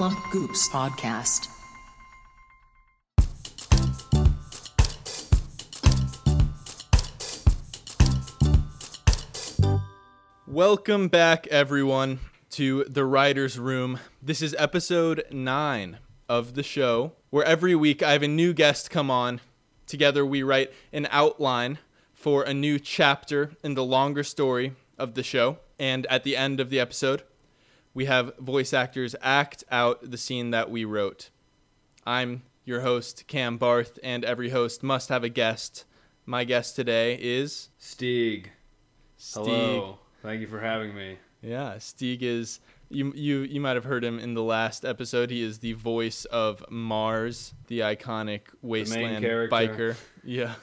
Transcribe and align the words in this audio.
Plump 0.00 0.30
Goose 0.30 0.66
Podcast. 0.70 1.48
Welcome 10.46 11.08
back, 11.08 11.46
everyone, 11.48 12.20
to 12.52 12.84
the 12.84 13.04
Writer's 13.04 13.58
Room. 13.58 13.98
This 14.22 14.40
is 14.40 14.56
episode 14.58 15.22
nine 15.30 15.98
of 16.30 16.54
the 16.54 16.62
show, 16.62 17.12
where 17.28 17.44
every 17.44 17.74
week 17.74 18.02
I 18.02 18.12
have 18.12 18.22
a 18.22 18.28
new 18.28 18.54
guest 18.54 18.88
come 18.88 19.10
on. 19.10 19.42
Together, 19.86 20.24
we 20.24 20.42
write 20.42 20.72
an 20.94 21.08
outline 21.10 21.76
for 22.14 22.42
a 22.42 22.54
new 22.54 22.78
chapter 22.78 23.50
in 23.62 23.74
the 23.74 23.84
longer 23.84 24.24
story 24.24 24.74
of 24.96 25.12
the 25.12 25.22
show. 25.22 25.58
And 25.78 26.06
at 26.06 26.24
the 26.24 26.38
end 26.38 26.58
of 26.58 26.70
the 26.70 26.80
episode, 26.80 27.22
we 27.94 28.04
have 28.06 28.36
voice 28.38 28.72
actors 28.72 29.14
act 29.20 29.64
out 29.70 30.10
the 30.10 30.16
scene 30.18 30.50
that 30.50 30.70
we 30.70 30.84
wrote. 30.84 31.30
I'm 32.06 32.42
your 32.64 32.80
host, 32.80 33.24
Cam 33.26 33.58
Barth, 33.58 33.98
and 34.02 34.24
every 34.24 34.50
host 34.50 34.82
must 34.82 35.08
have 35.08 35.24
a 35.24 35.28
guest. 35.28 35.84
My 36.26 36.44
guest 36.44 36.76
today 36.76 37.18
is 37.20 37.70
Stig. 37.78 38.50
Steve. 39.16 39.44
Hello. 39.46 39.98
Thank 40.22 40.40
you 40.40 40.46
for 40.46 40.60
having 40.60 40.94
me. 40.94 41.18
Yeah, 41.42 41.78
Stig 41.78 42.22
is 42.22 42.60
you 42.90 43.12
you 43.14 43.40
you 43.40 43.60
might 43.60 43.74
have 43.76 43.84
heard 43.84 44.04
him 44.04 44.18
in 44.18 44.34
the 44.34 44.42
last 44.42 44.84
episode. 44.84 45.30
He 45.30 45.42
is 45.42 45.58
the 45.58 45.72
voice 45.72 46.24
of 46.26 46.64
Mars, 46.70 47.54
the 47.68 47.80
iconic 47.80 48.42
wasteland 48.62 49.24
character. 49.24 49.54
biker. 49.56 49.96
Yeah. 50.22 50.54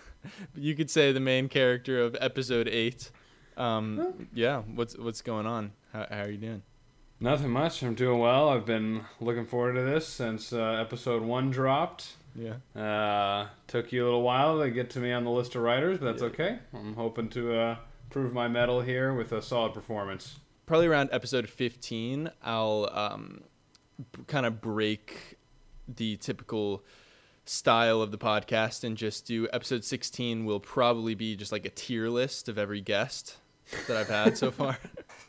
You 0.56 0.76
could 0.76 0.90
say 0.92 1.12
the 1.14 1.20
main 1.20 1.50
character 1.50 2.02
of 2.02 2.16
episode 2.20 2.68
8. 2.68 3.12
Um 3.58 4.28
yeah, 4.34 4.62
what's 4.62 4.96
what's 4.98 5.22
going 5.22 5.48
on? 5.48 5.72
How 5.94 6.06
how 6.10 6.22
are 6.22 6.30
you 6.30 6.38
doing? 6.38 6.62
Nothing 7.20 7.50
much. 7.50 7.82
I'm 7.82 7.96
doing 7.96 8.20
well. 8.20 8.50
I've 8.50 8.66
been 8.66 9.02
looking 9.20 9.46
forward 9.46 9.74
to 9.74 9.82
this 9.82 10.08
since 10.08 10.54
uh, 10.54 10.78
episode 10.80 11.24
one 11.24 11.50
dropped. 11.50 12.14
Yeah. 12.36 12.56
Uh, 12.80 13.48
took 13.66 13.92
you 13.92 14.04
a 14.04 14.06
little 14.06 14.22
while 14.22 14.60
to 14.60 14.70
get 14.70 14.92
to 14.92 15.00
me 15.00 15.12
on 15.12 15.24
the 15.24 15.32
list 15.32 15.56
of 15.56 15.64
writers, 15.64 15.98
but 15.98 16.06
that's 16.06 16.22
Yeah. 16.22 16.28
okay. 16.28 16.60
I'm 16.74 16.94
hoping 16.94 17.30
to 17.30 17.56
uh, 17.60 17.76
prove 18.12 18.34
my 18.34 18.48
mettle 18.48 18.82
here 18.82 19.14
with 19.14 19.32
a 19.32 19.42
solid 19.42 19.74
performance. 19.74 20.36
Probably 20.68 20.86
around 20.86 21.10
episode 21.12 21.50
15, 21.50 22.30
I'll 22.44 22.90
um 22.94 23.42
b- 24.12 24.24
kind 24.28 24.46
of 24.46 24.62
break 24.62 25.38
the 25.88 26.18
typical 26.18 26.84
style 27.46 28.02
of 28.02 28.12
the 28.12 28.18
podcast 28.18 28.84
and 28.84 28.96
just 28.98 29.26
do 29.26 29.48
episode 29.54 29.84
16 29.86 30.46
will 30.46 30.60
probably 30.60 31.16
be 31.16 31.36
just 31.36 31.52
like 31.52 31.66
a 31.66 31.70
tier 31.70 32.10
list 32.10 32.50
of 32.50 32.58
every 32.60 32.82
guest 32.82 33.38
that 33.88 33.96
I've 33.98 34.10
had 34.10 34.38
so 34.38 34.52
far. 34.52 34.78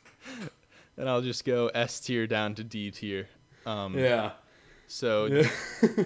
and 0.98 1.08
I'll 1.08 1.22
just 1.22 1.44
go 1.44 1.68
S 1.68 2.00
tier 2.00 2.26
down 2.26 2.54
to 2.56 2.64
D 2.64 2.90
tier. 2.90 3.28
Um, 3.64 3.96
Yeah. 3.98 4.32
So 4.86 5.26
Yeah. 5.26 6.04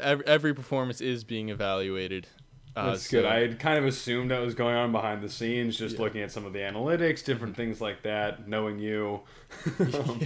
every, 0.00 0.26
every 0.26 0.54
performance 0.54 1.00
is 1.00 1.24
being 1.24 1.48
evaluated. 1.50 2.26
Uh, 2.76 2.90
That's 2.90 3.08
good. 3.08 3.22
so- 3.24 3.28
I 3.28 3.36
had 3.40 3.58
kind 3.60 3.78
of 3.78 3.84
assumed 3.84 4.30
that 4.32 4.40
was 4.40 4.54
going 4.54 4.74
on 4.74 4.90
behind 4.90 5.22
the 5.22 5.28
scenes, 5.28 5.76
just 5.78 5.96
Yeah. 5.96 6.02
looking 6.02 6.22
at 6.22 6.32
some 6.32 6.44
of 6.44 6.52
the 6.52 6.58
analytics, 6.60 7.24
different 7.24 7.54
things 7.56 7.80
like 7.80 8.02
that, 8.02 8.48
knowing 8.48 8.78
you. 8.78 9.20
Um, 9.94 10.20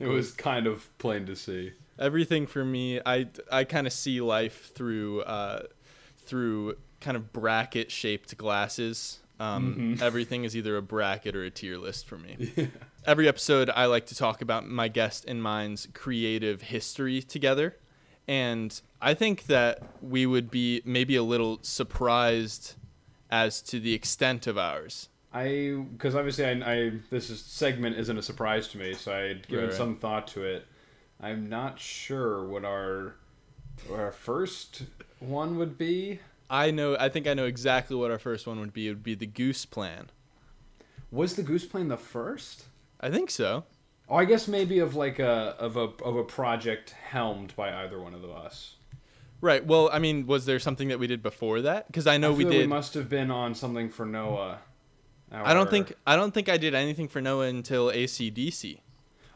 it 0.00 0.06
was 0.06 0.32
kind 0.32 0.66
of 0.66 0.88
plain 0.98 1.26
to 1.26 1.36
see. 1.36 1.72
everything 1.98 2.46
for 2.46 2.64
me 2.64 2.98
i 3.04 3.26
i 3.50 3.64
kind 3.64 3.86
of 3.86 3.92
see 3.92 4.18
life 4.22 4.72
through 4.74 5.20
uh 5.22 5.62
through 6.16 6.74
kind 7.02 7.18
of 7.18 7.34
bracket 7.34 7.90
shaped 7.90 8.34
glasses 8.38 9.18
um 9.40 9.96
everything 10.00 10.44
is 10.44 10.56
either 10.56 10.76
a 10.76 10.82
bracket 10.82 11.34
or 11.34 11.42
a 11.44 11.50
tier 11.50 11.76
list 11.78 12.06
for 12.06 12.16
me 12.18 12.52
every 13.06 13.26
episode 13.26 13.70
i 13.74 13.86
like 13.86 14.06
to 14.06 14.14
talk 14.14 14.40
about 14.42 14.66
my 14.68 14.88
guest 14.88 15.24
and 15.26 15.42
mine's 15.42 15.88
creative 15.94 16.62
history 16.62 17.20
together 17.22 17.76
and 18.28 18.80
i 19.00 19.14
think 19.14 19.46
that 19.46 19.82
we 20.00 20.26
would 20.26 20.50
be 20.50 20.80
maybe 20.84 21.16
a 21.16 21.22
little 21.22 21.58
surprised 21.62 22.74
as 23.30 23.62
to 23.62 23.80
the 23.80 23.94
extent 23.94 24.46
of 24.46 24.56
ours 24.58 25.08
I 25.34 25.82
because 25.92 26.14
obviously 26.14 26.44
I, 26.44 26.50
I 26.74 26.92
this 27.08 27.30
is, 27.30 27.40
segment 27.40 27.96
isn't 27.96 28.18
a 28.18 28.22
surprise 28.22 28.68
to 28.68 28.76
me, 28.78 28.92
so 28.92 29.14
I 29.14 29.20
had 29.20 29.48
given 29.48 29.64
Right, 29.64 29.70
right. 29.70 29.78
some 29.78 29.96
thought 29.96 30.26
to 30.28 30.44
it. 30.44 30.66
I'm 31.22 31.48
not 31.48 31.80
sure 31.80 32.44
what 32.44 32.66
our 32.66 33.14
what 33.88 33.98
our 33.98 34.12
first 34.12 34.82
one 35.20 35.56
would 35.56 35.78
be. 35.78 36.20
I 36.52 36.70
know 36.70 36.96
i 37.00 37.08
think 37.08 37.26
i 37.26 37.34
know 37.34 37.46
exactly 37.46 37.96
what 37.96 38.10
our 38.12 38.18
first 38.18 38.46
one 38.46 38.60
would 38.60 38.72
be 38.72 38.86
it 38.86 38.90
would 38.90 39.02
be 39.02 39.16
the 39.16 39.26
goose 39.26 39.64
plan 39.66 40.10
Was 41.10 41.34
the 41.34 41.42
goose 41.42 41.64
plan 41.64 41.88
the 41.88 41.96
first? 41.96 42.64
i 43.00 43.10
think 43.10 43.30
so 43.30 43.64
Oh, 44.08 44.16
I 44.16 44.26
guess 44.26 44.46
maybe 44.46 44.78
of 44.80 44.94
like 44.94 45.20
a 45.20 45.56
of 45.58 45.78
a 45.78 45.88
of 46.04 46.16
a 46.16 46.24
project 46.24 46.90
helmed 46.90 47.56
by 47.56 47.72
either 47.82 47.98
one 47.98 48.12
of 48.12 48.24
us. 48.24 48.74
Right. 49.40 49.64
Well, 49.64 49.88
I 49.90 50.00
mean, 50.00 50.26
was 50.26 50.44
there 50.44 50.58
something 50.58 50.88
that 50.88 50.98
we 50.98 51.06
did 51.06 51.22
before 51.22 51.62
that? 51.62 51.86
Because 51.86 52.06
I 52.06 52.18
know 52.18 52.32
I 52.32 52.36
we 52.36 52.44
did. 52.44 52.58
We 52.58 52.66
must 52.66 52.92
have 52.92 53.08
been 53.08 53.30
on 53.30 53.54
something 53.54 53.88
for 53.88 54.04
Noah. 54.04 54.58
I 55.32 55.54
don't 55.54 55.70
think 55.70 55.94
I 56.06 56.14
don't 56.14 56.34
think 56.34 56.50
I 56.50 56.58
did 56.58 56.74
anything 56.74 57.08
for 57.08 57.22
Noah 57.22 57.46
until 57.46 57.90
ACDC. 57.90 58.80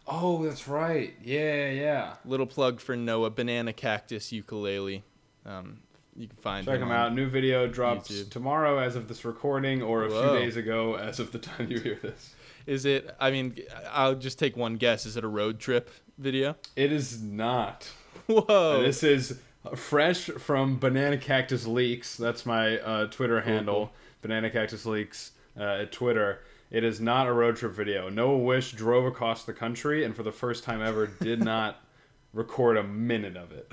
Oh, 0.06 0.44
that's 0.44 0.68
right. 0.68 1.14
Yeah, 1.24 1.70
yeah. 1.70 2.14
Little 2.26 2.46
plug 2.46 2.78
for 2.80 2.94
Noah, 2.94 3.30
banana 3.30 3.72
cactus 3.72 4.30
ukulele. 4.30 5.04
Um, 5.46 5.78
you 6.16 6.28
can 6.28 6.36
find 6.38 6.66
Check 6.66 6.76
him 6.76 6.88
them 6.88 6.92
out. 6.92 7.14
New 7.14 7.28
video 7.28 7.66
drops 7.66 8.10
YouTube. 8.10 8.30
tomorrow 8.30 8.78
as 8.78 8.96
of 8.96 9.08
this 9.08 9.24
recording, 9.24 9.82
or 9.82 10.04
a 10.04 10.10
Whoa. 10.10 10.30
few 10.30 10.38
days 10.40 10.56
ago 10.56 10.96
as 10.96 11.20
of 11.20 11.32
the 11.32 11.38
time 11.50 11.70
you 11.70 11.78
hear 11.78 11.98
this. 12.00 12.34
Is 12.66 12.84
it? 12.84 13.14
I 13.20 13.30
mean, 13.30 13.56
I'll 13.90 14.14
just 14.14 14.38
take 14.38 14.56
one 14.56 14.76
guess. 14.76 15.06
Is 15.06 15.16
it 15.16 15.24
a 15.24 15.28
road 15.28 15.60
trip 15.60 15.90
video? 16.18 16.56
It 16.74 16.92
is 16.92 17.22
not. 17.22 17.90
Whoa. 18.26 18.82
This 18.82 19.02
is 19.02 19.38
fresh 19.74 20.24
from 20.24 20.78
Banana 20.78 21.18
Cactus 21.18 21.66
Leaks. 21.66 22.16
That's 22.16 22.44
my 22.46 22.78
uh, 22.78 23.06
Twitter 23.06 23.40
handle, 23.40 23.92
Banana 24.22 24.50
Cactus 24.50 24.86
Leaks 24.86 25.32
uh, 25.58 25.82
at 25.82 25.92
Twitter. 25.92 26.40
It 26.70 26.82
is 26.82 27.00
not 27.00 27.28
a 27.28 27.32
road 27.32 27.56
trip 27.56 27.72
video. 27.72 28.08
Noah 28.08 28.38
Wish 28.38 28.72
drove 28.72 29.04
across 29.06 29.44
the 29.44 29.52
country 29.52 30.04
and 30.04 30.16
for 30.16 30.22
the 30.24 30.32
first 30.32 30.64
time 30.64 30.82
ever 30.82 31.06
did 31.06 31.42
not 31.44 31.80
record 32.32 32.76
a 32.76 32.82
minute 32.82 33.36
of 33.36 33.52
it. 33.52 33.72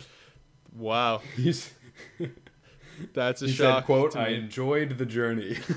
Wow. 0.76 1.22
He's, 1.36 1.74
That's 3.14 3.42
a 3.42 3.48
he 3.48 3.52
shock. 3.54 3.80
said, 3.80 3.86
"quote 3.86 4.16
I 4.16 4.30
enjoyed 4.30 4.98
the 4.98 5.06
journey." 5.06 5.58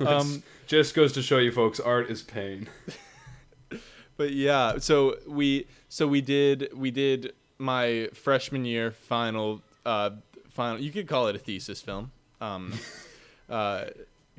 Um, 0.00 0.42
just 0.68 0.94
goes 0.94 1.12
to 1.14 1.22
show 1.22 1.38
you, 1.38 1.50
folks, 1.50 1.80
art 1.80 2.08
is 2.08 2.22
pain. 2.22 2.68
but 4.16 4.32
yeah 4.32 4.78
so 4.78 5.16
we 5.26 5.66
so 5.88 6.06
we 6.06 6.20
did 6.20 6.68
we 6.74 6.90
did 6.90 7.32
my 7.58 8.08
freshman 8.14 8.64
year 8.64 8.90
final 8.92 9.60
uh 9.86 10.10
final 10.50 10.80
you 10.80 10.90
could 10.92 11.06
call 11.08 11.26
it 11.28 11.34
a 11.36 11.38
thesis 11.38 11.80
film 11.80 12.10
um 12.40 12.72
uh 13.48 13.84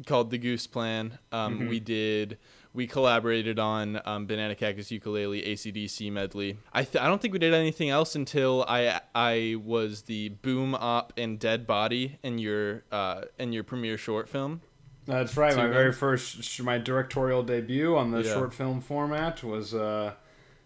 called 0.06 0.32
the 0.32 0.38
goose 0.38 0.68
plan 0.68 1.18
um 1.32 1.68
we 1.68 1.80
did 1.80 2.38
we 2.74 2.86
collaborated 2.88 3.58
on 3.60 4.00
um, 4.06 4.26
banana 4.28 4.56
cactus 4.56 4.92
ukulele 4.92 5.42
acdc 5.42 6.12
medley 6.12 6.58
I, 6.74 6.84
th- 6.84 7.02
I 7.04 7.08
don't 7.08 7.22
think 7.22 7.34
we 7.34 7.40
did 7.40 7.54
anything 7.54 7.90
else 7.90 8.16
until 8.16 8.64
i 8.68 9.00
i 9.16 9.56
was 9.64 10.04
the 10.04 10.30
boom 10.30 10.76
op 10.76 11.14
and 11.18 11.40
dead 11.40 11.66
body 11.66 12.20
in 12.24 12.38
your 12.40 12.84
uh 12.92 13.22
in 13.40 13.54
your 13.54 13.64
premiere 13.64 13.98
short 13.98 14.30
film 14.30 14.62
That's 15.06 15.36
right. 15.36 15.56
My 15.58 15.66
very 15.66 15.92
first, 15.92 16.62
my 16.62 16.78
directorial 16.78 17.42
debut 17.42 17.98
on 17.98 18.12
the 18.12 18.22
Yeah. 18.22 18.34
short 18.36 18.54
film 18.54 18.80
format 18.80 19.44
was 19.44 19.74
uh, 19.74 20.14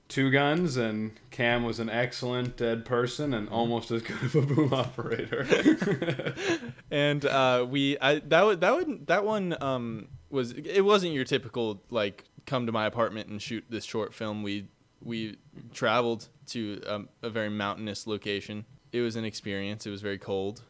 Two 0.10 0.30
Guns, 0.32 0.76
and 0.76 1.12
Cam 1.32 1.64
was 1.64 1.80
an 1.80 1.90
excellent 1.90 2.58
dead 2.58 2.84
person 2.84 3.32
Mm-hmm. 3.32 3.34
and 3.48 3.50
almost 3.50 3.90
as 3.92 4.02
good 4.02 4.22
of 4.22 4.36
a 4.36 4.42
boom 4.42 4.74
operator. 4.74 5.48
and 6.92 7.26
uh, 7.26 7.66
we 7.70 7.98
I 8.02 8.20
that 8.20 8.44
would 8.46 8.60
that 8.62 8.76
would 8.76 9.08
that 9.08 9.24
one 9.24 9.56
um 9.62 10.08
was 10.34 10.52
it 10.52 10.82
wasn't 10.84 11.14
your 11.14 11.24
typical 11.26 11.82
like 11.90 12.26
come 12.46 12.66
to 12.66 12.72
my 12.72 12.86
apartment 12.86 13.30
and 13.30 13.42
shoot 13.42 13.64
this 13.70 13.86
short 13.86 14.14
film. 14.14 14.44
We 14.44 14.68
we 15.02 15.38
traveled 15.74 16.28
to 16.48 16.82
um, 16.88 17.10
a 17.22 17.30
very 17.30 17.50
mountainous 17.50 18.08
location. 18.08 18.66
It 18.92 19.02
was 19.02 19.16
an 19.16 19.26
experience. 19.26 19.86
It 19.86 19.92
was 19.92 20.02
very 20.02 20.18
cold. 20.18 20.62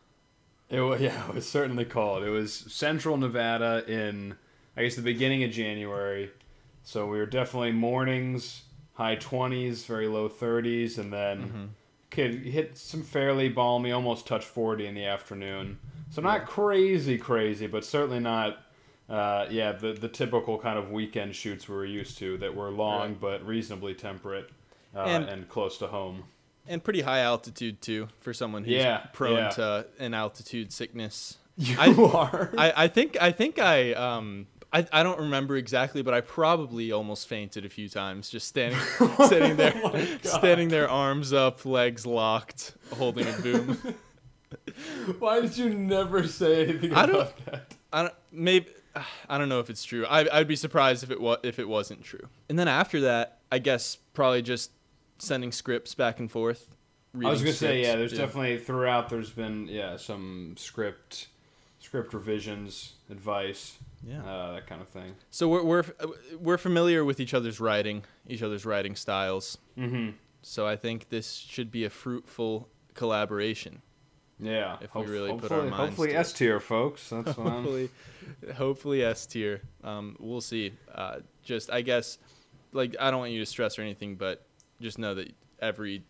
it 0.70 0.80
was, 0.82 1.02
yeah, 1.08 1.28
it 1.30 1.36
was 1.36 1.48
certainly 1.50 1.86
cold. 1.86 2.24
It 2.24 2.30
was 2.30 2.54
central 2.54 3.16
Nevada 3.18 3.84
in, 3.88 4.36
I 4.76 4.84
guess, 4.84 4.96
the 4.96 5.02
beginning 5.02 5.44
of 5.44 5.52
January. 5.52 6.32
So 6.84 7.06
we 7.06 7.18
were 7.18 7.26
definitely 7.26 7.72
mornings, 7.74 8.64
high 8.94 9.16
20s, 9.18 9.86
very 9.86 10.08
low 10.08 10.28
30s, 10.30 10.98
and 10.98 11.14
then 11.14 11.40
Mm-hmm. 11.42 11.66
could 12.12 12.34
hit 12.46 12.78
some 12.78 13.04
fairly 13.04 13.50
balmy, 13.50 13.92
almost 13.92 14.26
touch 14.28 14.46
40 14.46 14.86
in 14.88 14.96
the 14.96 15.06
afternoon. 15.06 15.80
So 16.10 16.22
not 16.22 16.46
crazy, 16.48 17.18
crazy, 17.18 17.68
but 17.68 17.86
certainly 17.86 18.20
not, 18.20 18.58
uh, 19.14 19.46
yeah, 19.50 19.72
the, 19.74 19.94
the 19.94 20.10
typical 20.10 20.58
kind 20.58 20.78
of 20.80 20.90
weekend 20.92 21.36
shoots 21.36 21.68
we 21.70 21.76
were 21.76 21.86
used 21.86 22.18
to 22.18 22.38
that 22.40 22.56
were 22.56 22.72
long 22.72 23.10
Right. 23.12 23.22
but 23.22 23.46
reasonably 23.46 23.94
temperate 23.94 24.50
uh, 24.96 25.00
And- 25.02 25.26
and, 25.30 25.48
close 25.50 25.78
to 25.80 25.88
home. 25.88 26.24
And 26.68 26.82
pretty 26.84 27.02
high 27.02 27.20
altitude 27.20 27.82
too 27.82 28.08
for 28.22 28.34
someone 28.34 28.64
who's 28.64 28.74
Yeah, 28.76 29.00
prone 29.12 29.38
yeah. 29.38 29.50
to 29.50 29.86
an 30.00 30.14
altitude 30.14 30.72
sickness. 30.72 31.38
You 31.58 31.76
I- 31.78 31.94
are. 32.14 32.52
I, 32.58 32.74
I 32.86 32.88
think 32.88 33.16
I 33.22 33.32
think 33.32 33.60
I 33.60 33.94
um 33.94 34.48
I, 34.72 34.88
I 34.92 35.04
don't 35.04 35.20
remember 35.20 35.56
exactly, 35.56 36.02
but 36.02 36.14
I 36.16 36.22
probably 36.22 36.92
almost 36.92 37.28
fainted 37.28 37.64
a 37.66 37.70
few 37.70 37.88
times 37.90 38.28
just 38.30 38.48
standing 38.48 38.80
standing 39.26 39.56
there 39.58 39.74
Oh 39.84 40.06
standing 40.24 40.70
there 40.70 40.90
arms 40.90 41.32
up, 41.34 41.64
legs 41.66 42.06
locked, 42.08 42.74
holding 42.98 43.28
a 43.28 43.34
boom. 43.42 43.78
Why 45.20 45.42
did 45.42 45.58
you 45.58 45.70
never 45.70 46.28
say 46.28 46.64
anything 46.68 46.94
I 46.94 47.06
don't- 47.06 47.16
about 47.16 47.46
that? 47.46 47.76
I 47.92 48.02
don't 48.04 48.14
maybe 48.32 48.68
I 49.30 49.38
don't 49.38 49.50
know 49.50 49.60
if 49.60 49.70
it's 49.70 49.84
true. 49.84 50.06
I 50.06 50.28
I'd 50.32 50.48
be 50.48 50.56
surprised 50.56 51.04
if 51.04 51.12
it 51.12 51.20
was 51.20 51.40
if 51.44 51.60
it 51.60 51.68
wasn't 51.68 52.04
true. 52.04 52.28
And 52.50 52.58
then 52.58 52.68
after 52.68 53.02
that, 53.02 53.40
I 53.52 53.60
guess 53.60 53.98
probably 54.14 54.42
just 54.42 54.72
sending 55.18 55.52
scripts 55.52 55.96
back 55.96 56.20
and 56.20 56.32
forth. 56.32 56.76
I 57.16 57.30
was 57.30 57.42
gonna 57.42 57.54
say, 57.54 57.82
yeah. 57.84 57.96
There's 57.96 58.14
definitely 58.14 58.58
throughout. 58.58 59.10
There's 59.10 59.30
been 59.30 59.68
yeah 59.68 59.98
some 59.98 60.56
script, 60.58 61.28
script 61.80 62.14
revisions, 62.14 62.94
advice, 63.10 63.78
yeah. 64.04 64.24
uh, 64.24 64.54
that 64.54 64.68
kind 64.68 64.82
of 64.82 64.90
thing. 64.90 65.16
So 65.30 65.48
we're 65.48 65.64
we're 65.64 65.84
we're 66.40 66.58
familiar 66.58 67.06
with 67.06 67.20
each 67.20 67.34
other's 67.34 67.60
writing, 67.60 68.04
each 68.28 68.42
other's 68.42 68.66
writing 68.66 68.96
styles. 68.96 69.58
Mm-hmm. 69.78 70.12
So 70.42 70.68
I 70.68 70.76
think 70.76 71.10
this 71.10 71.36
should 71.36 71.72
be 71.72 71.86
a 71.86 71.90
fruitful 71.90 72.68
collaboration. 72.96 73.82
Yeah. 74.44 74.78
If 74.82 74.94
we 74.94 75.04
really 75.06 75.32
put 75.32 75.52
our 75.52 75.62
hopefully, 75.62 75.70
minds 75.70 75.90
hopefully. 75.90 76.16
S 76.16 76.34
tier, 76.34 76.60
folks. 76.60 77.10
That's 77.10 77.38
what 77.38 77.48
I'm. 77.48 77.54
hopefully, 77.54 77.90
hopefully 78.56 79.04
S 79.04 79.26
tier. 79.26 79.62
Um, 79.84 80.16
we'll 80.20 80.42
see. 80.42 80.74
Uh, 80.94 81.18
just 81.44 81.72
I 81.72 81.82
guess, 81.82 82.18
like 82.72 82.96
I 83.00 83.12
don't 83.12 83.20
want 83.20 83.32
you 83.32 83.40
to 83.40 83.46
stress 83.46 83.80
or 83.80 83.82
anything, 83.82 84.16
but 84.16 84.46
just 84.82 85.00
know 85.00 85.16
that 85.16 85.34
every 85.60 86.04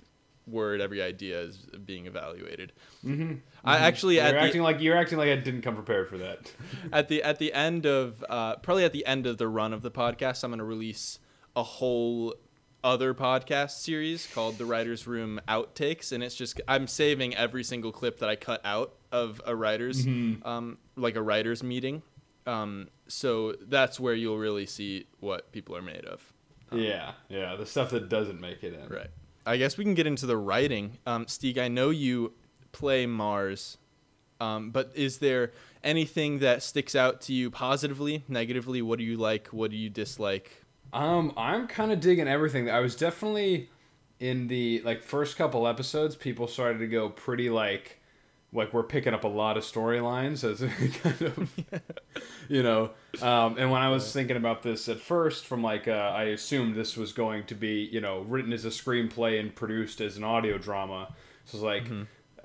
word, 0.48 0.82
every 0.82 1.02
idea 1.02 1.42
is 1.42 1.58
being 1.86 2.06
evaluated. 2.06 2.74
Mm-hmm. 3.06 3.36
I 3.64 3.78
actually 3.78 4.16
You're 4.16 4.26
at 4.26 4.32
the, 4.34 4.40
acting 4.40 4.62
like 4.62 4.82
you're 4.82 4.98
acting 4.98 5.18
like 5.18 5.30
I 5.30 5.36
didn't 5.36 5.62
come 5.62 5.76
prepared 5.76 6.10
for 6.10 6.18
that. 6.18 6.52
at 6.92 7.08
the 7.08 7.24
at 7.24 7.40
the 7.40 7.54
end 7.54 7.86
of 7.86 8.24
uh, 8.30 8.58
probably 8.58 8.86
at 8.86 8.94
the 8.94 9.06
end 9.06 9.26
of 9.26 9.38
the 9.38 9.48
run 9.48 9.74
of 9.74 9.82
the 9.82 9.92
podcast, 9.92 10.44
I'm 10.44 10.52
going 10.52 10.60
to 10.60 10.66
release 10.66 11.20
a 11.56 11.64
whole 11.64 12.36
other 12.84 13.14
podcast 13.14 13.72
series 13.72 14.28
called 14.34 14.58
The 14.58 14.66
Writers 14.66 15.08
Room 15.08 15.40
Outtakes, 15.48 16.12
and 16.12 16.24
it's 16.24 16.36
just 16.36 16.60
I'm 16.68 16.88
saving 16.88 17.36
every 17.36 17.64
single 17.64 17.92
clip 17.92 18.20
that 18.20 18.30
I 18.30 18.36
cut 18.36 18.62
out 18.66 18.94
of 19.12 19.42
a 19.46 19.56
writers 19.56 20.06
um, 20.44 20.78
like 20.96 21.16
a 21.16 21.22
writers 21.22 21.64
meeting. 21.64 22.02
Um, 22.46 22.90
so 23.08 23.54
that's 23.62 24.00
where 24.00 24.14
you'll 24.14 24.38
really 24.38 24.66
see 24.66 25.06
what 25.20 25.52
people 25.52 25.78
are 25.78 25.82
made 25.82 26.06
of. 26.06 26.34
yeah, 26.72 27.14
yeah. 27.30 27.56
The 27.56 27.66
stuff 27.66 27.92
that 27.92 28.10
doesn't 28.10 28.42
make 28.42 28.64
it 28.64 28.74
in. 28.74 28.94
Right. 28.94 29.10
I 29.46 29.58
guess 29.58 29.78
we 29.78 29.84
can 29.84 29.94
get 29.94 30.08
into 30.08 30.26
the 30.26 30.38
writing. 30.38 30.98
Um, 31.06 31.26
I 31.58 31.68
know 31.68 31.90
you 31.90 32.34
play 32.72 33.06
Mars, 33.06 33.78
um, 34.40 34.72
but 34.72 34.92
is 34.96 35.20
there 35.20 35.52
anything 35.84 36.40
that 36.40 36.64
sticks 36.64 36.96
out 36.96 37.22
to 37.22 37.34
you 37.34 37.52
positively, 37.52 38.24
negatively? 38.28 38.82
What 38.82 39.00
do 39.00 39.06
you 39.06 39.18
like? 39.18 39.48
What 39.48 39.72
do 39.72 39.78
you 39.78 39.90
dislike? 39.90 40.63
Um, 40.94 41.34
I'm 41.36 41.68
kind 41.68 41.92
of 41.92 42.00
digging 42.00 42.28
everything. 42.28 42.70
I 42.70 42.80
was 42.80 42.96
definitely 42.96 43.70
in 44.20 44.48
the 44.48 44.82
like 44.86 45.02
first 45.02 45.36
couple 45.36 45.68
episodes. 45.68 46.16
People 46.16 46.48
started 46.48 46.80
to 46.80 46.88
go 46.88 47.10
pretty 47.10 47.50
like, 47.50 48.00
like 48.54 48.74
we're 48.74 48.84
picking 48.84 49.14
up 49.14 49.24
a 49.24 49.28
lot 49.28 49.58
of 49.58 49.64
storylines 49.64 50.44
as 50.44 50.60
kind 51.02 51.22
of, 51.22 51.52
you 52.48 52.62
know. 52.62 52.92
Um, 53.22 53.58
and 53.58 53.72
when 53.72 53.82
I 53.82 53.90
was 53.90 54.14
thinking 54.14 54.38
about 54.38 54.62
this 54.62 54.88
at 54.88 55.00
first, 55.00 55.48
from 55.48 55.64
like 55.64 55.88
uh, 55.88 56.14
I 56.16 56.26
assumed 56.26 56.76
this 56.76 56.96
was 56.96 57.12
going 57.12 57.46
to 57.46 57.56
be 57.56 57.90
you 57.92 58.00
know 58.00 58.20
written 58.22 58.54
as 58.54 58.64
a 58.64 58.70
screenplay 58.70 59.40
and 59.40 59.54
produced 59.54 60.00
as 60.00 60.16
an 60.16 60.24
audio 60.24 60.58
drama. 60.58 61.14
So 61.46 61.58
it's 61.58 61.64
like. 61.64 61.88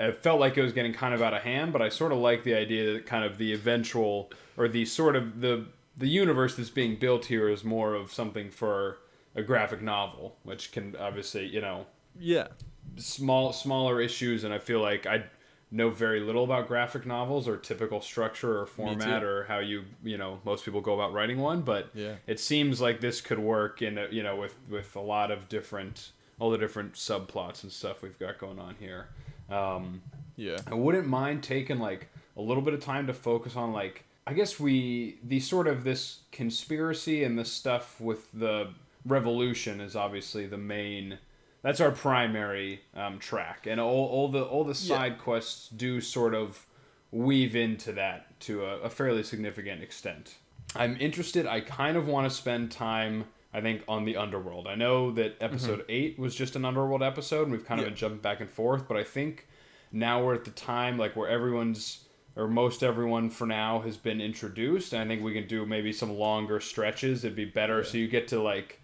It 0.00 0.22
felt 0.22 0.38
like 0.38 0.56
it 0.56 0.62
was 0.62 0.72
getting 0.72 0.92
kind 0.92 1.12
of 1.12 1.22
out 1.22 1.34
of 1.34 1.42
hand, 1.42 1.72
but 1.72 1.82
I 1.82 1.88
sort 1.88 2.12
of 2.12 2.18
like 2.18 2.44
the 2.44 2.54
idea 2.54 2.92
that 2.92 3.04
kind 3.04 3.24
of 3.24 3.36
the 3.36 3.52
eventual 3.52 4.30
or 4.56 4.68
the 4.68 4.84
sort 4.84 5.16
of 5.16 5.40
the 5.40 5.66
the 5.98 6.08
universe 6.08 6.54
that's 6.56 6.70
being 6.70 6.96
built 6.96 7.26
here 7.26 7.48
is 7.48 7.64
more 7.64 7.94
of 7.94 8.12
something 8.12 8.50
for 8.50 8.98
a 9.34 9.42
graphic 9.42 9.82
novel, 9.82 10.36
which 10.44 10.72
can 10.72 10.96
obviously 10.96 11.46
you 11.46 11.60
know 11.60 11.86
Yeah. 12.18 12.48
small 12.96 13.52
smaller 13.52 14.00
issues, 14.00 14.44
and 14.44 14.52
I 14.54 14.58
feel 14.58 14.80
like 14.80 15.06
I 15.06 15.24
know 15.70 15.90
very 15.90 16.20
little 16.20 16.44
about 16.44 16.66
graphic 16.66 17.04
novels 17.04 17.46
or 17.46 17.56
typical 17.58 18.00
structure 18.00 18.58
or 18.58 18.64
format 18.66 19.22
or 19.22 19.44
how 19.44 19.58
you 19.58 19.84
you 20.02 20.16
know 20.16 20.40
most 20.44 20.64
people 20.64 20.80
go 20.80 20.94
about 20.94 21.12
writing 21.12 21.38
one, 21.38 21.60
but 21.62 21.90
Yeah. 21.94 22.14
it 22.26 22.40
seems 22.40 22.80
like 22.80 23.00
this 23.00 23.20
could 23.20 23.38
work 23.38 23.82
in 23.82 23.98
a, 23.98 24.08
you 24.10 24.22
know 24.22 24.36
with 24.36 24.54
with 24.68 24.96
a 24.96 25.00
lot 25.00 25.30
of 25.30 25.48
different 25.48 26.12
all 26.40 26.50
the 26.50 26.58
different 26.58 26.92
subplots 26.94 27.64
and 27.64 27.72
stuff 27.72 28.00
we've 28.00 28.18
got 28.18 28.38
going 28.38 28.58
on 28.58 28.76
here. 28.78 29.08
Um, 29.50 30.02
Yeah. 30.36 30.60
I 30.68 30.74
wouldn't 30.74 31.08
mind 31.08 31.42
taking 31.42 31.80
like 31.80 32.08
a 32.36 32.40
little 32.40 32.62
bit 32.62 32.72
of 32.72 32.80
time 32.80 33.06
to 33.08 33.12
focus 33.14 33.56
on 33.56 33.72
like 33.72 34.04
I 34.28 34.34
guess 34.34 34.60
we 34.60 35.18
the 35.24 35.40
sort 35.40 35.66
of 35.66 35.84
this 35.84 36.20
conspiracy 36.32 37.24
and 37.24 37.38
the 37.38 37.46
stuff 37.46 37.98
with 37.98 38.30
the 38.32 38.74
revolution 39.06 39.80
is 39.80 39.96
obviously 39.96 40.46
the 40.46 40.58
main 40.58 41.18
that's 41.62 41.80
our 41.80 41.90
primary 41.90 42.82
um, 42.94 43.18
track 43.18 43.66
and 43.66 43.80
all, 43.80 44.06
all 44.06 44.28
the 44.28 44.42
all 44.44 44.64
the 44.64 44.74
side 44.74 45.18
quests 45.18 45.70
do 45.70 46.02
sort 46.02 46.34
of 46.34 46.66
weave 47.10 47.56
into 47.56 47.90
that 47.92 48.38
to 48.40 48.64
a, 48.66 48.80
a 48.80 48.90
fairly 48.90 49.22
significant 49.22 49.82
extent. 49.82 50.36
I'm 50.76 50.98
interested. 51.00 51.46
I 51.46 51.60
kind 51.60 51.96
of 51.96 52.06
want 52.06 52.28
to 52.28 52.36
spend 52.36 52.70
time. 52.70 53.24
I 53.54 53.62
think 53.62 53.82
on 53.88 54.04
the 54.04 54.18
underworld. 54.18 54.66
I 54.68 54.74
know 54.74 55.10
that 55.12 55.36
episode 55.40 55.86
eight 55.88 56.18
was 56.18 56.34
just 56.34 56.54
an 56.54 56.66
underworld 56.66 57.02
episode, 57.02 57.44
and 57.44 57.52
we've 57.52 57.64
kind 57.64 57.80
of 57.80 57.86
Yeah. 57.86 57.90
been 57.90 57.96
jumping 57.96 58.20
back 58.20 58.40
and 58.42 58.50
forth. 58.50 58.86
But 58.86 58.98
I 58.98 59.04
think 59.04 59.48
now 59.90 60.22
we're 60.22 60.34
at 60.34 60.44
the 60.44 60.50
time 60.50 60.98
like 60.98 61.16
where 61.16 61.30
everyone's 61.30 62.04
or 62.38 62.48
most 62.48 62.82
everyone 62.82 63.28
for 63.28 63.46
now 63.46 63.80
has 63.80 63.96
been 63.98 64.20
introduced. 64.20 64.94
I 64.94 65.06
think 65.06 65.22
we 65.22 65.34
can 65.34 65.46
do 65.46 65.66
maybe 65.66 65.92
some 65.92 66.16
longer 66.16 66.60
stretches. 66.60 67.24
It'd 67.24 67.36
be 67.36 67.44
better 67.44 67.84
so 67.84 67.98
you 67.98 68.08
get 68.08 68.28
to 68.28 68.40
like 68.40 68.80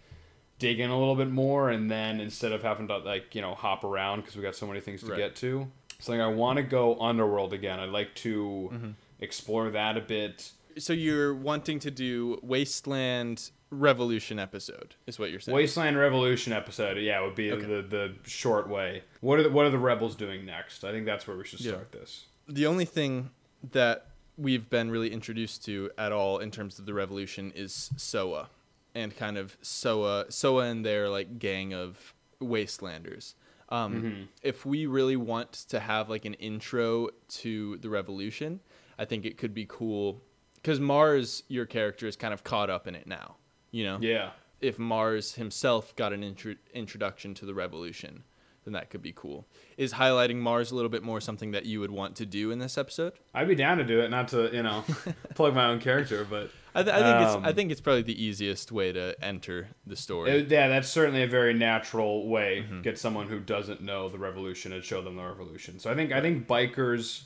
dig 0.59 0.79
in 0.79 0.89
a 0.89 0.97
little 0.99 1.15
bit 1.15 1.29
more, 1.31 1.69
and 1.71 1.89
then 1.89 2.19
instead 2.19 2.51
of 2.51 2.61
having 2.61 2.87
to 2.89 2.97
like 2.99 3.33
you 3.33 3.41
know 3.41 3.55
hop 3.55 3.83
around 3.83 4.21
because 4.21 4.35
we 4.35 4.41
got 4.43 4.55
so 4.55 4.67
many 4.67 4.79
things 4.81 5.01
to 5.01 5.07
Right. 5.07 5.17
get 5.17 5.35
to. 5.37 5.71
So 5.99 6.11
like 6.11 6.21
I 6.21 6.27
want 6.27 6.57
to 6.57 6.63
go 6.63 6.99
underworld 6.99 7.53
again. 7.53 7.79
I'd 7.79 7.89
like 7.89 8.13
to 8.15 8.69
Mm-hmm. 8.73 8.89
explore 9.21 9.69
that 9.71 9.97
a 9.97 10.01
bit. 10.01 10.51
So 10.77 10.91
you're 10.91 11.33
wanting 11.33 11.79
to 11.79 11.89
do 11.91 12.37
Wasteland 12.43 13.51
Revolution 13.71 14.37
episode, 14.39 14.95
is 15.07 15.17
what 15.17 15.31
you're 15.31 15.39
saying? 15.39 15.55
Wasteland 15.55 15.97
Revolution 15.97 16.51
episode, 16.53 16.97
yeah, 16.97 17.21
would 17.21 17.35
be 17.35 17.51
Okay. 17.51 17.65
the 17.65 17.81
the 17.81 18.13
short 18.25 18.69
way. 18.69 19.03
What 19.21 19.39
are 19.39 19.43
the, 19.43 19.49
what 19.49 19.65
are 19.65 19.69
the 19.69 19.77
rebels 19.79 20.15
doing 20.15 20.45
next? 20.45 20.83
I 20.83 20.91
think 20.91 21.05
that's 21.05 21.25
where 21.27 21.37
we 21.37 21.45
should 21.45 21.61
Yeah. 21.61 21.71
start 21.71 21.91
this. 21.93 22.25
the 22.47 22.65
only 22.67 22.85
thing 22.85 23.31
that 23.71 24.07
we've 24.37 24.69
been 24.69 24.91
really 24.91 25.11
introduced 25.11 25.63
to 25.65 25.89
at 25.97 26.11
all 26.11 26.39
in 26.39 26.51
terms 26.51 26.79
of 26.79 26.85
the 26.85 26.93
revolution 26.93 27.51
is 27.55 27.89
Soa 27.97 28.49
and 28.93 29.15
kind 29.15 29.37
of 29.37 29.57
Soa 29.61 30.25
Soa 30.29 30.65
and 30.65 30.85
their 30.85 31.09
like 31.09 31.39
gang 31.39 31.73
of 31.73 32.13
wastelanders. 32.41 33.33
Um, 33.69 34.27
If 34.43 34.65
we 34.65 34.85
really 34.85 35.15
want 35.15 35.51
to 35.69 35.79
have 35.79 36.09
like 36.09 36.25
an 36.25 36.35
intro 36.35 37.09
to 37.29 37.77
the 37.77 37.89
revolution, 37.89 38.59
I 38.99 39.05
think 39.05 39.25
it 39.25 39.37
could 39.37 39.53
be 39.53 39.65
cool 39.67 40.21
because 40.55 40.79
Mars, 40.79 41.43
your 41.47 41.65
character, 41.65 42.07
is 42.07 42.15
kind 42.15 42.33
of 42.33 42.43
caught 42.43 42.69
up 42.69 42.87
in 42.87 42.95
it 42.95 43.07
now. 43.07 43.35
You 43.71 43.83
know, 43.85 43.97
Yeah, 44.01 44.31
if 44.61 44.79
Mars 44.79 45.35
himself 45.35 45.95
got 45.95 46.13
an 46.13 46.23
intro- 46.23 46.55
introduction 46.73 47.33
to 47.35 47.45
the 47.45 47.53
revolution, 47.53 48.23
then 48.65 48.73
that 48.73 48.89
could 48.89 49.01
be 49.01 49.13
cool. 49.13 49.47
Is 49.77 49.93
highlighting 49.93 50.37
Mars 50.37 50.71
a 50.71 50.75
little 50.75 50.89
bit 50.89 51.03
more 51.03 51.21
something 51.21 51.51
that 51.51 51.65
you 51.65 51.79
would 51.79 51.91
want 51.91 52.15
to 52.17 52.25
do 52.25 52.51
in 52.51 52.59
this 52.59 52.77
episode? 52.77 53.13
I'd 53.33 53.47
be 53.47 53.55
down 53.55 53.77
to 53.77 53.83
do 53.85 54.01
it, 54.01 54.09
not 54.09 54.27
to 54.29 54.53
you 54.53 54.63
know 54.63 54.83
plug 55.35 55.55
my 55.55 55.67
own 55.67 55.79
character, 55.79 56.25
but 56.29 56.49
I, 56.73 56.83
th- 56.83 56.93
I 56.93 56.99
think 56.99 57.15
Um, 57.29 57.37
it's 57.39 57.47
I 57.47 57.53
think 57.53 57.71
it's 57.71 57.79
probably 57.81 58.01
the 58.01 58.21
easiest 58.21 58.71
way 58.71 58.91
to 58.91 59.15
enter 59.23 59.69
the 59.87 59.95
story. 59.95 60.31
it- 60.31 60.49
yeah, 60.51 60.67
that's 60.67 60.89
certainly 60.89 61.23
a 61.23 61.27
very 61.27 61.53
natural 61.53 62.27
way 62.27 62.65
Mm-hmm. 62.65 62.81
get 62.81 62.97
someone 62.99 63.27
who 63.27 63.39
doesn't 63.39 63.81
know 63.81 64.09
the 64.09 64.17
revolution 64.17 64.73
and 64.73 64.83
show 64.83 65.01
them 65.01 65.15
the 65.15 65.23
revolution. 65.23 65.79
So 65.79 65.89
I 65.91 65.95
think 65.95 66.11
I 66.11 66.19
think 66.21 66.47
bikers 66.47 67.23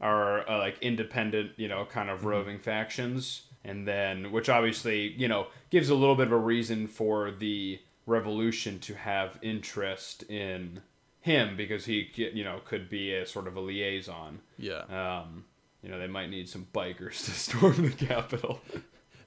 are 0.00 0.48
uh, 0.48 0.58
like 0.58 0.78
independent, 0.80 1.52
you 1.56 1.68
know, 1.68 1.84
kind 1.84 2.08
Mm-hmm. 2.08 2.18
of 2.18 2.24
roving 2.24 2.58
factions, 2.58 3.42
and 3.64 3.86
then 3.86 4.30
which 4.32 4.48
obviously 4.48 5.12
you 5.16 5.28
know 5.28 5.48
gives 5.70 5.90
a 5.90 5.94
little 5.94 6.14
bit 6.14 6.26
of 6.28 6.32
a 6.32 6.36
reason 6.38 6.86
for 6.86 7.30
the 7.30 7.78
revolution 8.08 8.78
to 8.80 8.94
have 8.94 9.38
interest 9.42 10.22
in 10.24 10.80
him 11.20 11.56
because 11.56 11.84
he 11.84 12.10
you 12.14 12.42
know 12.44 12.60
could 12.64 12.88
be 12.88 13.14
a 13.14 13.26
sort 13.26 13.46
of 13.46 13.56
a 13.56 13.60
liaison. 13.60 14.40
yeah. 14.56 14.82
Um, 15.20 15.44
you 15.82 15.88
know, 15.88 15.98
they 16.00 16.08
might 16.08 16.28
need 16.28 16.48
some 16.48 16.66
bikers 16.74 17.24
to 17.26 17.30
storm 17.30 17.82
the 17.88 18.06
Capitol. 18.06 18.60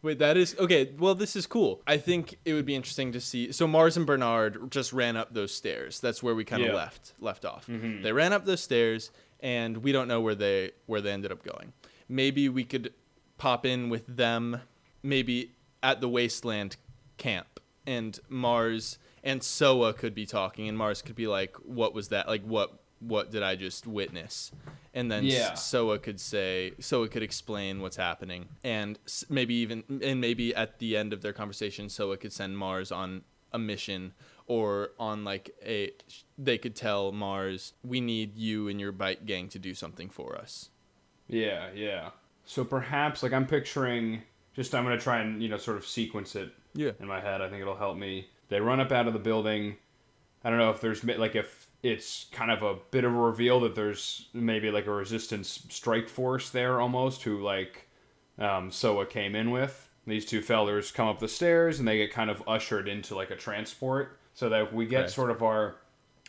Wait, 0.01 0.19
that 0.19 0.35
is 0.35 0.55
okay. 0.59 0.91
Well, 0.97 1.15
this 1.15 1.35
is 1.35 1.45
cool. 1.47 1.81
I 1.87 1.95
think 1.97 2.37
it 2.43 2.53
would 2.53 2.65
be 2.65 2.75
interesting 2.75 3.11
to 3.13 3.21
see. 3.21 3.51
So 3.53 3.67
Mars 3.67 3.95
and 3.95 4.05
Bernard 4.05 4.69
just 4.71 4.91
ran 4.91 5.15
up 5.15 5.33
those 5.33 5.53
stairs. 5.53 5.99
That's 6.01 6.21
where 6.23 6.35
we 6.35 6.43
kind 6.43 6.63
of 6.63 6.69
Yeah. 6.69 6.75
left 6.75 7.13
left 7.19 7.45
off. 7.45 7.67
They 7.67 8.11
ran 8.11 8.33
up 8.33 8.45
those 8.45 8.61
stairs, 8.61 9.11
and 9.39 9.77
we 9.77 9.91
don't 9.93 10.07
know 10.09 10.19
where 10.19 10.35
they 10.35 10.71
where 10.87 10.99
they 11.01 11.11
ended 11.11 11.31
up 11.31 11.43
going. 11.43 11.71
Maybe 12.09 12.49
we 12.49 12.63
could 12.65 12.93
pop 13.37 13.65
in 13.65 13.89
with 13.89 14.05
them, 14.07 14.61
maybe 15.03 15.51
at 15.81 16.01
the 16.01 16.09
wasteland 16.09 16.75
camp, 17.17 17.60
and 17.85 18.19
Mars 18.29 18.97
and 19.23 19.43
Soa 19.43 19.93
could 19.93 20.15
be 20.15 20.25
talking, 20.25 20.67
and 20.67 20.77
Mars 20.77 21.01
could 21.01 21.15
be 21.15 21.27
like, 21.27 21.55
"What 21.57 21.93
was 21.93 22.09
that? 22.09 22.27
Like, 22.27 22.43
what 22.43 22.79
what 22.99 23.31
did 23.31 23.43
I 23.43 23.55
just 23.55 23.87
witness?" 23.87 24.51
and 24.93 25.11
then 25.11 25.23
Yeah. 25.25 25.53
Soa 25.53 25.97
could 25.99 26.19
say 26.19 26.73
Soa 26.79 27.07
could 27.07 27.23
explain 27.23 27.81
what's 27.81 27.97
happening, 27.97 28.49
and 28.63 28.99
maybe 29.29 29.55
even 29.55 29.83
and 30.03 30.19
maybe 30.21 30.53
at 30.55 30.79
the 30.79 30.97
end 30.97 31.13
of 31.13 31.21
their 31.21 31.33
conversation, 31.33 31.89
Soa 31.89 32.17
could 32.17 32.33
send 32.33 32.57
Mars 32.57 32.91
on 32.91 33.23
a 33.53 33.59
mission 33.59 34.13
or 34.47 34.91
on 34.99 35.23
like 35.23 35.51
a 35.63 35.91
they 36.37 36.57
could 36.57 36.75
tell 36.75 37.11
Mars 37.11 37.73
we 37.83 38.01
need 38.01 38.35
you 38.35 38.67
and 38.67 38.79
your 38.79 38.91
bike 38.91 39.25
gang 39.25 39.47
to 39.49 39.59
do 39.59 39.73
something 39.73 40.09
for 40.09 40.37
us. 40.37 40.69
Yeah, 41.27 41.69
yeah. 41.73 42.09
So 42.45 42.63
perhaps 42.65 43.23
like 43.23 43.33
I'm 43.33 43.47
picturing 43.47 44.23
just 44.53 44.75
I'm 44.75 44.83
gonna 44.83 44.97
try 44.99 45.21
and 45.21 45.41
you 45.41 45.47
know 45.49 45.57
sort 45.57 45.77
of 45.77 45.85
sequence 45.85 46.35
it 46.35 46.51
Yeah. 46.73 46.91
in 46.99 47.07
my 47.07 47.19
head. 47.21 47.41
I 47.41 47.49
think 47.49 47.61
it'll 47.61 47.75
help 47.77 47.97
me. 47.97 48.27
They 48.49 48.59
run 48.59 48.79
up 48.79 48.91
out 48.91 49.07
of 49.07 49.13
the 49.13 49.19
building. 49.19 49.77
I 50.43 50.49
don't 50.49 50.59
know 50.59 50.71
if 50.71 50.81
there's 50.81 51.03
like 51.03 51.35
if 51.35 51.67
it's 51.83 52.25
kind 52.31 52.51
of 52.51 52.61
a 52.63 52.75
bit 52.91 53.03
of 53.03 53.13
a 53.13 53.17
reveal 53.17 53.59
that 53.61 53.75
there's 53.75 54.27
maybe 54.33 54.69
like 54.71 54.87
a 54.87 54.91
resistance 54.91 55.65
strike 55.69 56.07
force 56.09 56.49
there 56.49 56.79
almost 56.81 57.23
who 57.23 57.41
like 57.41 57.87
um, 58.39 58.71
Soa 58.71 59.05
came 59.05 59.35
in 59.35 59.51
with. 59.51 59.87
These 60.07 60.25
two 60.25 60.41
fellers 60.41 60.91
come 60.91 61.07
up 61.07 61.19
the 61.19 61.27
stairs 61.27 61.79
and 61.79 61.87
they 61.87 61.97
get 61.97 62.11
kind 62.11 62.29
of 62.29 62.41
ushered 62.47 62.87
into 62.87 63.15
like 63.15 63.29
a 63.31 63.35
transport 63.35 64.17
so 64.33 64.49
that 64.49 64.73
we 64.73 64.85
get 64.85 64.97
Correct. 65.01 65.11
sort 65.11 65.29
of 65.31 65.43
our 65.43 65.75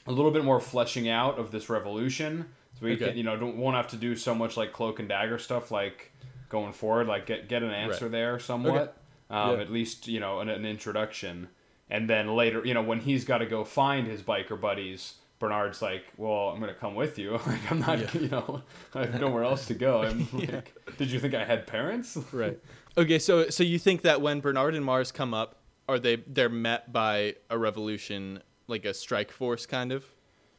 a 0.06 0.12
little 0.12 0.30
bit 0.30 0.44
more 0.44 0.60
fleshing 0.60 1.08
out 1.08 1.38
of 1.38 1.50
this 1.52 1.68
revolution. 1.70 2.46
So 2.78 2.86
we 2.86 2.92
Okay. 2.94 3.08
can, 3.08 3.16
you 3.16 3.22
know 3.22 3.36
don't 3.36 3.56
won't 3.56 3.76
have 3.76 3.88
to 3.88 3.96
do 3.96 4.14
so 4.16 4.34
much 4.34 4.56
like 4.56 4.72
cloak 4.72 4.98
and 5.00 5.08
dagger 5.08 5.38
stuff 5.38 5.70
like 5.70 6.12
going 6.50 6.72
forward. 6.74 7.06
Like 7.06 7.24
get 7.26 7.48
get 7.48 7.62
an 7.62 7.70
answer 7.70 8.04
Right. 8.06 8.12
there 8.12 8.38
somewhat. 8.38 8.96
Um, 9.32 9.56
Yeah. 9.56 9.62
At 9.62 9.72
least 9.72 10.06
you 10.06 10.20
know 10.20 10.40
an, 10.40 10.48
an 10.48 10.64
introduction, 10.64 11.48
and 11.90 12.08
then 12.08 12.36
later 12.36 12.62
you 12.64 12.74
know 12.74 12.82
when 12.82 13.00
he's 13.00 13.24
got 13.24 13.38
to 13.38 13.46
go 13.46 13.64
find 13.64 14.06
his 14.06 14.22
biker 14.22 14.60
buddies. 14.60 15.14
Bernard's 15.38 15.82
like, 15.82 16.04
well, 16.16 16.50
I'm 16.50 16.60
gonna 16.60 16.72
come 16.72 16.94
with 16.94 17.18
you. 17.18 17.32
like, 17.48 17.68
I'm 17.72 17.80
not, 17.80 17.98
Yeah. 17.98 18.06
you 18.20 18.28
know, 18.28 18.62
I 18.94 19.06
have 19.06 19.20
nowhere 19.20 19.42
else 19.42 19.66
to 19.66 19.74
go. 19.74 20.02
I'm 20.04 20.28
like, 20.32 20.72
did 20.98 21.10
you 21.10 21.18
think 21.18 21.34
I 21.34 21.44
had 21.44 21.66
parents? 21.66 22.16
Right. 22.30 22.60
Okay, 22.96 23.18
so 23.18 23.50
so 23.50 23.64
you 23.64 23.80
think 23.80 24.02
that 24.02 24.20
when 24.20 24.38
Bernard 24.40 24.76
and 24.76 24.84
Mars 24.84 25.10
come 25.10 25.34
up, 25.34 25.56
are 25.88 25.98
they 25.98 26.16
they're 26.28 26.48
met 26.48 26.92
by 26.92 27.34
a 27.50 27.58
revolution 27.58 28.40
like 28.68 28.84
a 28.84 28.94
strike 28.94 29.32
force 29.32 29.66
kind 29.66 29.90
of? 29.90 30.04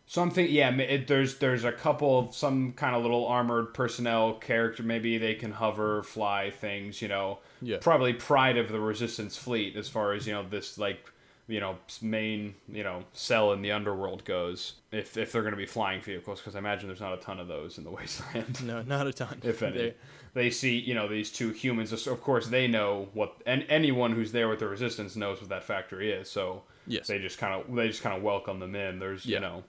Something, 0.05 0.47
yeah, 0.49 0.69
it, 0.75 1.07
there's 1.07 1.37
there's 1.37 1.63
a 1.63 1.71
couple 1.71 2.19
of 2.19 2.35
some 2.35 2.73
kind 2.73 2.93
of 2.93 3.01
little 3.03 3.25
armored 3.25 3.73
personnel 3.73 4.33
character. 4.33 4.83
Maybe 4.83 5.17
they 5.17 5.33
can 5.33 5.53
hover, 5.53 6.03
fly 6.03 6.51
things. 6.51 7.01
You 7.01 7.07
know, 7.07 7.39
Yeah. 7.63 7.77
probably 7.81 8.13
pride 8.13 8.57
of 8.57 8.69
the 8.69 8.79
Resistance 8.79 9.37
fleet 9.37 9.75
as 9.75 9.89
far 9.89 10.13
as 10.13 10.27
you 10.27 10.33
know 10.33 10.43
this 10.47 10.77
like 10.77 11.09
you 11.47 11.59
know 11.59 11.77
main 12.01 12.55
you 12.67 12.83
know 12.83 13.03
cell 13.13 13.51
in 13.53 13.61
the 13.61 13.71
underworld 13.71 14.25
goes. 14.25 14.73
If 14.91 15.17
if 15.17 15.31
they're 15.31 15.41
going 15.41 15.53
to 15.53 15.57
be 15.57 15.65
flying 15.65 16.01
vehicles, 16.01 16.39
because 16.39 16.55
I 16.55 16.59
imagine 16.59 16.87
there's 16.87 17.01
not 17.01 17.13
a 17.13 17.21
ton 17.21 17.39
of 17.39 17.47
those 17.47 17.77
in 17.77 17.83
the 17.83 17.91
wasteland. 17.97 18.65
No, 18.65 18.81
not 18.81 19.07
a 19.07 19.13
ton. 19.13 19.39
if 19.43 19.61
any. 19.63 19.77
They- 19.77 19.93
They 20.35 20.49
see, 20.49 20.79
you 20.79 20.95
know, 20.95 21.07
these 21.07 21.31
two 21.31 21.51
humans. 21.51 21.91
Of 22.07 22.19
course, 22.21 22.47
they 22.47 22.67
know 22.67 23.07
what, 23.13 23.35
and 23.45 23.63
anyone 23.69 24.13
who's 24.13 24.31
there 24.31 24.47
with 24.49 24.57
the 24.57 24.67
resistance 24.67 25.15
knows 25.15 25.39
what 25.39 25.49
that 25.49 25.63
factory 25.63 26.11
is. 26.11 26.27
So 26.27 26.63
Yes. 26.87 27.05
they 27.05 27.19
just 27.19 27.37
kind 27.37 27.53
of 27.53 27.75
they 27.75 27.87
just 27.87 28.01
kind 28.01 28.17
of 28.17 28.23
welcome 28.23 28.59
them 28.59 28.73
in. 28.75 28.97
There's 28.97 29.27
Yeah. 29.27 29.35
you 29.35 29.41
know 29.41 29.63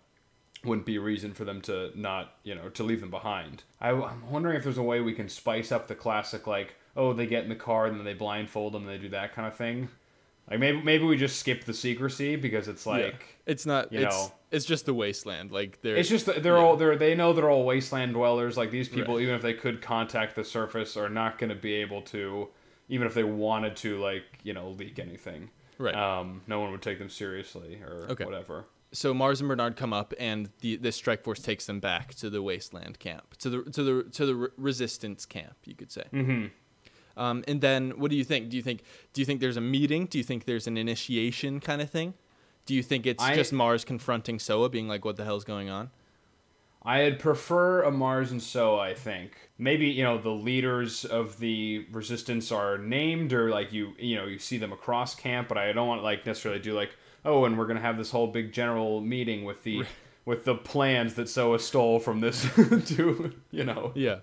wouldn't 0.64 0.86
be 0.86 0.96
a 0.96 1.00
reason 1.02 1.34
for 1.34 1.44
them 1.44 1.60
to 1.60 1.90
not 1.94 2.36
you 2.44 2.54
know 2.54 2.70
to 2.70 2.82
leave 2.82 3.00
them 3.02 3.10
behind. 3.10 3.62
I, 3.78 3.90
I'm 3.90 4.30
wondering 4.30 4.56
if 4.56 4.64
there's 4.64 4.78
a 4.78 4.82
way 4.82 5.00
we 5.02 5.12
can 5.12 5.28
spice 5.28 5.70
up 5.70 5.86
the 5.86 5.94
classic 5.94 6.46
like 6.46 6.76
oh 6.96 7.12
they 7.12 7.26
get 7.26 7.42
in 7.44 7.48
the 7.48 7.56
car 7.56 7.86
and 7.86 7.96
then 7.98 8.04
they 8.04 8.14
blindfold 8.14 8.72
them 8.74 8.82
and 8.82 8.90
they 8.90 8.98
do 9.02 9.08
that 9.10 9.34
kind 9.34 9.46
of 9.48 9.56
thing. 9.56 9.88
Like 10.50 10.60
maybe 10.60 10.82
maybe 10.82 11.04
we 11.04 11.16
just 11.16 11.38
skip 11.38 11.64
the 11.64 11.72
secrecy 11.74 12.36
because 12.36 12.68
it's 12.68 12.84
like. 12.86 13.02
yeah. 13.04 13.52
it's 13.52 13.64
not 13.66 13.92
you 13.92 14.00
it's 14.00 14.14
know- 14.16 14.32
it's 14.50 14.64
just 14.66 14.86
the 14.86 14.94
wasteland. 14.94 15.50
Like 15.50 15.80
they're 15.82 15.96
It's 15.96 16.08
just 16.08 16.26
they're 16.26 16.56
yeah. 16.56 16.62
all 16.62 16.76
they're 16.76 16.96
they 16.96 17.14
know 17.14 17.32
they're 17.32 17.50
all 17.50 17.64
wasteland 17.64 18.12
dwellers. 18.12 18.56
Like 18.56 18.70
these 18.70 18.88
people, 18.88 19.14
Right. 19.14 19.22
even 19.22 19.34
if 19.34 19.42
they 19.42 19.54
could 19.54 19.80
contact 19.82 20.36
the 20.36 20.44
surface, 20.44 20.96
are 20.96 21.08
not 21.08 21.38
going 21.38 21.48
to 21.50 21.56
be 21.56 21.72
able 21.74 22.02
to, 22.02 22.48
even 22.88 23.06
if 23.06 23.14
they 23.14 23.24
wanted 23.24 23.74
to, 23.76 23.98
like 24.00 24.22
you 24.44 24.52
know, 24.52 24.70
leak 24.70 24.98
anything. 25.00 25.50
right. 25.78 25.94
Um, 25.94 26.42
no 26.46 26.60
one 26.60 26.70
would 26.72 26.82
take 26.82 26.98
them 27.00 27.08
seriously 27.10 27.80
or 27.82 28.06
Okay. 28.10 28.24
whatever. 28.24 28.66
so 28.92 29.12
Mars 29.12 29.40
and 29.40 29.48
Bernard 29.48 29.74
come 29.76 29.92
up, 29.92 30.14
and 30.20 30.50
the 30.60 30.76
this 30.76 30.94
strike 30.94 31.24
force 31.24 31.40
takes 31.40 31.66
them 31.66 31.80
back 31.80 32.14
to 32.16 32.30
the 32.30 32.40
wasteland 32.42 32.98
camp, 33.00 33.36
to 33.38 33.50
the 33.50 33.62
to 33.72 33.82
the 33.82 34.10
to 34.10 34.26
the 34.26 34.50
resistance 34.56 35.24
camp, 35.26 35.56
you 35.64 35.74
could 35.74 35.90
say. 35.90 36.04
Mm-hmm. 36.12 36.46
Um, 37.16 37.44
and 37.47 37.61
then 37.61 37.92
what 37.92 38.11
do 38.11 38.16
you 38.16 38.25
think? 38.25 38.49
Do 38.50 38.56
you 38.56 38.62
think 38.62 38.83
do 39.12 39.21
you 39.21 39.25
think 39.25 39.40
there's 39.40 39.56
a 39.56 39.61
meeting? 39.61 40.06
Do 40.06 40.18
you 40.18 40.25
think 40.25 40.44
there's 40.44 40.66
an 40.66 40.76
initiation 40.76 41.61
kind 41.61 41.80
of 41.80 41.90
thing? 41.90 42.14
Do 42.66 42.75
you 42.75 42.83
think 42.83 43.06
it's 43.06 43.23
I- 43.23 43.35
just 43.35 43.52
Mars 43.52 43.85
confronting 43.85 44.38
Soa, 44.38 44.68
being 44.68 44.88
like, 44.88 45.04
"What 45.04 45.16
the 45.16 45.25
hell's 45.25 45.44
going 45.44 45.68
on"? 45.68 45.90
I'd 46.87 47.18
prefer 47.18 47.83
a 47.83 47.90
Mars 47.90 48.30
and 48.30 48.42
Soa. 48.42 48.78
I 48.78 48.94
think 48.94 49.50
maybe 49.56 49.87
you 49.87 50.02
know 50.02 50.18
the 50.18 50.30
leaders 50.30 51.04
of 51.06 51.38
the 51.38 51.87
resistance 51.92 52.52
are 52.52 52.76
named 52.76 53.33
or 53.33 53.49
like 53.50 53.73
you 53.73 53.94
you 53.99 54.16
know 54.16 54.26
you 54.26 54.38
see 54.38 54.59
them 54.59 54.73
across 54.73 55.14
camp, 55.14 55.49
but 55.49 55.56
I 55.56 55.73
don't 55.73 55.88
want 55.88 56.02
like 56.02 56.26
necessarily 56.26 56.61
do 56.61 56.75
like 56.75 56.94
oh 57.25 57.44
and 57.47 57.56
we're 57.56 57.66
gonna 57.66 57.80
have 57.80 57.97
this 57.97 58.11
whole 58.11 58.26
big 58.26 58.52
general 58.52 59.00
meeting 59.00 59.44
with 59.44 59.62
the 59.62 59.85
with 60.26 60.44
the 60.44 60.54
plans 60.56 61.14
that 61.14 61.28
Soa 61.28 61.59
stole 61.59 61.99
from 62.00 62.21
this 62.21 62.42
to 62.97 63.33
you 63.50 63.64
know 63.64 63.92
Yeah. 63.94 64.18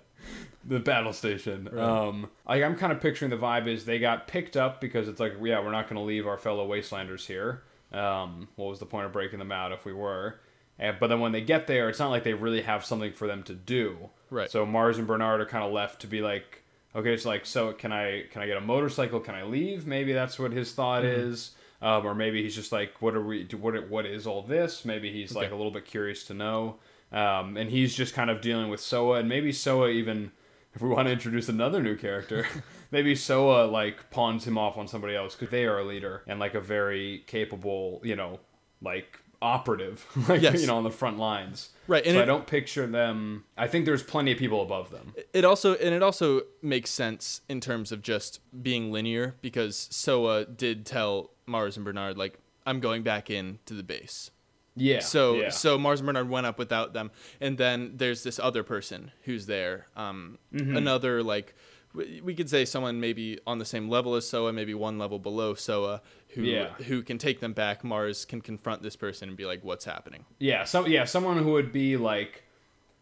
The 0.65 0.79
battle 0.79 1.13
station. 1.13 1.69
Um, 1.77 2.29
like 2.47 2.63
I'm 2.63 2.75
kind 2.75 2.91
of 2.91 3.01
picturing 3.01 3.31
the 3.31 3.37
vibe 3.37 3.67
is 3.67 3.85
they 3.85 3.99
got 3.99 4.27
picked 4.27 4.55
up 4.57 4.81
because 4.81 5.07
it's 5.07 5.19
like 5.19 5.33
yeah 5.41 5.59
we're 5.59 5.71
not 5.71 5.89
going 5.89 5.97
to 5.97 6.05
leave 6.05 6.27
our 6.27 6.37
fellow 6.37 6.67
wastelanders 6.67 7.25
here. 7.25 7.63
Um, 7.91 8.47
what 8.55 8.69
was 8.69 8.79
the 8.79 8.85
point 8.85 9.05
of 9.05 9.11
breaking 9.11 9.39
them 9.39 9.51
out 9.51 9.71
if 9.71 9.85
we 9.85 9.93
were? 9.93 10.39
And, 10.79 10.97
but 10.99 11.07
then 11.07 11.19
when 11.19 11.31
they 11.31 11.41
get 11.41 11.67
there, 11.67 11.89
it's 11.89 11.99
not 11.99 12.09
like 12.09 12.23
they 12.23 12.33
really 12.33 12.61
have 12.61 12.85
something 12.85 13.13
for 13.13 13.27
them 13.27 13.43
to 13.43 13.53
do. 13.53 14.09
Right. 14.29 14.49
So 14.49 14.65
Mars 14.65 14.97
and 14.97 15.07
Bernard 15.07 15.41
are 15.41 15.45
kind 15.45 15.63
of 15.63 15.71
left 15.71 16.01
to 16.01 16.07
be 16.07 16.21
like, 16.21 16.63
okay, 16.95 17.13
it's 17.13 17.25
like 17.25 17.45
so 17.45 17.73
can 17.73 17.91
I 17.91 18.25
can 18.31 18.41
I 18.41 18.47
get 18.47 18.57
a 18.57 18.61
motorcycle? 18.61 19.19
Can 19.19 19.35
I 19.35 19.43
leave? 19.43 19.85
Maybe 19.85 20.13
that's 20.13 20.39
what 20.39 20.51
his 20.51 20.71
thought 20.73 21.05
is. 21.05 21.51
Um, 21.81 22.05
or 22.05 22.13
maybe 22.13 22.43
he's 22.43 22.55
just 22.55 22.71
like, 22.71 23.01
what 23.01 23.15
are 23.15 23.23
we? 23.23 23.47
What 23.59 23.89
what 23.89 24.05
is 24.05 24.27
all 24.27 24.43
this? 24.43 24.85
Maybe 24.85 25.11
he's 25.11 25.33
like 25.33 25.51
a 25.51 25.55
little 25.55 25.71
bit 25.71 25.85
curious 25.85 26.23
to 26.25 26.35
know. 26.35 26.75
Um, 27.11 27.57
and 27.57 27.69
he's 27.69 27.95
just 27.95 28.13
kind 28.13 28.29
of 28.29 28.39
dealing 28.39 28.69
with 28.69 28.79
Soa, 28.79 29.19
and 29.19 29.27
maybe 29.27 29.51
Soa 29.51 29.89
even, 29.89 30.31
if 30.73 30.81
we 30.81 30.89
want 30.89 31.07
to 31.07 31.11
introduce 31.11 31.49
another 31.49 31.81
new 31.81 31.95
character, 31.95 32.45
maybe 32.91 33.15
Soa 33.15 33.65
like 33.65 34.09
pawns 34.11 34.45
him 34.45 34.57
off 34.57 34.77
on 34.77 34.87
somebody 34.87 35.15
else 35.15 35.35
because 35.35 35.49
they 35.51 35.65
are 35.65 35.79
a 35.79 35.83
leader 35.83 36.23
and 36.27 36.39
like 36.39 36.53
a 36.53 36.61
very 36.61 37.23
capable, 37.27 38.01
you 38.03 38.15
know, 38.15 38.39
like 38.81 39.19
operative, 39.41 40.05
like 40.29 40.41
Yes. 40.41 40.61
you 40.61 40.67
know, 40.67 40.77
on 40.77 40.83
the 40.83 40.91
front 40.91 41.17
lines. 41.17 41.69
Right, 41.87 42.05
and 42.05 42.15
so 42.15 42.21
I 42.21 42.25
don't 42.25 42.47
picture 42.47 42.87
them. 42.87 43.43
I 43.57 43.67
think 43.67 43.85
there's 43.85 44.03
plenty 44.03 44.31
of 44.31 44.37
people 44.37 44.61
above 44.61 44.91
them. 44.91 45.13
It 45.33 45.43
also 45.43 45.75
and 45.75 45.93
it 45.93 46.01
also 46.03 46.41
makes 46.61 46.89
sense 46.89 47.41
in 47.49 47.59
terms 47.59 47.91
of 47.91 48.01
just 48.01 48.39
being 48.63 48.91
linear 48.91 49.35
because 49.41 49.87
Soa 49.91 50.45
did 50.45 50.85
tell 50.85 51.31
Mars 51.45 51.75
and 51.75 51.83
Bernard 51.83 52.17
like 52.17 52.39
I'm 52.65 52.79
going 52.79 53.01
back 53.03 53.29
in 53.29 53.59
to 53.65 53.73
the 53.73 53.83
base. 53.83 54.31
Yeah. 54.75 54.99
So 54.99 55.35
yeah. 55.35 55.49
so 55.49 55.77
Mars 55.77 55.99
and 55.99 56.07
Bernard 56.07 56.29
went 56.29 56.45
up 56.45 56.57
without 56.57 56.93
them, 56.93 57.11
and 57.39 57.57
then 57.57 57.93
there's 57.95 58.23
this 58.23 58.39
other 58.39 58.63
person 58.63 59.11
who's 59.23 59.45
there. 59.45 59.87
Um, 59.95 60.37
Mm-hmm. 60.53 60.77
another 60.77 61.21
like 61.23 61.53
we 61.93 62.21
we 62.23 62.33
could 62.35 62.49
say 62.49 62.63
someone 62.65 62.99
maybe 63.01 63.37
on 63.45 63.59
the 63.59 63.65
same 63.65 63.89
level 63.89 64.15
as 64.15 64.27
Soa, 64.27 64.53
maybe 64.53 64.73
one 64.73 64.97
level 64.97 65.19
below 65.19 65.53
Soa, 65.55 66.01
who 66.29 66.43
Yeah. 66.43 66.69
who 66.87 67.01
can 67.03 67.17
take 67.17 67.41
them 67.41 67.51
back. 67.53 67.83
Mars 67.83 68.23
can 68.23 68.39
confront 68.39 68.81
this 68.81 68.95
person 68.95 69.27
and 69.27 69.37
be 69.37 69.45
like, 69.45 69.61
"What's 69.63 69.83
happening?" 69.85 70.23
Yeah, 70.39 70.63
so 70.63 70.85
yeah, 70.87 71.03
someone 71.03 71.37
who 71.43 71.51
would 71.51 71.73
be 71.73 71.97
like 71.97 72.43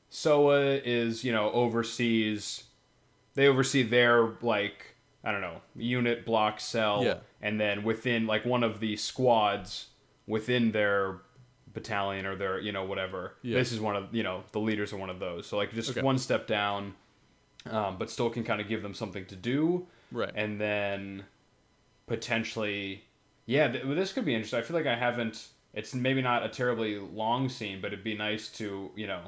Soa 0.09 0.77
is, 0.83 1.23
you 1.23 1.31
know, 1.31 1.51
oversees 1.51 2.63
they 3.35 3.47
oversee 3.47 3.83
their 3.83 4.33
like 4.41 4.95
I 5.23 5.31
don't 5.31 5.41
know, 5.41 5.61
unit 5.75 6.25
block 6.25 6.59
cell 6.59 7.03
Yeah. 7.03 7.17
and 7.41 7.59
then 7.59 7.83
within 7.83 8.25
like 8.25 8.45
one 8.45 8.63
of 8.63 8.79
the 8.79 8.95
squads 8.95 9.87
within 10.27 10.71
their 10.71 11.19
battalion 11.79 12.25
or 12.25 12.35
their, 12.35 12.59
you 12.59 12.71
know, 12.71 12.83
whatever. 12.85 13.33
Yeah. 13.41 13.57
This 13.57 13.71
is 13.71 13.79
one 13.79 13.95
of, 13.95 14.13
you 14.13 14.23
know, 14.23 14.43
the 14.51 14.59
leaders 14.59 14.91
are 14.93 14.97
one 14.97 15.09
of 15.09 15.19
those. 15.19 15.47
So 15.47 15.57
like 15.57 15.73
just 15.73 15.91
Okay. 15.91 16.01
one 16.01 16.17
step 16.17 16.45
down 16.47 16.93
um, 17.69 17.97
but 17.97 18.09
still 18.09 18.29
can 18.29 18.43
kind 18.43 18.61
of 18.61 18.67
give 18.67 18.81
them 18.81 18.93
something 18.93 19.25
to 19.25 19.35
do 19.35 19.85
Right. 20.11 20.31
and 20.33 20.59
then 20.59 21.23
potentially 22.07 23.03
yeah 23.45 23.67
th- 23.71 23.83
this 23.85 24.13
could 24.13 24.25
be 24.25 24.33
interesting 24.33 24.59
i 24.59 24.61
feel 24.63 24.75
like 24.75 24.87
i 24.87 24.95
haven't 24.95 25.47
it's 25.73 25.93
maybe 25.93 26.21
not 26.21 26.43
a 26.43 26.49
terribly 26.49 26.97
long 26.97 27.47
scene 27.49 27.79
but 27.81 27.87
it'd 27.93 28.03
be 28.03 28.15
nice 28.15 28.47
to 28.49 28.89
you 28.95 29.05
know 29.05 29.21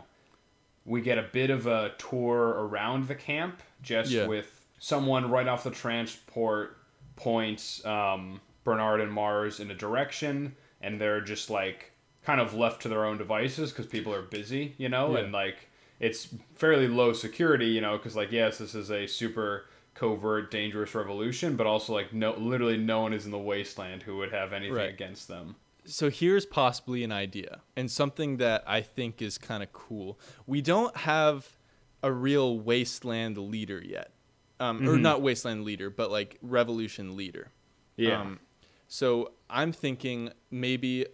we 0.85 1.01
get 1.01 1.17
a 1.19 1.23
bit 1.31 1.49
of 1.51 1.67
a 1.67 1.91
tour 1.99 2.47
around 2.65 3.07
the 3.07 3.13
camp 3.15 3.61
just 3.83 4.09
Yeah. 4.11 4.25
with 4.25 4.65
someone 4.79 5.29
right 5.29 5.47
off 5.47 5.63
the 5.63 5.69
transport 5.71 6.77
points 7.15 7.85
um, 7.85 8.41
bernard 8.63 9.01
and 9.01 9.11
mars 9.11 9.59
in 9.59 9.69
a 9.69 9.75
direction 9.75 10.55
and 10.81 10.99
they're 10.99 11.21
just 11.21 11.49
like 11.51 11.91
kind 12.25 12.39
of 12.41 12.53
left 12.53 12.81
to 12.83 12.89
their 12.89 13.05
own 13.05 13.17
devices 13.17 13.71
because 13.71 13.85
people 13.87 14.13
are 14.13 14.21
busy 14.21 14.75
you 14.77 14.89
know 14.89 15.13
Yeah. 15.13 15.23
and 15.23 15.31
like 15.33 15.69
it's 15.99 16.29
fairly 16.55 16.87
low 16.87 17.13
security 17.13 17.67
you 17.67 17.81
know 17.81 17.97
because 17.97 18.15
like 18.15 18.31
yes 18.31 18.57
this 18.59 18.75
is 18.75 18.91
a 18.91 19.07
super 19.07 19.65
covert 19.93 20.49
dangerous 20.51 20.95
revolution 20.95 21.55
but 21.57 21.67
also 21.67 21.93
like 21.93 22.13
no 22.13 22.33
literally 22.37 22.77
no 22.77 23.01
one 23.01 23.13
is 23.13 23.25
in 23.25 23.31
the 23.31 23.37
wasteland 23.37 24.03
who 24.03 24.17
would 24.17 24.31
have 24.31 24.53
anything 24.53 24.75
Right. 24.75 24.89
against 24.89 25.27
them 25.27 25.55
so 25.83 26.09
here's 26.11 26.45
possibly 26.45 27.03
an 27.03 27.11
idea 27.11 27.61
and 27.75 27.89
something 27.89 28.37
that 28.37 28.63
I 28.67 28.81
think 28.81 29.19
is 29.19 29.39
kind 29.39 29.63
of 29.63 29.73
cool. 29.73 30.19
We 30.45 30.61
don't 30.61 30.95
have 30.95 31.57
a 32.03 32.11
real 32.11 32.59
wasteland 32.59 33.35
leader 33.39 33.81
yet, 33.83 34.11
um, 34.59 34.87
or 34.87 34.99
not 34.99 35.23
wasteland 35.23 35.63
leader, 35.63 35.89
but 35.89 36.11
like 36.11 36.37
revolution 36.43 37.15
leader. 37.17 37.49
Yeah. 37.97 38.21
Um, 38.21 38.39
so 38.87 39.31
I'm 39.49 39.71
thinking 39.71 40.29
maybe 40.51 41.07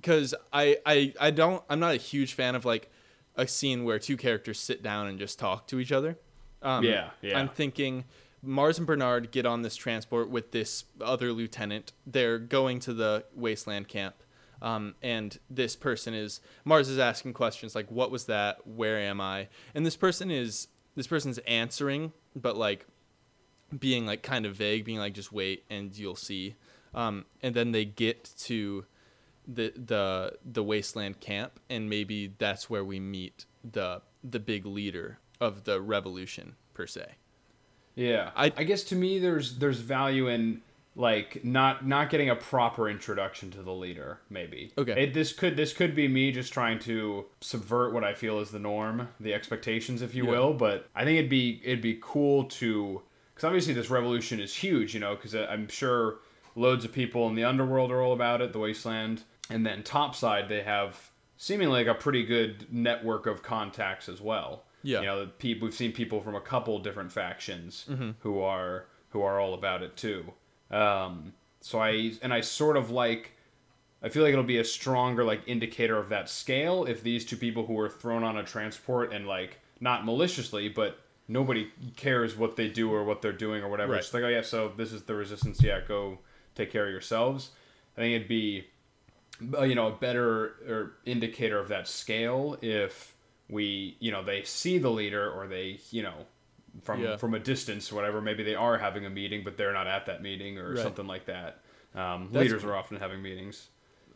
because 0.00 0.34
I, 0.52 0.78
I 0.86 1.12
I 1.20 1.30
don't 1.30 1.62
I'm 1.68 1.80
not 1.80 1.92
a 1.94 1.98
huge 1.98 2.34
fan 2.34 2.54
of 2.54 2.64
like 2.64 2.90
a 3.36 3.46
scene 3.46 3.84
where 3.84 3.98
two 3.98 4.16
characters 4.16 4.58
sit 4.58 4.82
down 4.82 5.06
and 5.06 5.18
just 5.18 5.38
talk 5.38 5.66
to 5.68 5.78
each 5.78 5.92
other. 5.92 6.18
Um, 6.62 6.84
Yeah, 6.84 7.10
yeah. 7.22 7.38
I'm 7.38 7.48
thinking 7.48 8.04
Mars 8.42 8.78
and 8.78 8.86
Bernard 8.86 9.30
get 9.30 9.46
on 9.46 9.62
this 9.62 9.76
transport 9.76 10.28
with 10.30 10.52
this 10.52 10.84
other 11.00 11.32
lieutenant. 11.32 11.92
They're 12.06 12.38
going 12.38 12.80
to 12.80 12.94
the 12.94 13.24
wasteland 13.34 13.88
camp. 13.88 14.14
Um, 14.60 14.96
and 15.02 15.38
this 15.48 15.76
person 15.76 16.14
is 16.14 16.40
Mars 16.64 16.88
is 16.88 16.98
asking 16.98 17.34
questions 17.34 17.74
like, 17.74 17.90
"What 17.90 18.10
was 18.10 18.26
that? 18.26 18.66
Where 18.66 18.98
am 18.98 19.20
I?" 19.20 19.48
And 19.74 19.86
this 19.86 19.96
person 19.96 20.30
is 20.30 20.68
this 20.96 21.06
person's 21.06 21.38
answering, 21.38 22.12
but 22.34 22.56
like 22.56 22.86
being 23.78 24.04
like 24.06 24.22
kind 24.22 24.46
of 24.46 24.56
vague, 24.56 24.84
being 24.84 24.98
like, 24.98 25.14
"Just 25.14 25.32
wait 25.32 25.64
and 25.70 25.96
you'll 25.96 26.16
see." 26.16 26.56
Um, 26.92 27.26
and 27.40 27.54
then 27.54 27.70
they 27.70 27.84
get 27.84 28.30
to 28.40 28.84
the 29.48 29.72
the 29.74 30.34
the 30.44 30.62
wasteland 30.62 31.20
camp, 31.20 31.58
and 31.70 31.88
maybe 31.88 32.34
that's 32.38 32.68
where 32.68 32.84
we 32.84 33.00
meet 33.00 33.46
the 33.64 34.02
the 34.22 34.38
big 34.38 34.66
leader 34.66 35.18
of 35.40 35.64
the 35.64 35.80
revolution 35.80 36.54
per 36.74 36.86
se. 36.86 37.12
Yeah, 37.94 38.30
I- 38.36 38.52
I, 38.56 38.64
guess 38.64 38.84
to 38.84 38.94
me 38.96 39.18
there's 39.18 39.58
there's 39.58 39.80
value 39.80 40.28
in 40.28 40.60
like 40.94 41.44
not 41.44 41.86
not 41.86 42.10
getting 42.10 42.28
a 42.30 42.36
proper 42.36 42.88
introduction 42.88 43.50
to 43.52 43.62
the 43.62 43.72
leader. 43.72 44.20
Maybe. 44.30 44.72
Okay. 44.76 45.04
It, 45.04 45.14
this 45.14 45.32
could 45.32 45.56
this 45.56 45.72
could 45.72 45.94
be 45.94 46.06
me 46.08 46.30
just 46.30 46.52
trying 46.52 46.78
to 46.80 47.24
subvert 47.40 47.92
what 47.92 48.04
I 48.04 48.14
feel 48.14 48.38
is 48.40 48.50
the 48.50 48.58
norm, 48.58 49.08
the 49.18 49.32
expectations, 49.34 50.02
if 50.02 50.14
you 50.14 50.24
Yeah. 50.26 50.30
will. 50.30 50.54
But 50.54 50.88
I 50.94 51.04
think 51.04 51.18
it'd 51.18 51.30
be 51.30 51.60
it'd 51.64 51.80
be 51.82 51.98
cool 52.00 52.44
to 52.44 53.02
because 53.34 53.46
obviously 53.46 53.74
this 53.74 53.90
revolution 53.90 54.40
is 54.40 54.54
huge, 54.54 54.94
you 54.94 55.00
know, 55.00 55.14
because 55.16 55.34
I'm 55.34 55.68
sure 55.68 56.18
loads 56.56 56.84
of 56.84 56.92
people 56.92 57.28
in 57.28 57.34
the 57.36 57.44
underworld 57.44 57.92
are 57.92 58.02
all 58.02 58.12
about 58.12 58.40
it, 58.42 58.52
the 58.52 58.58
wasteland, 58.58 59.22
and 59.50 59.64
then 59.66 59.82
topside 59.82 60.48
they 60.48 60.62
have 60.62 61.10
seemingly 61.36 61.84
like 61.84 61.96
a 61.96 61.98
pretty 61.98 62.24
good 62.24 62.66
network 62.72 63.26
of 63.26 63.42
contacts 63.42 64.08
as 64.08 64.20
well. 64.20 64.64
Yeah. 64.82 65.00
You 65.00 65.06
know, 65.06 65.28
the 65.38 65.54
we've 65.60 65.74
seen 65.74 65.92
people 65.92 66.20
from 66.20 66.34
a 66.34 66.40
couple 66.40 66.78
different 66.78 67.12
factions 67.12 67.86
Mm-hmm. 67.88 68.10
who 68.20 68.40
are 68.40 68.86
who 69.10 69.22
are 69.22 69.40
all 69.40 69.54
about 69.54 69.82
it 69.82 69.96
too. 69.96 70.32
Um, 70.70 71.32
so 71.60 71.80
I 71.80 72.12
and 72.22 72.32
I 72.32 72.40
sort 72.40 72.76
of 72.76 72.90
like. 72.90 73.32
I 74.00 74.10
feel 74.10 74.22
like 74.22 74.32
it'll 74.32 74.44
be 74.44 74.58
a 74.58 74.64
stronger 74.64 75.24
like 75.24 75.42
indicator 75.48 75.98
of 75.98 76.10
that 76.10 76.30
scale 76.30 76.84
if 76.84 77.02
these 77.02 77.24
two 77.24 77.36
people 77.36 77.66
who 77.66 77.72
were 77.72 77.88
thrown 77.88 78.22
on 78.22 78.36
a 78.36 78.44
transport 78.44 79.12
and 79.12 79.26
like 79.26 79.58
not 79.80 80.04
maliciously, 80.04 80.68
but 80.68 81.00
nobody 81.26 81.68
cares 81.96 82.36
what 82.36 82.54
they 82.54 82.68
do 82.68 82.92
or 82.92 83.02
what 83.02 83.22
they're 83.22 83.32
doing 83.32 83.60
or 83.64 83.68
whatever. 83.68 83.94
Right. 83.94 83.98
It's 83.98 84.14
like, 84.14 84.22
oh 84.22 84.28
yeah, 84.28 84.42
so 84.42 84.72
this 84.76 84.92
is 84.92 85.02
the 85.02 85.16
resistance. 85.16 85.60
Yeah, 85.60 85.80
go 85.80 86.20
take 86.54 86.70
care 86.70 86.84
of 86.86 86.92
yourselves. 86.92 87.50
I 87.96 88.02
think 88.02 88.14
it'd 88.14 88.28
be, 88.28 88.68
you 89.40 89.74
know, 89.74 89.88
a 89.88 89.92
better 89.96 90.92
indicator 91.04 91.58
of 91.58 91.68
that 91.68 91.86
scale 91.88 92.56
if 92.62 93.14
we, 93.48 93.96
you 94.00 94.10
know, 94.10 94.22
they 94.22 94.42
see 94.42 94.78
the 94.78 94.90
leader 94.90 95.30
or 95.30 95.46
they, 95.46 95.80
you 95.90 96.02
know, 96.02 96.26
from 96.82 97.02
Yeah. 97.02 97.16
from 97.16 97.34
a 97.34 97.38
distance 97.38 97.90
or 97.90 97.94
whatever. 97.94 98.20
Maybe 98.20 98.42
they 98.42 98.54
are 98.54 98.78
having 98.78 99.06
a 99.06 99.10
meeting, 99.10 99.42
but 99.44 99.56
they're 99.56 99.72
not 99.72 99.86
at 99.86 100.06
that 100.06 100.22
meeting 100.22 100.58
or 100.58 100.70
Right. 100.74 100.78
something 100.82 101.06
like 101.06 101.24
that. 101.26 101.60
Um, 101.94 102.32
leaders 102.32 102.62
cool. 102.62 102.70
are 102.72 102.76
often 102.76 102.98
having 102.98 103.22
meetings. 103.22 103.68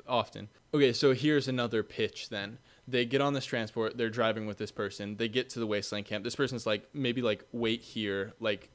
often. 0.07 0.49
Okay, 0.75 0.93
so 0.93 1.15
here's 1.15 1.47
another 1.47 1.85
pitch 1.85 2.29
then. 2.29 2.59
They 2.89 3.05
get 3.05 3.21
on 3.21 3.35
this 3.35 3.45
transport, 3.45 3.97
they're 3.97 4.11
driving 4.11 4.47
with 4.47 4.59
this 4.59 4.73
person. 4.73 5.17
They 5.17 5.29
get 5.29 5.49
to 5.51 5.61
the 5.61 5.67
wasteland 5.67 6.07
camp. 6.07 6.25
This 6.25 6.35
person's 6.35 6.67
like 6.67 6.89
maybe 6.93 7.23
like 7.23 7.45
wait 7.53 7.83
here, 7.83 8.33
like 8.41 8.69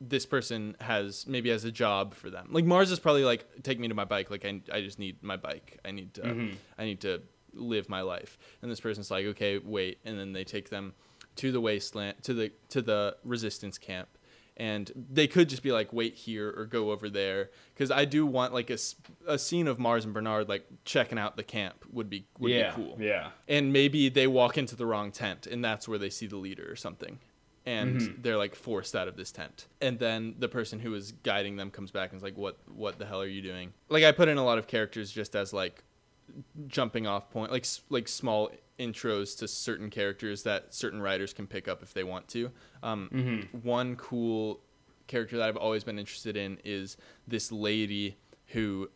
this 0.00 0.26
person 0.26 0.76
has 0.80 1.26
maybe 1.26 1.50
has 1.50 1.64
a 1.64 1.72
job 1.72 2.14
for 2.14 2.30
them. 2.30 2.48
Like 2.50 2.64
Mars 2.64 2.90
is 2.90 2.98
probably 2.98 3.24
like 3.24 3.46
take 3.62 3.78
me 3.78 3.88
to 3.88 3.94
my 3.94 4.04
bike, 4.04 4.30
like 4.30 4.44
I, 4.44 4.60
I 4.72 4.80
just 4.82 4.98
need 4.98 5.22
my 5.22 5.36
bike. 5.36 5.78
I 5.84 5.90
need 5.90 6.14
to 6.14 6.22
mm-hmm. 6.22 6.54
I 6.78 6.84
need 6.84 7.00
to 7.02 7.22
live 7.54 7.88
my 7.88 8.02
life. 8.02 8.38
And 8.62 8.70
this 8.70 8.80
person's 8.80 9.10
like, 9.10 9.26
"Okay, 9.26 9.58
wait." 9.58 9.98
And 10.04 10.18
then 10.18 10.32
they 10.32 10.44
take 10.44 10.70
them 10.70 10.94
to 11.36 11.52
the 11.52 11.60
wasteland 11.60 12.22
to 12.22 12.34
the 12.34 12.52
to 12.70 12.82
the 12.82 13.16
resistance 13.24 13.78
camp 13.78 14.08
and 14.56 14.90
they 15.12 15.26
could 15.26 15.48
just 15.48 15.62
be 15.62 15.70
like 15.70 15.92
wait 15.92 16.14
here 16.14 16.52
or 16.56 16.64
go 16.64 16.90
over 16.90 17.08
there 17.08 17.50
because 17.74 17.90
i 17.90 18.04
do 18.04 18.24
want 18.24 18.54
like 18.54 18.70
a, 18.70 18.78
a 19.26 19.38
scene 19.38 19.68
of 19.68 19.78
mars 19.78 20.04
and 20.04 20.14
bernard 20.14 20.48
like 20.48 20.66
checking 20.84 21.18
out 21.18 21.36
the 21.36 21.42
camp 21.42 21.84
would 21.92 22.08
be 22.08 22.26
would 22.38 22.50
yeah, 22.50 22.70
be 22.70 22.82
cool 22.82 22.96
yeah. 22.98 23.28
and 23.48 23.72
maybe 23.72 24.08
they 24.08 24.26
walk 24.26 24.56
into 24.56 24.74
the 24.74 24.86
wrong 24.86 25.12
tent 25.12 25.46
and 25.46 25.64
that's 25.64 25.86
where 25.86 25.98
they 25.98 26.10
see 26.10 26.26
the 26.26 26.36
leader 26.36 26.66
or 26.70 26.76
something 26.76 27.18
and 27.66 28.00
Mm-hmm. 28.00 28.22
they're 28.22 28.36
like 28.36 28.54
forced 28.54 28.94
out 28.94 29.08
of 29.08 29.16
this 29.16 29.32
tent. 29.32 29.66
And 29.80 29.98
then 29.98 30.36
the 30.38 30.48
person 30.48 30.78
who 30.78 30.94
is 30.94 31.12
guiding 31.12 31.56
them 31.56 31.70
comes 31.70 31.90
back 31.90 32.10
and 32.12 32.16
is 32.18 32.22
like 32.22 32.38
what 32.38 32.56
what 32.72 32.98
the 32.98 33.06
hell 33.06 33.20
are 33.20 33.26
you 33.26 33.42
doing? 33.42 33.72
Like 33.88 34.04
i 34.04 34.12
put 34.12 34.28
in 34.28 34.38
a 34.38 34.44
lot 34.44 34.58
of 34.58 34.66
characters 34.66 35.10
just 35.10 35.34
as 35.36 35.52
like 35.52 35.82
jumping 36.66 37.06
off 37.06 37.30
point 37.30 37.52
like 37.52 37.66
like 37.88 38.08
small 38.08 38.50
intros 38.78 39.38
to 39.38 39.48
certain 39.48 39.90
characters 39.90 40.42
that 40.42 40.74
certain 40.74 41.00
writers 41.00 41.32
can 41.32 41.46
pick 41.46 41.66
up 41.68 41.82
if 41.82 41.94
they 41.94 42.04
want 42.04 42.28
to. 42.28 42.50
Um, 42.82 43.48
one 43.62 43.96
cool 43.96 44.60
character 45.06 45.36
that 45.38 45.48
i've 45.48 45.56
always 45.56 45.84
been 45.84 45.98
interested 46.00 46.36
in 46.36 46.58
is 46.64 46.96
this 47.28 47.52
lady 47.52 48.16
who 48.48 48.90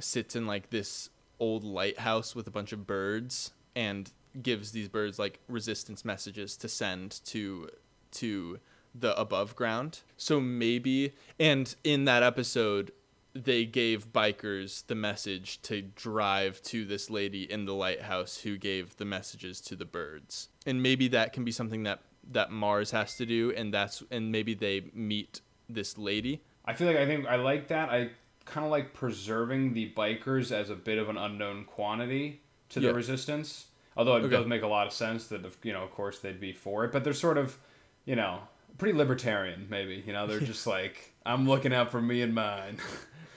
sits 0.00 0.34
in 0.34 0.44
like 0.44 0.70
this 0.70 1.08
old 1.38 1.62
lighthouse 1.62 2.34
with 2.34 2.48
a 2.48 2.50
bunch 2.50 2.72
of 2.72 2.84
birds 2.84 3.52
and 3.76 4.10
gives 4.42 4.72
these 4.72 4.88
birds 4.88 5.20
like 5.20 5.38
resistance 5.48 6.04
messages 6.04 6.56
to 6.56 6.68
send 6.68 7.20
to 7.24 7.68
to 8.12 8.58
the 8.94 9.18
above 9.18 9.56
ground. 9.56 10.00
So 10.16 10.40
maybe 10.40 11.12
and 11.40 11.74
in 11.82 12.04
that 12.04 12.22
episode 12.22 12.92
they 13.34 13.64
gave 13.64 14.12
bikers 14.12 14.86
the 14.88 14.94
message 14.94 15.62
to 15.62 15.80
drive 15.80 16.60
to 16.64 16.84
this 16.84 17.08
lady 17.08 17.50
in 17.50 17.64
the 17.64 17.72
lighthouse 17.72 18.38
who 18.42 18.58
gave 18.58 18.94
the 18.98 19.06
messages 19.06 19.58
to 19.62 19.74
the 19.74 19.86
birds. 19.86 20.50
And 20.66 20.82
maybe 20.82 21.08
that 21.08 21.32
can 21.32 21.42
be 21.44 21.52
something 21.52 21.82
that 21.84 22.00
that 22.30 22.50
Mars 22.50 22.90
has 22.90 23.16
to 23.16 23.26
do 23.26 23.52
and 23.56 23.72
that's 23.72 24.02
and 24.10 24.30
maybe 24.30 24.52
they 24.54 24.90
meet 24.92 25.40
this 25.68 25.96
lady. 25.96 26.42
I 26.66 26.74
feel 26.74 26.86
like 26.86 26.98
I 26.98 27.06
think 27.06 27.26
I 27.26 27.36
like 27.36 27.68
that. 27.68 27.88
I 27.88 28.10
kind 28.44 28.64
of 28.66 28.70
like 28.70 28.92
preserving 28.92 29.72
the 29.72 29.92
bikers 29.96 30.52
as 30.52 30.68
a 30.68 30.74
bit 30.76 30.98
of 30.98 31.08
an 31.08 31.16
unknown 31.16 31.64
quantity 31.64 32.42
to 32.70 32.80
Yeah. 32.80 32.88
the 32.88 32.94
resistance. 32.94 33.68
Although 33.96 34.16
it 34.16 34.24
Okay. 34.24 34.36
does 34.36 34.46
make 34.46 34.62
a 34.62 34.66
lot 34.66 34.86
of 34.86 34.92
sense 34.92 35.26
that 35.28 35.40
you 35.62 35.72
know, 35.72 35.82
of 35.82 35.90
course 35.90 36.18
they'd 36.18 36.40
be 36.40 36.52
for 36.52 36.84
it, 36.84 36.92
but 36.92 37.04
they're 37.04 37.12
sort 37.12 37.38
of, 37.38 37.58
you 38.04 38.16
know, 38.16 38.40
pretty 38.78 38.96
libertarian 38.96 39.66
maybe. 39.70 40.02
You 40.06 40.12
know, 40.12 40.26
they're 40.26 40.40
just 40.40 40.66
like 40.66 41.12
I'm 41.24 41.48
looking 41.48 41.72
out 41.72 41.90
for 41.90 42.00
me 42.00 42.22
and 42.22 42.34
mine. 42.34 42.78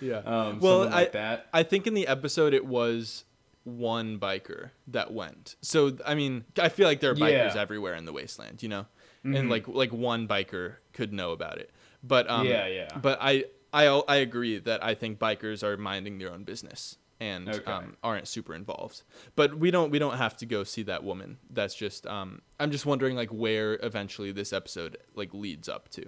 Yeah. 0.02 0.18
Um, 0.26 0.60
well, 0.60 0.82
something 0.82 0.94
I, 0.94 1.02
like 1.02 1.12
that. 1.14 1.48
I 1.54 1.64
think 1.64 1.88
in 1.88 1.94
the 1.94 2.06
episode 2.08 2.54
it 2.54 2.66
was 2.66 3.24
one 3.64 4.20
biker 4.20 4.72
that 4.88 5.14
went. 5.14 5.56
So 5.62 5.98
I 6.06 6.16
mean, 6.16 6.44
I 6.60 6.68
feel 6.68 6.86
like 6.86 7.00
there 7.00 7.12
are 7.12 7.16
bikers 7.16 7.32
Yeah. 7.32 7.48
Mm-hmm. 7.50 7.58
everywhere 7.58 7.96
in 7.96 8.04
the 8.06 8.12
wasteland, 8.12 8.62
you 8.62 8.70
know, 8.70 8.86
and 9.24 9.50
like 9.50 9.68
like 9.70 9.94
one 9.94 10.28
biker 10.28 10.76
could 10.92 11.14
know 11.14 11.32
about 11.32 11.60
it. 11.60 11.72
But 12.04 12.30
um, 12.30 12.46
Yeah, 12.46 12.68
yeah. 12.68 12.90
But 13.02 13.20
I 13.22 13.46
I 13.74 13.88
I 13.88 14.18
agree 14.18 14.60
that 14.60 14.84
I 14.84 14.96
think 14.96 15.18
bikers 15.18 15.64
are 15.64 15.78
minding 15.78 16.18
their 16.18 16.32
own 16.32 16.44
business 16.44 16.98
and 17.20 17.48
Okay. 17.50 17.72
um, 17.72 17.96
aren't 18.04 18.28
super 18.28 18.54
involved. 18.54 19.04
But 19.36 19.58
we 19.58 19.72
don't 19.72 19.90
we 19.92 20.00
don't 20.00 20.18
have 20.18 20.36
to 20.38 20.46
go 20.46 20.64
see 20.64 20.84
that 20.84 21.04
woman. 21.04 21.38
That's 21.50 21.76
just 21.76 22.06
um, 22.08 22.42
I'm 22.60 22.72
just 22.72 22.86
wondering 22.86 23.16
like 23.16 23.30
where 23.30 23.80
eventually 23.84 24.32
this 24.32 24.52
episode 24.54 24.98
like 25.16 25.34
leads 25.34 25.70
up 25.70 25.90
to. 25.90 26.06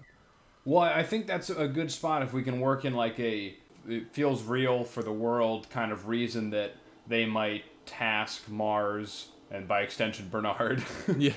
Well, 0.65 0.81
I 0.83 1.03
think 1.03 1.27
that's 1.27 1.49
a 1.49 1.67
good 1.67 1.91
spot 1.91 2.23
if 2.23 2.33
we 2.33 2.43
can 2.43 2.59
work 2.59 2.83
in 2.85 2.93
like 2.93 3.19
a 3.19 3.55
it 3.87 4.11
feels 4.13 4.43
real 4.43 4.83
for 4.83 5.01
the 5.01 5.13
world 5.13 5.69
kind 5.69 5.93
of 5.93 6.09
reason 6.09 6.49
that 6.49 6.73
they 7.07 7.25
might 7.25 7.63
task 7.85 8.49
Mars 8.49 9.29
and 9.49 9.65
by 9.65 9.81
extension 9.81 10.27
Bernard 10.29 10.83
Yeah. 11.17 11.31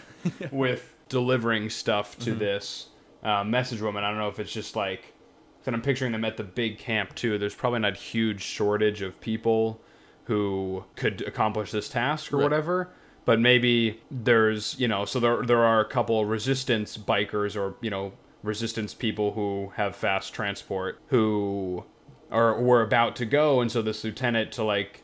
with 0.50 0.92
delivering 1.08 1.70
stuff 1.70 2.18
to 2.20 2.34
this 2.34 2.88
uh, 3.22 3.44
message 3.44 3.80
woman. 3.80 4.02
I 4.02 4.08
don't 4.10 4.18
know 4.18 4.26
if 4.28 4.40
it's 4.40 4.52
just 4.52 4.74
like, 4.74 5.12
because 5.62 5.74
I'm 5.74 5.82
picturing 5.82 6.12
them 6.12 6.24
at 6.24 6.36
the 6.36 6.44
big 6.44 6.78
camp 6.78 7.14
too. 7.14 7.38
There's 7.38 7.54
probably 7.54 7.80
not 7.80 7.96
huge 7.96 8.42
shortage 8.42 9.02
of 9.02 9.20
people 9.20 9.80
who 10.24 10.84
could 10.96 11.22
accomplish 11.22 11.70
this 11.72 11.88
task 11.88 12.32
or 12.32 12.36
Right. 12.38 12.44
whatever. 12.44 12.90
But 13.24 13.38
maybe 13.40 14.00
there's, 14.10 14.78
you 14.80 14.88
know, 14.88 15.04
so 15.04 15.20
there 15.20 15.42
there 15.44 15.62
are 15.64 15.80
a 15.80 15.84
couple 15.84 16.24
resistance 16.24 16.96
bikers 16.96 17.54
or 17.56 17.74
you 17.80 17.90
know 17.90 18.12
resistance 18.42 18.94
people 18.94 19.32
who 19.32 19.72
have 19.76 19.94
fast 19.94 20.32
transport 20.32 20.98
who 21.08 21.84
are 22.30 22.58
were 22.60 22.80
about 22.82 23.16
to 23.16 23.26
go, 23.26 23.60
and 23.60 23.70
so 23.70 23.82
this 23.82 24.02
lieutenant 24.04 24.52
to 24.52 24.64
like 24.64 25.02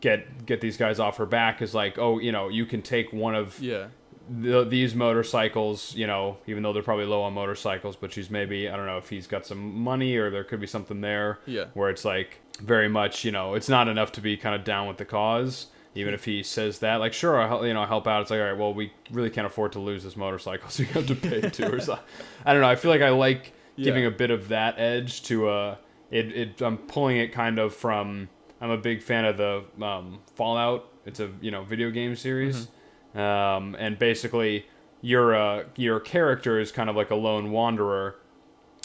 get 0.00 0.46
get 0.46 0.60
these 0.62 0.76
guys 0.78 0.98
off 0.98 1.18
her 1.18 1.26
back 1.26 1.60
is 1.60 1.74
like, 1.74 1.98
oh, 1.98 2.18
you 2.18 2.32
know, 2.32 2.48
you 2.48 2.64
can 2.64 2.80
take 2.80 3.12
one 3.12 3.34
of 3.34 3.60
Yeah. 3.60 3.88
The, 4.30 4.64
these 4.64 4.94
motorcycles, 4.94 5.94
you 5.94 6.06
know, 6.06 6.36
even 6.46 6.62
though 6.62 6.72
they're 6.72 6.82
probably 6.82 7.04
low 7.06 7.22
on 7.22 7.32
motorcycles, 7.32 7.96
but 7.96 8.12
she's 8.12 8.30
maybe 8.30 8.68
I 8.68 8.76
don't 8.76 8.86
know 8.86 8.98
if 8.98 9.08
he's 9.08 9.26
got 9.26 9.44
some 9.46 9.74
money 9.80 10.16
or 10.16 10.30
there 10.30 10.44
could 10.44 10.60
be 10.60 10.66
something 10.66 11.00
there. 11.00 11.40
Yeah. 11.46 11.64
Where 11.74 11.90
it's 11.90 12.04
like 12.04 12.38
very 12.60 12.88
much, 12.88 13.24
you 13.24 13.32
know, 13.32 13.54
it's 13.54 13.68
not 13.68 13.88
enough 13.88 14.12
to 14.12 14.20
be 14.20 14.36
kind 14.36 14.54
of 14.54 14.64
down 14.64 14.86
with 14.86 14.98
the 14.98 15.04
cause, 15.04 15.66
even 15.94 16.14
if 16.14 16.24
he 16.24 16.42
says 16.42 16.78
that, 16.80 16.96
like, 16.96 17.12
sure, 17.12 17.40
I'll 17.40 17.66
you 17.66 17.74
know, 17.74 17.84
help 17.86 18.06
out. 18.06 18.22
It's 18.22 18.30
like, 18.30 18.40
all 18.40 18.46
right, 18.46 18.56
well, 18.58 18.72
we 18.72 18.92
really 19.10 19.30
can't 19.30 19.46
afford 19.46 19.72
to 19.72 19.80
lose 19.80 20.04
this 20.04 20.16
motorcycle, 20.16 20.68
so 20.70 20.82
you 20.84 20.88
have 20.90 21.06
to 21.06 21.14
pay 21.16 21.40
too, 21.50 21.64
or. 21.64 21.80
I 22.46 22.52
don't 22.52 22.62
know. 22.62 22.68
I 22.68 22.76
feel 22.76 22.90
like 22.92 23.02
I 23.02 23.10
like 23.10 23.52
giving 23.76 24.02
Yeah. 24.02 24.08
a 24.08 24.12
bit 24.12 24.30
of 24.30 24.48
that 24.48 24.78
edge 24.78 25.22
to 25.24 25.48
uh, 25.48 25.76
it. 26.10 26.32
It 26.36 26.62
I'm 26.62 26.78
pulling 26.78 27.16
it 27.16 27.32
kind 27.32 27.58
of 27.58 27.74
from. 27.74 28.28
I'm 28.60 28.70
a 28.70 28.76
big 28.76 29.02
fan 29.02 29.24
of 29.24 29.36
the 29.38 29.64
um, 29.84 30.20
Fallout. 30.36 30.86
It's 31.06 31.18
a 31.18 31.30
you 31.40 31.50
know 31.50 31.64
video 31.64 31.90
game 31.90 32.14
series, 32.14 32.68
um, 33.14 33.76
and 33.78 33.98
basically 33.98 34.66
your 35.02 35.34
uh, 35.34 35.64
your 35.76 36.00
character 36.00 36.60
is 36.60 36.72
kind 36.72 36.90
of 36.90 36.96
like 36.96 37.10
a 37.10 37.14
lone 37.14 37.50
wanderer, 37.50 38.16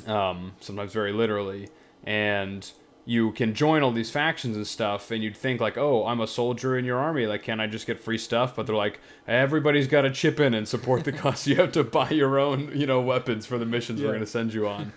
um, 0.07 0.53
sometimes 0.59 0.93
very 0.93 1.11
literally, 1.11 1.69
and 2.03 2.71
you 3.07 3.31
can 3.33 3.53
join 3.53 3.83
all 3.83 3.91
these 3.91 4.09
factions 4.09 4.55
and 4.55 4.65
stuff, 4.65 5.11
and 5.11 5.23
you'd 5.23 5.37
think 5.37 5.61
like, 5.61 5.77
oh, 5.77 6.07
I'm 6.07 6.19
a 6.21 6.27
soldier 6.27 6.75
in 6.77 6.85
your 6.85 6.97
army, 6.97 7.27
like, 7.27 7.43
can 7.43 7.59
I 7.59 7.67
just 7.67 7.85
get 7.85 7.99
free 7.99 8.17
stuff? 8.17 8.55
But 8.55 8.65
they're 8.65 8.75
like, 8.75 8.99
everybody's 9.27 9.87
got 9.87 10.01
to 10.01 10.11
chip 10.11 10.39
in 10.39 10.55
and 10.55 10.67
support 10.67 11.03
the 11.03 11.11
cause. 11.13 11.45
you 11.45 11.55
have 11.57 11.71
to 11.73 11.83
buy 11.83 12.09
your 12.09 12.39
own, 12.39 12.71
you 12.73 12.87
know, 12.87 13.01
weapons 13.01 13.45
for 13.45 13.57
the 13.59 13.65
missions 13.65 14.01
we're 14.01 14.13
gonna 14.13 14.25
send 14.25 14.53
you 14.53 14.67
on. 14.67 14.91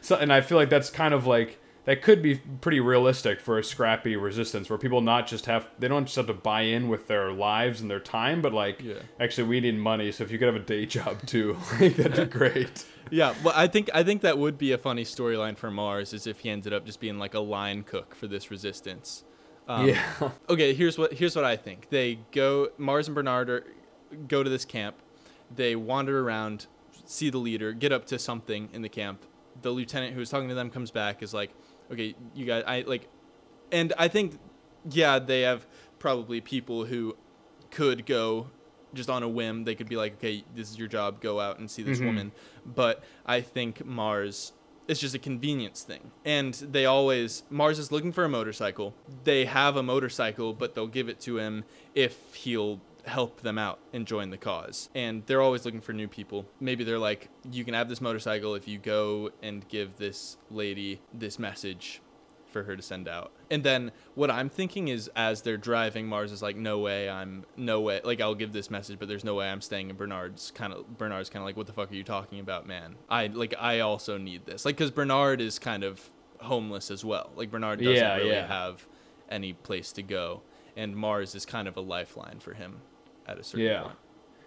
So, 0.00 0.16
and 0.16 0.32
I 0.32 0.40
feel 0.40 0.56
like 0.56 0.70
that's 0.70 0.88
kind 0.88 1.12
of 1.12 1.26
like 1.26 1.58
that 1.84 2.02
could 2.02 2.22
be 2.22 2.36
pretty 2.60 2.78
realistic 2.80 3.40
for 3.40 3.58
a 3.58 3.64
scrappy 3.64 4.14
resistance 4.16 4.68
where 4.68 4.78
people 4.78 5.00
not 5.00 5.26
just 5.26 5.46
have 5.46 5.66
they 5.78 5.88
don't 5.88 6.04
just 6.04 6.16
have 6.16 6.26
to 6.26 6.34
buy 6.34 6.62
in 6.62 6.88
with 6.88 7.06
their 7.08 7.32
lives 7.32 7.80
and 7.80 7.90
their 7.90 8.00
time, 8.00 8.42
but 8.42 8.52
like 8.52 8.82
Yeah. 8.82 8.94
actually 9.18 9.48
we 9.48 9.60
need 9.60 9.76
money. 9.78 10.12
So 10.12 10.24
if 10.24 10.30
you 10.30 10.38
could 10.38 10.46
have 10.46 10.56
a 10.56 10.64
day 10.64 10.86
job 10.86 11.24
too, 11.26 11.56
like, 11.80 11.96
that'd 11.96 12.30
be 12.30 12.38
great. 12.38 12.84
Yeah, 13.10 13.34
well, 13.42 13.54
I 13.56 13.66
think 13.66 13.90
I 13.94 14.02
think 14.02 14.22
that 14.22 14.38
would 14.38 14.56
be 14.58 14.72
a 14.72 14.78
funny 14.78 15.04
storyline 15.04 15.56
for 15.56 15.70
Mars, 15.70 16.12
is 16.12 16.26
if 16.26 16.40
he 16.40 16.50
ended 16.50 16.72
up 16.72 16.84
just 16.86 17.00
being 17.00 17.18
like 17.18 17.34
a 17.34 17.40
line 17.40 17.82
cook 17.82 18.14
for 18.14 18.26
this 18.26 18.50
resistance. 18.50 19.24
Um, 19.68 19.88
yeah. 19.88 20.30
Okay, 20.48 20.74
here's 20.74 20.98
what 20.98 21.14
here's 21.14 21.34
what 21.34 21.44
I 21.44 21.56
think. 21.56 21.88
They 21.90 22.18
go 22.32 22.68
Mars 22.78 23.08
and 23.08 23.14
Bernard 23.14 23.48
are, 23.50 23.64
go 24.28 24.42
to 24.42 24.50
this 24.50 24.64
camp. 24.64 24.96
They 25.54 25.74
wander 25.76 26.20
around, 26.20 26.66
see 27.04 27.30
the 27.30 27.38
leader, 27.38 27.72
get 27.72 27.90
up 27.92 28.04
to 28.06 28.18
something 28.18 28.68
in 28.72 28.82
the 28.82 28.88
camp. 28.88 29.24
The 29.62 29.70
lieutenant 29.70 30.14
who 30.14 30.20
was 30.20 30.30
talking 30.30 30.48
to 30.48 30.54
them 30.54 30.70
comes 30.70 30.90
back 30.92 31.22
is 31.22 31.34
like, 31.34 31.50
"Okay, 31.92 32.14
you 32.34 32.44
guys, 32.44 32.64
I 32.66 32.82
like," 32.82 33.08
and 33.72 33.92
I 33.98 34.08
think, 34.08 34.38
yeah, 34.90 35.18
they 35.18 35.42
have 35.42 35.66
probably 35.98 36.40
people 36.40 36.84
who 36.86 37.16
could 37.70 38.06
go 38.06 38.48
just 38.94 39.08
on 39.08 39.22
a 39.22 39.28
whim. 39.28 39.64
They 39.64 39.74
could 39.74 39.88
be 39.88 39.96
like, 39.96 40.14
"Okay, 40.14 40.44
this 40.54 40.70
is 40.70 40.78
your 40.78 40.88
job. 40.88 41.20
Go 41.20 41.38
out 41.40 41.58
and 41.58 41.70
see 41.70 41.82
this 41.82 42.00
Mhm. 42.00 42.06
woman." 42.06 42.32
But 42.66 43.02
I 43.26 43.40
think 43.40 43.84
Mars 43.84 44.52
it's 44.88 44.98
just 44.98 45.14
a 45.14 45.20
convenience 45.20 45.84
thing. 45.84 46.10
And 46.24 46.52
they 46.54 46.84
always 46.84 47.44
Mars 47.48 47.78
is 47.78 47.92
looking 47.92 48.10
for 48.10 48.24
a 48.24 48.28
motorcycle. 48.28 48.92
They 49.22 49.44
have 49.44 49.76
a 49.76 49.84
motorcycle, 49.84 50.52
but 50.52 50.74
they'll 50.74 50.88
give 50.88 51.08
it 51.08 51.20
to 51.20 51.38
him 51.38 51.62
if 51.94 52.34
he'll 52.34 52.80
help 53.06 53.40
them 53.42 53.58
out 53.58 53.78
and 53.92 54.06
join 54.06 54.30
the 54.30 54.36
cause. 54.36 54.88
And 54.94 55.24
they're 55.26 55.42
always 55.42 55.64
looking 55.64 55.80
for 55.80 55.92
new 55.92 56.08
people. 56.08 56.46
Maybe 56.60 56.84
they're 56.84 56.98
like, 56.98 57.28
you 57.50 57.64
can 57.64 57.74
have 57.74 57.88
this 57.88 58.00
motorcycle 58.00 58.54
if 58.54 58.66
you 58.68 58.78
go 58.78 59.30
and 59.42 59.66
give 59.68 59.96
this 59.96 60.36
lady 60.50 61.00
this 61.12 61.38
message 61.38 62.00
for 62.50 62.64
her 62.64 62.76
to 62.76 62.82
send 62.82 63.08
out. 63.08 63.32
And 63.50 63.62
then 63.62 63.92
what 64.14 64.30
I'm 64.30 64.48
thinking 64.48 64.88
is 64.88 65.08
as 65.14 65.42
they're 65.42 65.56
driving, 65.56 66.06
Mars 66.06 66.32
is 66.32 66.42
like, 66.42 66.56
no 66.56 66.78
way, 66.78 67.08
I'm 67.08 67.44
no 67.56 67.80
way. 67.80 68.00
Like 68.02 68.20
I'll 68.20 68.34
give 68.34 68.52
this 68.52 68.70
message, 68.70 68.98
but 68.98 69.08
there's 69.08 69.24
no 69.24 69.36
way 69.36 69.48
I'm 69.48 69.60
staying. 69.60 69.88
And 69.88 69.98
Bernard's 69.98 70.50
kind 70.50 70.72
of 70.72 70.98
Bernard's 70.98 71.30
kind 71.30 71.42
of 71.42 71.46
like, 71.46 71.56
what 71.56 71.66
the 71.66 71.72
fuck 71.72 71.90
are 71.90 71.94
you 71.94 72.04
talking 72.04 72.40
about, 72.40 72.66
man? 72.66 72.96
I 73.08 73.28
like 73.28 73.54
I 73.58 73.80
also 73.80 74.18
need 74.18 74.46
this. 74.46 74.64
Like 74.64 74.76
because 74.76 74.90
Bernard 74.90 75.40
is 75.40 75.58
kind 75.58 75.84
of 75.84 76.10
homeless 76.40 76.90
as 76.90 77.04
well. 77.04 77.30
Like 77.36 77.50
Bernard 77.50 77.78
doesn't 77.78 77.94
Yeah, 77.94 78.16
really 78.16 78.30
yeah. 78.30 78.46
have 78.46 78.86
any 79.28 79.52
place 79.52 79.92
to 79.92 80.02
go, 80.02 80.42
and 80.76 80.96
Mars 80.96 81.34
is 81.36 81.46
kind 81.46 81.68
of 81.68 81.76
a 81.76 81.80
lifeline 81.80 82.40
for 82.40 82.54
him 82.54 82.80
at 83.30 83.38
a 83.38 83.44
certain 83.44 83.66
Yeah. 83.66 83.82
point. 83.82 83.94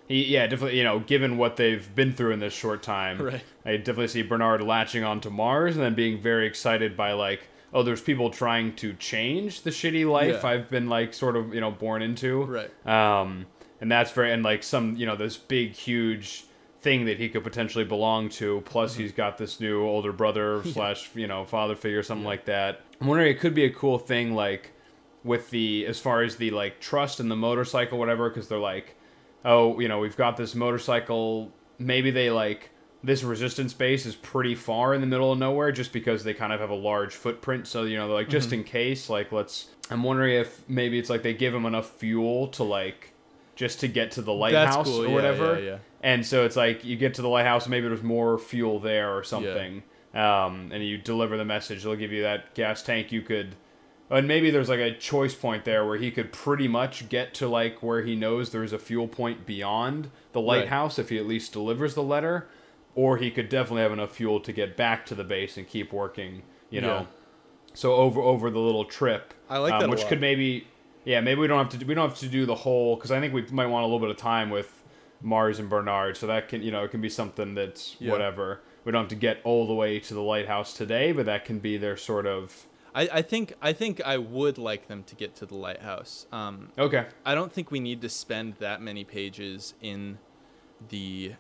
He, 0.08 0.26
yeah, 0.26 0.48
definitely. 0.48 0.78
You 0.78 0.84
know, 0.84 1.00
given 1.00 1.38
what 1.38 1.56
they've 1.56 1.94
been 1.96 2.12
through 2.12 2.32
in 2.32 2.40
this 2.40 2.54
short 2.54 2.84
time, 2.84 3.22
Right. 3.22 3.42
I 3.66 3.78
definitely 3.78 4.10
see 4.10 4.22
Bernard 4.22 4.62
latching 4.62 5.04
onto 5.04 5.30
Mars 5.30 5.76
and 5.76 5.84
then 5.84 5.94
being 5.96 6.20
very 6.22 6.46
excited 6.46 6.98
by 6.98 7.14
like, 7.14 7.48
oh, 7.74 7.84
there's 7.84 8.02
people 8.02 8.30
trying 8.30 8.76
to 8.76 8.94
change 8.94 9.62
the 9.62 9.70
shitty 9.70 10.06
life 10.10 10.42
Yeah. 10.44 10.50
I've 10.50 10.70
been 10.70 10.90
like 10.90 11.14
sort 11.14 11.36
of 11.38 11.54
you 11.54 11.62
know 11.62 11.72
born 11.72 12.02
into. 12.02 12.44
Right. 12.44 12.88
Um, 12.88 13.46
and 13.80 13.90
that's 13.92 14.12
very 14.12 14.32
and 14.34 14.44
like 14.44 14.62
some 14.64 14.96
you 14.98 15.06
know 15.06 15.16
this 15.16 15.38
big 15.38 15.72
huge 15.74 16.46
thing 16.82 17.06
that 17.06 17.18
he 17.18 17.30
could 17.30 17.46
potentially 17.46 17.86
belong 17.86 18.28
to. 18.28 18.62
Plus, 18.66 18.94
Mm-hmm. 18.94 19.02
he's 19.04 19.12
got 19.14 19.38
this 19.38 19.62
new 19.62 19.82
older 19.84 20.12
brother 20.12 20.62
slash 20.74 21.10
you 21.16 21.28
know 21.28 21.46
father 21.46 21.78
figure, 21.78 22.04
something 22.04 22.26
like 22.26 22.44
that. 22.46 22.82
I'm 23.00 23.08
wondering 23.08 23.32
it 23.34 23.40
could 23.40 23.54
be 23.56 23.64
a 23.64 23.72
cool 23.72 23.98
thing 24.00 24.36
like 24.36 24.72
with 25.24 25.50
the 25.52 25.86
as 25.86 26.00
far 26.00 26.22
as 26.22 26.36
the 26.38 26.52
like 26.52 26.80
trust 26.80 27.20
in 27.20 27.30
the 27.30 27.36
motorcycle, 27.36 27.98
whatever, 27.98 28.30
because 28.30 28.48
they're 28.48 28.60
like, 28.60 28.96
oh, 29.46 29.80
you 29.80 29.88
know, 29.88 30.00
we've 30.00 30.18
got 30.18 30.38
this 30.38 30.56
motorcycle. 30.56 31.52
Maybe 31.80 32.12
they 32.12 32.30
like 32.30 32.70
this 33.04 33.24
resistance 33.24 33.74
base 33.74 34.06
is 34.06 34.16
pretty 34.16 34.56
far 34.56 34.94
in 34.94 35.02
the 35.02 35.08
middle 35.08 35.32
of 35.32 35.38
nowhere, 35.40 35.72
just 35.72 35.92
because 35.92 36.24
they 36.24 36.34
kind 36.34 36.54
of 36.54 36.60
have 36.62 36.70
a 36.70 36.76
large 36.76 37.14
footprint. 37.14 37.68
So 37.68 37.84
you 37.84 37.98
know, 37.98 38.08
they're 38.08 38.16
like 38.18 38.30
just 38.30 38.50
Mm-hmm. 38.50 38.60
in 38.60 38.64
case, 38.66 39.10
like 39.10 39.32
let's. 39.32 39.68
I'm 39.90 40.04
wondering 40.04 40.36
if 40.36 40.64
maybe 40.70 40.98
it's 40.98 41.10
like 41.10 41.24
they 41.24 41.34
give 41.34 41.52
them 41.54 41.66
enough 41.66 41.90
fuel 41.92 42.48
to 42.50 42.64
like 42.64 43.12
just 43.56 43.82
to 43.82 43.88
get 43.88 44.12
to 44.12 44.22
the 44.22 44.34
lighthouse 44.34 44.88
cool, 44.88 45.02
or 45.04 45.08
yeah, 45.08 45.14
whatever. 45.14 45.60
yeah, 45.60 45.66
yeah. 45.66 45.78
And 46.02 46.26
so 46.26 46.46
it's 46.46 46.56
like 46.56 46.84
you 46.84 46.96
get 46.98 47.14
to 47.16 47.22
the 47.22 47.28
lighthouse, 47.30 47.68
maybe 47.68 47.88
there's 47.88 48.02
more 48.04 48.38
fuel 48.38 48.80
there 48.80 49.16
or 49.16 49.24
something. 49.24 49.84
Um, 50.14 50.70
and 50.72 50.84
you 50.84 50.98
deliver 50.98 51.38
the 51.38 51.46
message. 51.46 51.84
They'll 51.84 51.96
give 51.96 52.12
you 52.12 52.22
that 52.24 52.54
gas 52.56 52.82
tank. 52.84 53.12
You 53.12 53.22
could, 53.22 53.56
and 54.16 54.28
maybe 54.28 54.50
there's 54.52 54.70
like 54.70 54.80
a 54.80 54.94
choice 54.98 55.34
point 55.36 55.66
there 55.66 55.86
where 55.86 55.98
he 55.98 56.12
could 56.12 56.32
pretty 56.32 56.68
much 56.68 57.10
get 57.10 57.34
to 57.36 57.48
like 57.48 57.82
where 57.84 58.02
he 58.04 58.16
knows 58.16 58.52
there's 58.52 58.74
a 58.74 58.80
fuel 58.80 59.08
point 59.08 59.46
beyond 59.46 60.10
the 60.34 60.40
Right. 60.40 60.60
lighthouse 60.60 61.00
if 61.00 61.10
he 61.10 61.18
at 61.18 61.26
least 61.26 61.54
delivers 61.54 61.96
the 61.96 62.04
letter, 62.04 62.48
or 62.96 63.18
he 63.18 63.32
could 63.32 63.50
definitely 63.50 63.82
have 63.82 63.92
enough 63.92 64.16
fuel 64.16 64.40
to 64.42 64.52
get 64.54 64.76
back 64.78 65.06
to 65.08 65.16
the 65.16 65.24
base 65.24 65.58
and 65.58 65.68
keep 65.68 65.92
working. 65.94 66.44
You 66.70 66.82
know, 66.82 66.88
Yeah. 67.00 67.06
so 67.74 67.94
over 67.96 68.22
over 68.22 68.50
the 68.50 68.60
little 68.60 68.86
trip, 68.86 69.34
I 69.50 69.58
like 69.60 69.74
um, 69.74 69.80
that 69.82 69.90
which 69.90 70.06
could 70.08 70.20
maybe, 70.22 70.68
yeah, 71.06 71.22
maybe 71.22 71.40
we 71.42 71.48
don't 71.48 71.60
have 71.60 71.70
to 71.70 71.78
do, 71.78 71.86
we 71.86 71.94
don't 71.94 72.10
have 72.10 72.20
to 72.20 72.28
do 72.28 72.46
the 72.46 72.56
whole 72.56 72.96
because 72.96 73.12
I 73.12 73.20
think 73.20 73.34
we 73.34 73.44
might 73.52 73.68
want 73.68 73.84
a 73.84 73.86
little 73.88 74.00
bit 74.00 74.10
of 74.10 74.18
time 74.18 74.50
with 74.50 74.84
Mars 75.22 75.60
and 75.60 75.70
Bernard, 75.70 76.18
so 76.18 76.28
that 76.28 76.50
can 76.50 76.62
you 76.64 76.72
know 76.72 76.84
it 76.84 76.92
can 76.92 77.00
be 77.02 77.10
something 77.10 77.56
that's 77.56 77.96
Yeah. 78.00 78.12
whatever. 78.12 78.62
We 78.86 78.92
don't 78.92 79.04
have 79.04 79.10
to 79.10 79.16
get 79.16 79.38
all 79.44 79.66
the 79.66 79.74
way 79.74 80.00
to 80.00 80.14
the 80.14 80.22
lighthouse 80.22 80.74
today, 80.74 81.14
but 81.14 81.26
that 81.26 81.46
can 81.46 81.60
be 81.60 81.78
their 81.78 81.96
sort 81.96 82.26
of 82.28 82.66
I, 82.96 83.10
I 83.12 83.22
think 83.22 83.54
I 83.62 83.74
think 83.74 84.02
I 84.06 84.18
would 84.18 84.58
like 84.58 84.88
them 84.88 85.04
to 85.06 85.16
get 85.16 85.36
to 85.38 85.46
the 85.46 85.56
lighthouse. 85.56 86.28
Um, 86.32 86.70
okay. 86.78 87.08
I 87.26 87.34
don't 87.36 87.52
think 87.52 87.72
we 87.72 87.80
need 87.80 88.02
to 88.02 88.10
spend 88.10 88.56
that 88.60 88.82
many 88.82 89.04
pages 89.04 89.74
in 89.82 90.20
the 90.90 91.34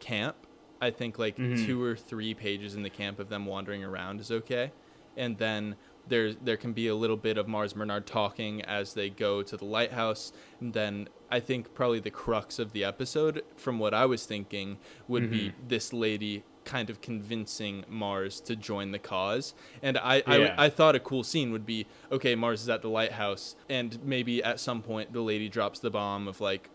camp. 0.00 0.36
I 0.80 0.90
think 0.90 1.18
like 1.18 1.36
Mhm. 1.38 1.64
two 1.64 1.82
or 1.82 1.96
three 1.96 2.34
pages 2.34 2.74
in 2.74 2.82
the 2.82 2.90
camp 2.90 3.18
of 3.18 3.28
them 3.28 3.46
wandering 3.46 3.82
around 3.82 4.20
is 4.20 4.30
okay, 4.30 4.72
and 5.16 5.38
then 5.38 5.76
there 6.06 6.34
there 6.34 6.58
can 6.58 6.74
be 6.74 6.86
a 6.88 6.94
little 6.94 7.16
bit 7.16 7.38
of 7.38 7.48
Mars 7.48 7.72
Bernard 7.72 8.06
talking 8.06 8.60
as 8.62 8.92
they 8.92 9.08
go 9.08 9.42
to 9.42 9.56
the 9.56 9.64
lighthouse, 9.64 10.32
and 10.60 10.74
then 10.74 11.08
I 11.30 11.40
think 11.40 11.72
probably 11.74 12.00
the 12.00 12.10
crux 12.10 12.58
of 12.58 12.72
the 12.72 12.84
episode, 12.84 13.42
from 13.56 13.78
what 13.78 13.94
I 13.94 14.04
was 14.04 14.26
thinking, 14.26 14.78
would 15.08 15.30
be 15.30 15.48
Mm-hmm. 15.48 15.68
this 15.68 15.92
lady 15.94 16.42
kind 16.64 16.90
of 16.90 17.00
convincing 17.00 17.84
Mars 17.88 18.40
to 18.40 18.56
join 18.56 18.92
the 18.92 18.98
cause. 18.98 19.54
And 19.82 19.98
I, 19.98 20.16
Yeah. 20.16 20.54
I, 20.58 20.66
I 20.66 20.70
thought 20.70 20.94
a 20.94 21.00
cool 21.00 21.22
scene 21.22 21.52
would 21.52 21.66
be 21.66 21.86
okay, 22.10 22.34
Mars 22.34 22.62
is 22.62 22.68
at 22.68 22.82
the 22.82 22.88
lighthouse, 22.88 23.56
and 23.68 23.98
maybe 24.04 24.42
at 24.42 24.60
some 24.60 24.82
point 24.82 25.12
the 25.12 25.20
lady 25.20 25.48
drops 25.48 25.78
the 25.78 25.90
bomb 25.90 26.28
of 26.28 26.40
like, 26.40 26.70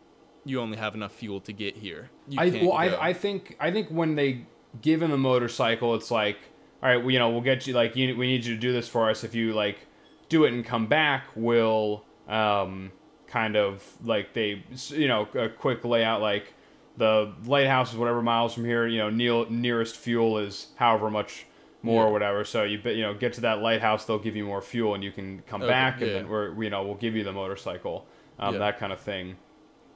you 0.45 0.60
only 0.60 0.78
have 0.78 0.95
enough 0.95 1.12
fuel 1.12 1.41
to 1.41 1.54
get 1.54 1.78
here. 1.78 2.10
You 2.28 2.39
I 2.39 2.49
well, 2.49 2.62
go." 2.62 2.71
I, 2.71 3.10
I 3.10 3.13
think 3.13 3.58
I 3.60 3.71
think 3.71 3.89
when 3.89 4.15
they 4.15 4.45
give 4.82 5.02
him 5.02 5.12
the 5.12 5.17
motorcycle, 5.17 5.95
it's 5.95 6.12
like, 6.12 6.38
all 6.82 6.89
right, 6.89 6.97
well, 6.97 7.12
you 7.12 7.19
know, 7.19 7.30
we'll 7.30 7.41
get 7.41 7.67
you 7.67 7.73
like 7.73 7.95
you, 7.95 8.15
we 8.15 8.28
need 8.28 8.45
you 8.45 8.56
to 8.56 8.60
do 8.60 8.71
this 8.71 8.88
for 8.88 9.10
us. 9.10 9.23
If 9.23 9.36
you 9.36 9.54
like 9.54 9.88
do 10.30 10.45
it 10.45 10.54
and 10.54 10.63
come 10.65 10.88
back, 10.88 11.25
we'll 11.36 12.06
um 12.28 12.91
kind 13.28 13.56
of 13.56 13.84
like 14.04 14.34
they 14.34 14.63
you 14.88 15.08
know 15.08 15.28
a 15.36 15.49
quick 15.49 15.84
layout 15.86 16.21
like 16.21 16.54
the 16.97 17.32
lighthouse 17.45 17.91
is 17.91 17.97
whatever 17.97 18.21
miles 18.21 18.54
from 18.54 18.65
here. 18.65 18.86
You 18.88 18.97
know, 18.99 19.10
near, 19.10 19.45
nearest 19.49 19.95
fuel 19.95 20.38
is 20.38 20.67
however 20.75 21.10
much 21.10 21.45
more 21.82 22.04
Yeah. 22.04 22.10
or 22.10 22.12
whatever. 22.13 22.43
So 22.43 22.63
you 22.63 22.80
you 22.86 23.02
know 23.04 23.13
get 23.13 23.34
to 23.34 23.41
that 23.41 23.62
lighthouse, 23.62 24.06
they'll 24.06 24.19
give 24.19 24.36
you 24.36 24.45
more 24.45 24.62
fuel, 24.62 24.95
and 24.95 25.04
you 25.04 25.12
can 25.12 25.41
come 25.47 25.62
Okay, 25.62 25.69
back, 25.69 26.02
and 26.02 26.12
then 26.12 26.28
we're 26.30 26.62
you 26.63 26.69
know 26.69 26.84
we'll 26.84 26.95
give 26.95 27.15
you 27.15 27.23
the 27.23 27.32
motorcycle, 27.34 28.06
um, 28.39 28.54
Yeah. 28.56 28.60
that 28.60 28.80
kind 28.80 28.91
of 28.93 28.99
thing 28.99 29.38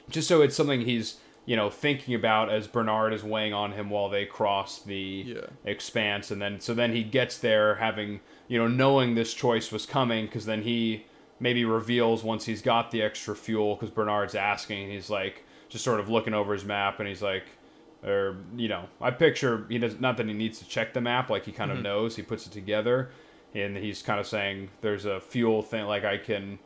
just 0.10 0.28
so 0.28 0.42
it's 0.42 0.54
something 0.54 0.82
he's 0.82 1.16
you 1.46 1.56
know 1.56 1.70
thinking 1.70 2.14
about 2.14 2.50
as 2.50 2.68
Bernard 2.68 3.14
is 3.14 3.24
weighing 3.24 3.54
on 3.54 3.72
him 3.72 3.90
while 3.90 4.10
they 4.10 4.26
cross 4.26 4.82
the 4.82 5.24
Yeah. 5.28 5.46
expanse 5.64 6.30
and 6.30 6.42
then 6.42 6.60
so 6.60 6.74
then 6.74 6.94
he 6.94 7.04
gets 7.04 7.38
there 7.38 7.76
having 7.76 8.20
you 8.50 8.58
know 8.60 8.68
knowing 8.68 9.16
this 9.16 9.34
choice 9.34 9.72
was 9.72 9.86
coming 9.86 10.26
because 10.26 10.46
then 10.46 10.64
he 10.64 11.06
maybe 11.40 11.64
reveals 11.64 12.22
once 12.22 12.46
he's 12.46 12.62
got 12.62 12.92
the 12.92 13.02
extra 13.02 13.34
fuel 13.34 13.76
because 13.76 13.92
Bernard's 13.92 14.36
asking 14.36 14.90
he's 14.92 15.10
like 15.10 15.46
just 15.74 15.84
sort 15.84 16.00
of 16.00 16.08
looking 16.08 16.34
over 16.34 16.54
his 16.54 16.64
map 16.64 17.00
and 17.00 17.10
he's 17.10 17.22
like 17.22 17.44
or 18.06 18.38
you 18.56 18.68
know 18.70 18.86
I 19.02 19.12
picture 19.12 19.66
he 19.70 19.78
does 19.80 20.00
not 20.00 20.16
that 20.18 20.28
he 20.28 20.34
needs 20.34 20.60
to 20.60 20.68
check 20.68 20.94
the 20.94 21.02
map 21.02 21.30
like 21.30 21.46
he 21.46 21.52
kind 21.52 21.72
of 21.72 21.82
knows 21.82 22.16
he 22.16 22.22
puts 22.22 22.46
it 22.48 22.54
together 22.54 23.10
and 23.56 23.76
he's 23.76 24.02
kind 24.02 24.20
of 24.20 24.28
saying 24.28 24.70
there's 24.82 25.06
a 25.06 25.20
fuel 25.20 25.62
thing 25.62 25.86
like 25.86 26.06
I 26.06 26.18
can 26.18 26.60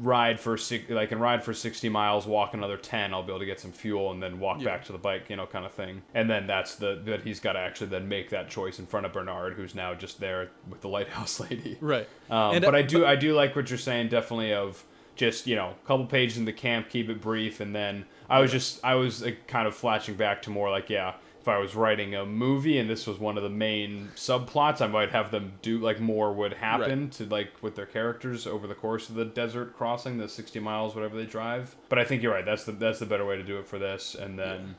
ride 0.00 0.40
for 0.40 0.56
six, 0.56 0.88
like 0.88 1.12
and 1.12 1.20
ride 1.20 1.44
for 1.44 1.52
60 1.52 1.90
miles 1.90 2.26
walk 2.26 2.54
another 2.54 2.78
10 2.78 3.12
i'll 3.12 3.22
be 3.22 3.30
able 3.30 3.38
to 3.38 3.44
get 3.44 3.60
some 3.60 3.70
fuel 3.70 4.12
and 4.12 4.22
then 4.22 4.40
walk 4.40 4.58
Yeah. 4.60 4.64
back 4.64 4.84
to 4.86 4.92
the 4.92 4.98
bike 4.98 5.26
you 5.28 5.36
know 5.36 5.44
kind 5.46 5.66
of 5.66 5.72
thing 5.72 6.00
and 6.14 6.28
then 6.28 6.46
that's 6.46 6.76
the 6.76 6.98
that 7.04 7.20
he's 7.22 7.38
got 7.38 7.52
to 7.52 7.58
actually 7.58 7.88
then 7.88 8.08
make 8.08 8.30
that 8.30 8.48
choice 8.48 8.78
in 8.78 8.86
front 8.86 9.04
of 9.04 9.12
bernard 9.12 9.52
who's 9.54 9.74
now 9.74 9.92
just 9.92 10.20
there 10.20 10.48
with 10.70 10.80
the 10.80 10.88
lighthouse 10.96 11.38
lady 11.38 11.76
Right. 11.82 12.08
um, 12.30 12.58
but 12.62 12.74
i 12.74 12.80
do 12.80 13.04
i 13.04 13.14
do 13.14 13.34
like 13.34 13.54
what 13.54 13.68
you're 13.68 13.78
saying 13.78 14.08
definitely 14.08 14.54
of 14.54 14.82
just 15.18 15.46
you 15.46 15.54
know 15.54 15.70
a 15.70 15.86
couple 15.86 16.06
pages 16.06 16.38
in 16.38 16.44
the 16.44 16.52
camp 16.52 16.88
keep 16.88 17.10
it 17.10 17.20
brief 17.20 17.60
and 17.60 17.74
then 17.74 18.04
i 18.30 18.40
was 18.40 18.50
just 18.50 18.82
i 18.84 18.94
was 18.94 19.22
uh, 19.22 19.30
kind 19.46 19.68
of 19.68 19.74
flashing 19.74 20.14
back 20.14 20.40
to 20.40 20.50
more 20.50 20.70
like 20.70 20.88
yeah 20.88 21.14
if 21.40 21.48
i 21.48 21.58
was 21.58 21.74
writing 21.74 22.14
a 22.14 22.24
movie 22.24 22.78
and 22.78 22.88
this 22.88 23.06
was 23.06 23.18
one 23.18 23.36
of 23.36 23.42
the 23.42 23.50
main 23.50 24.08
subplots 24.14 24.80
i 24.80 24.86
might 24.86 25.10
have 25.10 25.30
them 25.30 25.52
do 25.60 25.78
like 25.78 26.00
more 26.00 26.32
would 26.32 26.54
happen 26.54 27.10
to 27.10 27.24
like 27.26 27.52
with 27.62 27.74
their 27.74 27.86
characters 27.86 28.46
over 28.46 28.66
the 28.66 28.74
course 28.74 29.08
of 29.08 29.14
the 29.14 29.24
desert 29.24 29.76
crossing 29.76 30.16
the 30.18 30.28
60 30.28 30.60
miles 30.60 30.94
whatever 30.94 31.16
they 31.16 31.26
drive. 31.26 31.76
But 31.88 31.98
i 31.98 32.04
think 32.04 32.22
you're 32.22 32.32
right. 32.32 32.44
That's 32.44 32.64
the 32.64 32.72
that's 32.72 32.98
the 32.98 33.06
better 33.06 33.26
way 33.26 33.36
to 33.36 33.42
do 33.42 33.58
it 33.58 33.66
for 33.66 33.78
this 33.78 34.14
and 34.14 34.38
then 34.38 34.76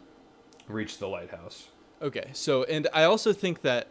reach 0.67 0.99
the 0.99 1.07
lighthouse. 1.07 1.69
Okay, 2.01 2.29
so 2.33 2.63
and 2.63 2.87
I 2.93 3.03
also 3.03 3.33
think 3.33 3.61
that 3.63 3.87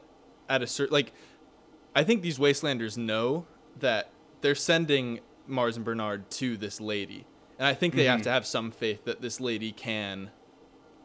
at 0.49 0.63
a 0.63 0.67
certain 0.67 0.93
like, 0.93 1.13
I 1.95 2.05
think 2.05 2.23
these 2.23 2.39
wastelanders 2.39 2.97
know 2.97 3.47
that 3.79 4.11
they're 4.41 4.55
sending 4.55 5.21
Mars 5.49 5.77
and 5.77 5.85
Bernard 5.85 6.31
to 6.33 6.57
this 6.57 6.81
lady, 6.81 7.27
and 7.59 7.67
I 7.67 7.75
think 7.75 7.95
they 7.95 8.05
have 8.05 8.23
to 8.23 8.31
have 8.31 8.47
some 8.47 8.71
faith 8.71 9.05
that 9.05 9.21
this 9.21 9.41
lady 9.41 9.73
can 9.73 10.31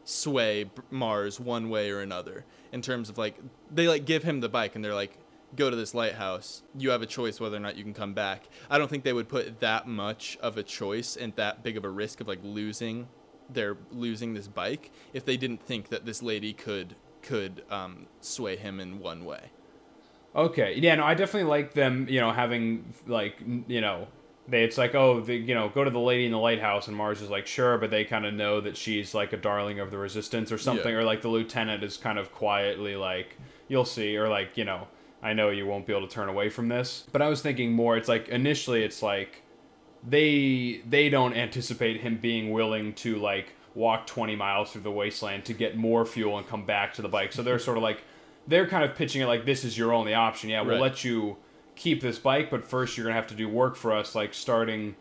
sway 0.04 0.70
Mars 0.90 1.40
one 1.40 1.70
way 1.70 1.90
or 1.90 2.00
another 2.00 2.44
in 2.72 2.82
terms 2.82 3.08
of 3.08 3.16
like 3.16 3.38
they 3.70 3.88
like 3.88 4.04
give 4.04 4.22
him 4.22 4.40
the 4.40 4.48
bike 4.48 4.74
and 4.74 4.84
they're 4.84 4.94
like 4.94 5.18
go 5.56 5.70
to 5.70 5.76
this 5.76 5.94
lighthouse. 5.94 6.62
You 6.76 6.90
have 6.90 7.02
a 7.02 7.06
choice 7.06 7.40
whether 7.40 7.56
or 7.56 7.60
not 7.60 7.76
you 7.76 7.84
can 7.84 7.94
come 7.94 8.12
back. 8.12 8.48
I 8.68 8.78
don't 8.78 8.88
think 8.88 9.04
they 9.04 9.12
would 9.12 9.28
put 9.28 9.60
that 9.60 9.86
much 9.86 10.36
of 10.40 10.58
a 10.58 10.62
choice 10.62 11.16
and 11.16 11.34
that 11.36 11.62
big 11.62 11.76
of 11.76 11.84
a 11.84 11.88
risk 11.88 12.20
of 12.20 12.28
like 12.28 12.40
losing 12.42 13.08
their 13.50 13.76
losing 13.92 14.34
this 14.34 14.48
bike 14.48 14.90
if 15.12 15.24
they 15.24 15.36
didn't 15.36 15.62
think 15.62 15.88
that 15.88 16.04
this 16.04 16.22
lady 16.22 16.52
could 16.52 16.96
could 17.22 17.62
um, 17.70 18.06
sway 18.20 18.56
him 18.56 18.80
in 18.80 19.00
one 19.00 19.24
way. 19.24 19.50
Okay. 20.36 20.74
Yeah, 20.76 20.96
no, 20.96 21.04
I 21.04 21.14
definitely 21.14 21.48
like 21.48 21.74
them, 21.74 22.06
you 22.08 22.20
know, 22.20 22.32
having 22.32 22.92
like, 23.06 23.36
you 23.68 23.80
know, 23.80 24.08
they 24.48 24.62
it's 24.64 24.76
like, 24.76 24.94
oh, 24.94 25.20
the, 25.20 25.34
you 25.34 25.54
know, 25.54 25.68
go 25.70 25.84
to 25.84 25.90
the 25.90 25.98
lady 26.00 26.26
in 26.26 26.32
the 26.32 26.38
lighthouse 26.38 26.86
and 26.88 26.96
Mars 26.96 27.22
is 27.22 27.30
like, 27.30 27.46
sure, 27.46 27.78
but 27.78 27.90
they 27.90 28.04
kind 28.04 28.26
of 28.26 28.34
know 28.34 28.60
that 28.60 28.76
she's 28.76 29.14
like 29.14 29.32
a 29.32 29.36
darling 29.38 29.80
of 29.80 29.90
the 29.90 29.98
resistance 29.98 30.52
or 30.52 30.58
something 30.58 30.92
Yeah. 30.92 30.98
or 30.98 31.04
like 31.04 31.22
the 31.22 31.28
lieutenant 31.28 31.82
is 31.82 31.96
kind 31.96 32.18
of 32.18 32.30
quietly 32.32 32.94
like, 32.96 33.36
you'll 33.68 33.86
see 33.86 34.16
or 34.16 34.28
like, 34.28 34.56
you 34.58 34.64
know, 34.64 34.86
I 35.22 35.32
know 35.32 35.48
you 35.48 35.64
won't 35.66 35.86
be 35.86 35.94
able 35.94 36.06
to 36.06 36.12
turn 36.14 36.28
away 36.28 36.50
from 36.50 36.68
this. 36.68 37.06
But 37.10 37.22
I 37.22 37.28
was 37.28 37.40
thinking 37.40 37.72
more 37.72 37.96
it's 37.96 38.08
like 38.08 38.28
initially 38.28 38.82
it's 38.84 39.02
like 39.02 39.42
they 40.06 40.82
they 40.88 41.08
don't 41.08 41.34
anticipate 41.34 42.00
him 42.02 42.18
being 42.18 42.50
willing 42.50 42.92
to 42.94 43.16
like 43.16 43.54
walk 43.74 44.06
20 44.06 44.36
miles 44.36 44.70
through 44.72 44.82
the 44.82 44.90
wasteland 44.90 45.44
to 45.46 45.54
get 45.54 45.76
more 45.76 46.04
fuel 46.04 46.36
and 46.38 46.46
come 46.46 46.64
back 46.66 46.92
to 46.94 47.02
the 47.02 47.08
bike. 47.08 47.32
So 47.32 47.42
they're 47.42 47.58
sort 47.58 47.76
of 47.78 47.82
like 47.82 48.02
they're 48.46 48.66
kind 48.68 48.84
of 48.84 48.94
pitching 48.94 49.22
it 49.22 49.26
like 49.26 49.46
this 49.46 49.64
is 49.64 49.76
your 49.78 49.92
only 49.94 50.12
option. 50.14 50.50
Yeah, 50.50 50.60
we'll 50.60 50.72
Right. 50.74 50.82
let 50.82 51.04
you 51.04 51.38
keep 51.76 52.00
this 52.00 52.18
bike, 52.18 52.50
but 52.50 52.64
first 52.64 52.96
you're 52.96 53.04
going 53.04 53.14
to 53.14 53.20
have 53.20 53.28
to 53.28 53.34
do 53.34 53.48
work 53.48 53.76
for 53.76 53.92
us 53.92 54.14
like 54.14 54.34
starting 54.34 54.96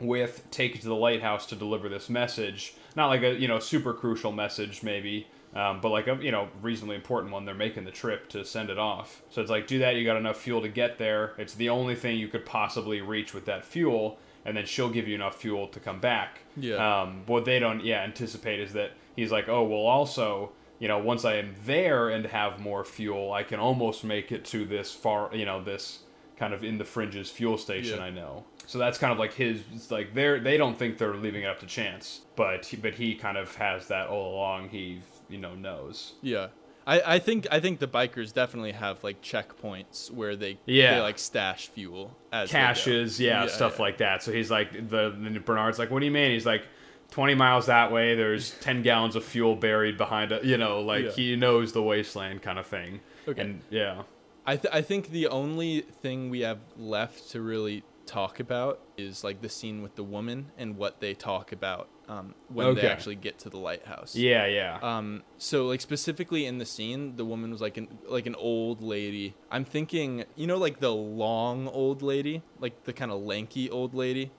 with 0.00 0.50
take 0.50 0.74
it 0.74 0.80
to 0.82 0.88
the 0.88 0.96
lighthouse 0.96 1.46
to 1.46 1.56
deliver 1.56 1.88
this 1.88 2.08
message. 2.10 2.74
Not 2.96 3.08
like 3.08 3.22
a, 3.22 3.34
you 3.34 3.48
know, 3.48 3.58
super 3.58 3.94
crucial 3.94 4.32
message 4.32 4.82
maybe. 4.82 5.26
Um, 5.54 5.80
but 5.82 5.90
like 5.90 6.06
a 6.08 6.18
you 6.22 6.30
know 6.30 6.48
reasonably 6.62 6.96
important 6.96 7.32
one, 7.32 7.44
they're 7.44 7.54
making 7.54 7.84
the 7.84 7.90
trip 7.90 8.28
to 8.30 8.44
send 8.44 8.70
it 8.70 8.78
off. 8.78 9.22
So 9.30 9.42
it's 9.42 9.50
like 9.50 9.66
do 9.66 9.80
that. 9.80 9.96
You 9.96 10.04
got 10.04 10.16
enough 10.16 10.38
fuel 10.38 10.62
to 10.62 10.68
get 10.68 10.96
there. 10.98 11.34
It's 11.36 11.54
the 11.54 11.68
only 11.68 11.94
thing 11.94 12.18
you 12.18 12.28
could 12.28 12.46
possibly 12.46 13.02
reach 13.02 13.34
with 13.34 13.44
that 13.44 13.64
fuel, 13.64 14.18
and 14.46 14.56
then 14.56 14.64
she'll 14.64 14.88
give 14.88 15.06
you 15.06 15.14
enough 15.14 15.36
fuel 15.36 15.68
to 15.68 15.80
come 15.80 16.00
back. 16.00 16.40
Yeah. 16.56 17.02
Um, 17.02 17.22
what 17.26 17.44
they 17.44 17.58
don't, 17.58 17.84
yeah, 17.84 18.00
anticipate 18.00 18.60
is 18.60 18.72
that 18.72 18.92
he's 19.14 19.30
like, 19.30 19.48
oh, 19.48 19.62
well, 19.64 19.80
also, 19.80 20.52
you 20.82 20.88
know, 20.88 20.98
once 20.98 21.24
I 21.24 21.36
am 21.36 21.54
there 21.64 22.08
and 22.08 22.26
have 22.26 22.58
more 22.58 22.84
fuel, 22.84 23.32
I 23.32 23.44
can 23.44 23.60
almost 23.60 24.02
make 24.02 24.32
it 24.32 24.44
to 24.46 24.64
this 24.64 24.90
far, 24.92 25.32
you 25.32 25.44
know, 25.44 25.62
this 25.62 26.00
kind 26.36 26.52
of 26.52 26.64
in 26.64 26.76
the 26.78 26.84
fringes 26.84 27.30
fuel 27.30 27.56
station. 27.56 27.98
Yeah. 27.98 28.06
I 28.06 28.10
know. 28.10 28.44
So 28.66 28.78
that's 28.78 28.98
kind 28.98 29.12
of 29.12 29.18
like 29.20 29.32
his. 29.32 29.62
It's 29.72 29.92
like 29.92 30.12
they're 30.12 30.40
they 30.40 30.56
don't 30.56 30.76
think 30.76 30.98
they're 30.98 31.14
leaving 31.14 31.44
it 31.44 31.46
up 31.46 31.60
to 31.60 31.66
chance, 31.66 32.22
but 32.34 32.68
but 32.82 32.94
he 32.94 33.14
kind 33.14 33.38
of 33.38 33.54
has 33.54 33.86
that 33.88 34.08
all 34.08 34.34
along. 34.34 34.70
He 34.70 35.02
you 35.28 35.38
know 35.38 35.54
knows. 35.54 36.14
Yeah. 36.20 36.48
I, 36.84 37.14
I 37.14 37.18
think 37.20 37.46
I 37.52 37.60
think 37.60 37.78
the 37.78 37.86
bikers 37.86 38.34
definitely 38.34 38.72
have 38.72 39.04
like 39.04 39.22
checkpoints 39.22 40.10
where 40.10 40.34
they 40.34 40.58
Yeah. 40.66 40.96
they 40.96 41.00
like 41.00 41.20
stash 41.20 41.68
fuel 41.68 42.16
as 42.32 42.50
caches, 42.50 43.20
yeah, 43.20 43.46
stuff 43.46 43.78
like 43.78 43.98
that. 43.98 44.24
So 44.24 44.32
he's 44.32 44.50
like, 44.50 44.72
the, 44.88 45.14
the 45.16 45.38
Bernard's 45.38 45.78
like, 45.78 45.92
what 45.92 46.00
do 46.00 46.06
you 46.06 46.10
mean? 46.10 46.32
He's 46.32 46.44
like, 46.44 46.64
20 47.12 47.34
miles 47.34 47.66
that 47.66 47.92
way, 47.92 48.14
there's 48.16 48.50
10 48.60 48.82
gallons 48.82 49.14
of 49.16 49.24
fuel 49.24 49.54
buried 49.54 49.96
behind 49.96 50.32
it. 50.32 50.44
You 50.44 50.58
know, 50.58 50.80
like 50.80 51.04
Yeah. 51.04 51.10
he 51.12 51.36
knows 51.36 51.72
the 51.72 51.82
wasteland 51.82 52.42
kind 52.42 52.58
of 52.58 52.66
thing. 52.66 53.00
Okay. 53.28 53.40
And 53.40 53.60
yeah. 53.70 54.02
I 54.44 54.56
th- 54.56 54.74
I 54.74 54.82
think 54.82 55.10
the 55.10 55.28
only 55.28 55.82
thing 55.82 56.28
we 56.28 56.40
have 56.40 56.58
left 56.76 57.30
to 57.30 57.40
really 57.40 57.84
talk 58.06 58.40
about 58.40 58.80
is 58.96 59.22
like 59.22 59.40
the 59.40 59.48
scene 59.48 59.80
with 59.82 59.94
the 59.94 60.02
woman 60.02 60.50
and 60.58 60.76
what 60.76 60.98
they 61.00 61.14
talk 61.14 61.52
about 61.52 61.88
um, 62.08 62.34
when 62.48 62.66
Okay. 62.66 62.80
they 62.80 62.88
actually 62.88 63.14
get 63.14 63.38
to 63.38 63.48
the 63.48 63.58
lighthouse. 63.58 64.16
Yeah, 64.16 64.46
yeah. 64.46 64.80
Um, 64.82 65.22
so 65.38 65.66
like 65.68 65.80
specifically 65.80 66.44
in 66.44 66.58
the 66.58 66.66
scene, 66.66 67.14
the 67.14 67.24
woman 67.24 67.52
was 67.52 67.60
like 67.60 67.76
an 67.76 67.86
like 68.08 68.26
an 68.26 68.34
old 68.34 68.82
lady. 68.82 69.34
I'm 69.52 69.64
thinking, 69.64 70.24
you 70.34 70.48
know, 70.48 70.56
like 70.58 70.80
the 70.80 70.92
long 70.92 71.68
old 71.68 72.02
lady, 72.02 72.42
like 72.58 72.82
the 72.82 72.92
kind 72.92 73.12
of 73.12 73.20
lanky 73.22 73.70
old 73.70 73.94
lady. 73.94 74.32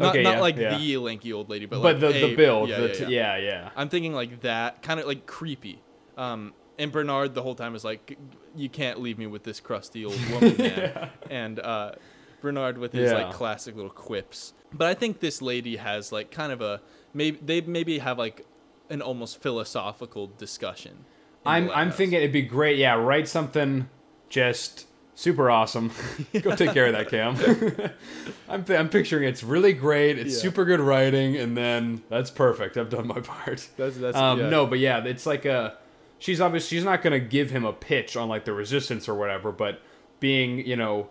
Not, 0.00 0.10
Okay, 0.14 0.22
not 0.22 0.34
yeah, 0.34 0.40
like 0.40 0.56
yeah. 0.56 0.78
the 0.78 0.96
lanky 0.96 1.32
old 1.32 1.48
lady, 1.50 1.66
but, 1.66 1.76
but 1.82 2.00
like 2.00 2.00
the, 2.00 2.08
a- 2.08 2.28
the 2.30 2.34
build, 2.36 2.68
Yeah, 2.70 2.80
the 2.80 2.88
yeah, 2.88 2.94
t- 3.06 3.14
yeah. 3.14 3.36
yeah. 3.36 3.70
I'm 3.76 3.88
thinking 3.88 4.12
like 4.14 4.40
that, 4.40 4.82
kind 4.82 4.98
of 4.98 5.06
like 5.06 5.26
creepy. 5.26 5.80
Um, 6.16 6.54
and 6.78 6.90
Bernard 6.90 7.34
the 7.34 7.42
whole 7.42 7.54
time 7.54 7.74
is 7.74 7.84
like, 7.84 8.16
"You 8.56 8.68
can't 8.70 9.00
leave 9.00 9.18
me 9.18 9.26
with 9.26 9.42
this 9.44 9.60
crusty 9.60 10.04
old 10.04 10.18
woman, 10.30 10.56
man." 10.58 11.10
And 11.30 11.60
uh, 11.60 11.92
Bernard 12.40 12.78
with 12.78 12.92
his 12.92 13.12
like 13.12 13.32
classic 13.32 13.76
little 13.76 13.90
quips. 13.90 14.54
But 14.72 14.88
I 14.88 14.94
think 14.94 15.20
this 15.20 15.42
lady 15.42 15.76
has 15.76 16.10
like 16.12 16.30
kind 16.30 16.50
of 16.52 16.60
a 16.62 16.80
maybe 17.12 17.38
they 17.44 17.60
maybe 17.60 17.98
have 17.98 18.16
like 18.18 18.46
an 18.88 19.02
almost 19.02 19.42
philosophical 19.42 20.28
discussion. 20.38 21.04
I'm 21.44 21.70
I'm 21.70 21.90
thinking 21.90 22.18
it'd 22.18 22.32
be 22.32 22.42
great. 22.42 22.78
Yeah, 22.78 22.94
write 22.94 23.28
something 23.28 23.88
just 24.30 24.86
super 25.14 25.50
awesome. 25.50 25.90
Go 26.42 26.54
take 26.56 26.72
care 26.72 26.86
of 26.86 26.92
that, 26.92 27.08
Cam. 27.08 27.36
I'm 28.48 28.64
I'm 28.68 28.88
picturing 28.88 29.24
it's 29.28 29.42
really 29.42 29.72
great. 29.72 30.18
It's 30.18 30.34
Yeah. 30.36 30.40
super 30.42 30.64
good 30.64 30.80
writing, 30.80 31.36
and 31.36 31.56
then 31.56 32.02
that's 32.08 32.30
perfect. 32.30 32.76
I've 32.76 32.90
done 32.90 33.06
my 33.06 33.20
part. 33.20 33.68
That's- 33.76 33.96
that's- 33.96 34.14
um, 34.16 34.40
yeah. 34.40 34.48
no, 34.48 34.66
but 34.66 34.78
yeah, 34.78 35.04
it's 35.04 35.26
like 35.26 35.44
a. 35.44 35.76
She's 36.18 36.40
obviously 36.40 36.76
she's 36.76 36.84
not 36.84 37.02
gonna 37.02 37.18
give 37.20 37.50
him 37.50 37.64
a 37.64 37.72
pitch 37.72 38.16
on 38.16 38.28
like 38.28 38.44
the 38.44 38.52
resistance 38.52 39.08
or 39.08 39.14
whatever, 39.14 39.52
but 39.52 39.80
being 40.20 40.66
you 40.66 40.76
know 40.76 41.08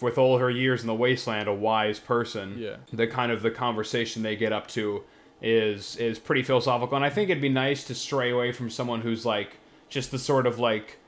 with 0.00 0.16
all 0.18 0.38
her 0.38 0.50
years 0.50 0.80
in 0.80 0.86
the 0.86 0.94
wasteland, 0.94 1.46
a 1.48 1.54
wise 1.54 1.98
person. 2.00 2.56
Yeah. 2.58 2.76
The 2.92 3.06
kind 3.06 3.30
of 3.30 3.42
the 3.42 3.50
conversation 3.50 4.22
they 4.22 4.34
get 4.36 4.52
up 4.52 4.66
to 4.68 5.04
is 5.42 5.96
is 5.96 6.18
pretty 6.18 6.42
philosophical, 6.42 6.96
and 6.96 7.04
I 7.04 7.10
think 7.10 7.28
it'd 7.30 7.42
be 7.42 7.50
nice 7.50 7.84
to 7.84 7.94
stray 7.94 8.30
away 8.30 8.52
from 8.52 8.70
someone 8.70 9.02
who's 9.02 9.26
like 9.26 9.58
just 9.90 10.10
the 10.10 10.18
sort 10.18 10.46
of 10.46 10.58
like 10.58 10.98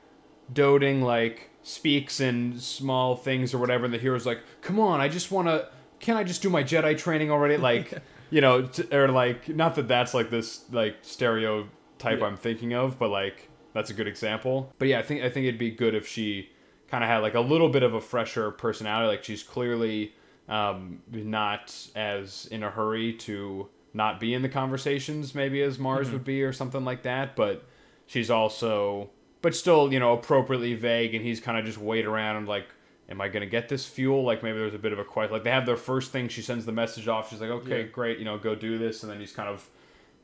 doting 0.53 1.01
like 1.01 1.48
speaks 1.69 2.19
in 2.19 2.59
small 2.59 3.15
things 3.15 3.53
or 3.53 3.59
whatever 3.59 3.85
and 3.85 3.93
the 3.93 3.97
hero's 3.99 4.25
like 4.25 4.39
come 4.61 4.79
on 4.79 4.99
i 4.99 5.07
just 5.07 5.31
want 5.31 5.47
to 5.47 5.67
can 5.99 6.17
i 6.17 6.23
just 6.23 6.41
do 6.41 6.49
my 6.49 6.63
jedi 6.63 6.97
training 6.97 7.29
already? 7.29 7.57
Like 7.69 7.93
you 8.31 8.41
know 8.41 8.63
t- 8.63 8.87
or 8.91 9.07
like 9.09 9.47
not 9.49 9.75
that 9.75 9.87
that's 9.87 10.13
like 10.15 10.29
this 10.31 10.65
like 10.71 10.97
stereotype 11.01 12.19
Yeah. 12.19 12.25
i'm 12.25 12.37
thinking 12.37 12.73
of 12.73 12.97
but 12.97 13.09
like 13.09 13.49
that's 13.73 13.91
a 13.91 13.93
good 13.93 14.07
example. 14.07 14.73
But 14.79 14.87
yeah 14.87 14.99
i 14.99 15.03
think 15.03 15.21
i 15.21 15.29
think 15.29 15.45
it'd 15.45 15.59
be 15.59 15.69
good 15.71 15.93
if 15.93 16.07
she 16.07 16.49
kind 16.89 17.03
of 17.03 17.09
had 17.09 17.19
like 17.19 17.35
a 17.35 17.39
little 17.39 17.69
bit 17.69 17.83
of 17.83 17.93
a 17.93 18.01
fresher 18.01 18.49
personality 18.49 19.07
like 19.07 19.23
she's 19.23 19.43
clearly 19.43 20.13
um, 20.47 21.03
not 21.11 21.75
as 21.95 22.47
in 22.51 22.63
a 22.63 22.71
hurry 22.71 23.13
to 23.13 23.67
not 23.93 24.19
be 24.19 24.33
in 24.33 24.41
the 24.41 24.49
conversations 24.49 25.35
maybe 25.35 25.61
as 25.61 25.77
mars 25.77 26.09
would 26.09 26.23
be 26.23 26.41
or 26.41 26.51
something 26.51 26.83
like 26.83 27.03
that 27.03 27.35
but 27.35 27.63
she's 28.07 28.31
also 28.31 29.11
but 29.41 29.55
still 29.55 29.91
you 29.93 29.99
know 29.99 30.13
appropriately 30.13 30.73
vague 30.73 31.13
and 31.15 31.23
he's 31.25 31.39
kind 31.39 31.57
of 31.57 31.65
just 31.65 31.77
wait 31.77 32.05
around 32.05 32.35
and 32.37 32.47
like 32.47 32.67
am 33.09 33.19
i 33.21 33.27
going 33.27 33.41
to 33.41 33.47
get 33.49 33.69
this 33.69 33.85
fuel 33.85 34.23
like 34.23 34.43
maybe 34.43 34.57
there's 34.57 34.73
a 34.73 34.79
bit 34.79 34.93
of 34.93 34.99
a 34.99 35.03
question 35.05 35.33
like 35.33 35.43
they 35.43 35.49
have 35.51 35.65
their 35.65 35.77
first 35.77 36.11
thing 36.11 36.27
she 36.27 36.41
sends 36.41 36.65
the 36.65 36.71
message 36.71 37.07
off 37.07 37.29
she's 37.29 37.41
like 37.41 37.49
okay 37.49 37.81
Yeah. 37.81 37.87
great 37.87 38.19
you 38.19 38.25
know 38.25 38.37
go 38.37 38.55
do 38.55 38.77
this 38.77 39.03
and 39.03 39.11
then 39.11 39.19
he's 39.19 39.31
kind 39.33 39.49
of 39.49 39.67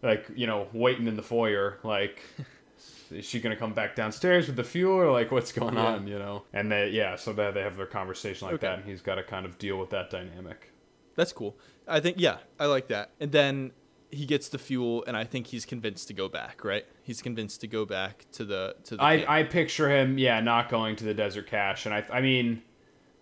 like 0.03 0.25
you 0.35 0.47
know 0.47 0.67
waiting 0.73 1.07
in 1.07 1.15
the 1.15 1.23
foyer 1.23 1.79
like 1.83 2.21
is 3.11 3.23
she 3.25 3.39
gonna 3.39 3.55
come 3.55 3.73
back 3.73 3.95
downstairs 3.95 4.47
with 4.47 4.55
the 4.55 4.63
fuel 4.63 4.93
or 4.95 5.11
like 5.11 5.31
what's 5.31 5.51
going 5.51 5.75
Yeah. 5.75 5.85
on 5.95 6.07
you 6.07 6.19
know 6.19 6.43
and 6.53 6.71
they 6.71 6.89
yeah 6.89 7.15
so 7.15 7.33
that 7.33 7.53
they 7.53 7.61
have 7.61 7.77
their 7.77 7.85
conversation 7.85 8.47
like 8.47 8.55
Okay. 8.55 8.67
that 8.67 8.79
and 8.79 8.87
he's 8.87 9.01
got 9.01 9.15
to 9.15 9.23
kind 9.23 9.45
of 9.45 9.57
deal 9.57 9.77
with 9.77 9.89
that 9.91 10.09
dynamic 10.09 10.71
That's 11.15 11.31
cool. 11.31 11.55
I 11.87 11.99
think 12.01 12.17
yeah, 12.19 12.37
I 12.59 12.65
like 12.65 12.87
that. 12.89 13.11
And 13.19 13.31
then 13.31 13.71
he 14.15 14.25
gets 14.25 14.49
the 14.49 14.57
fuel, 14.57 15.03
and 15.07 15.15
I 15.15 15.23
think 15.23 15.47
he's 15.47 15.65
convinced 15.65 16.07
to 16.07 16.13
go 16.13 16.27
back. 16.29 16.63
Right? 16.63 16.85
He's 17.03 17.21
convinced 17.21 17.61
to 17.61 17.67
go 17.67 17.85
back 17.85 18.25
to 18.33 18.45
the 18.45 18.75
to 18.85 18.95
the. 18.95 19.01
camp. 19.01 19.29
I, 19.29 19.39
I 19.39 19.43
picture 19.43 19.89
him, 19.89 20.17
yeah, 20.17 20.39
not 20.39 20.69
going 20.69 20.95
to 20.97 21.03
the 21.03 21.13
desert 21.13 21.47
cache, 21.47 21.85
and 21.85 21.93
I, 21.93 22.03
I 22.11 22.21
mean, 22.21 22.61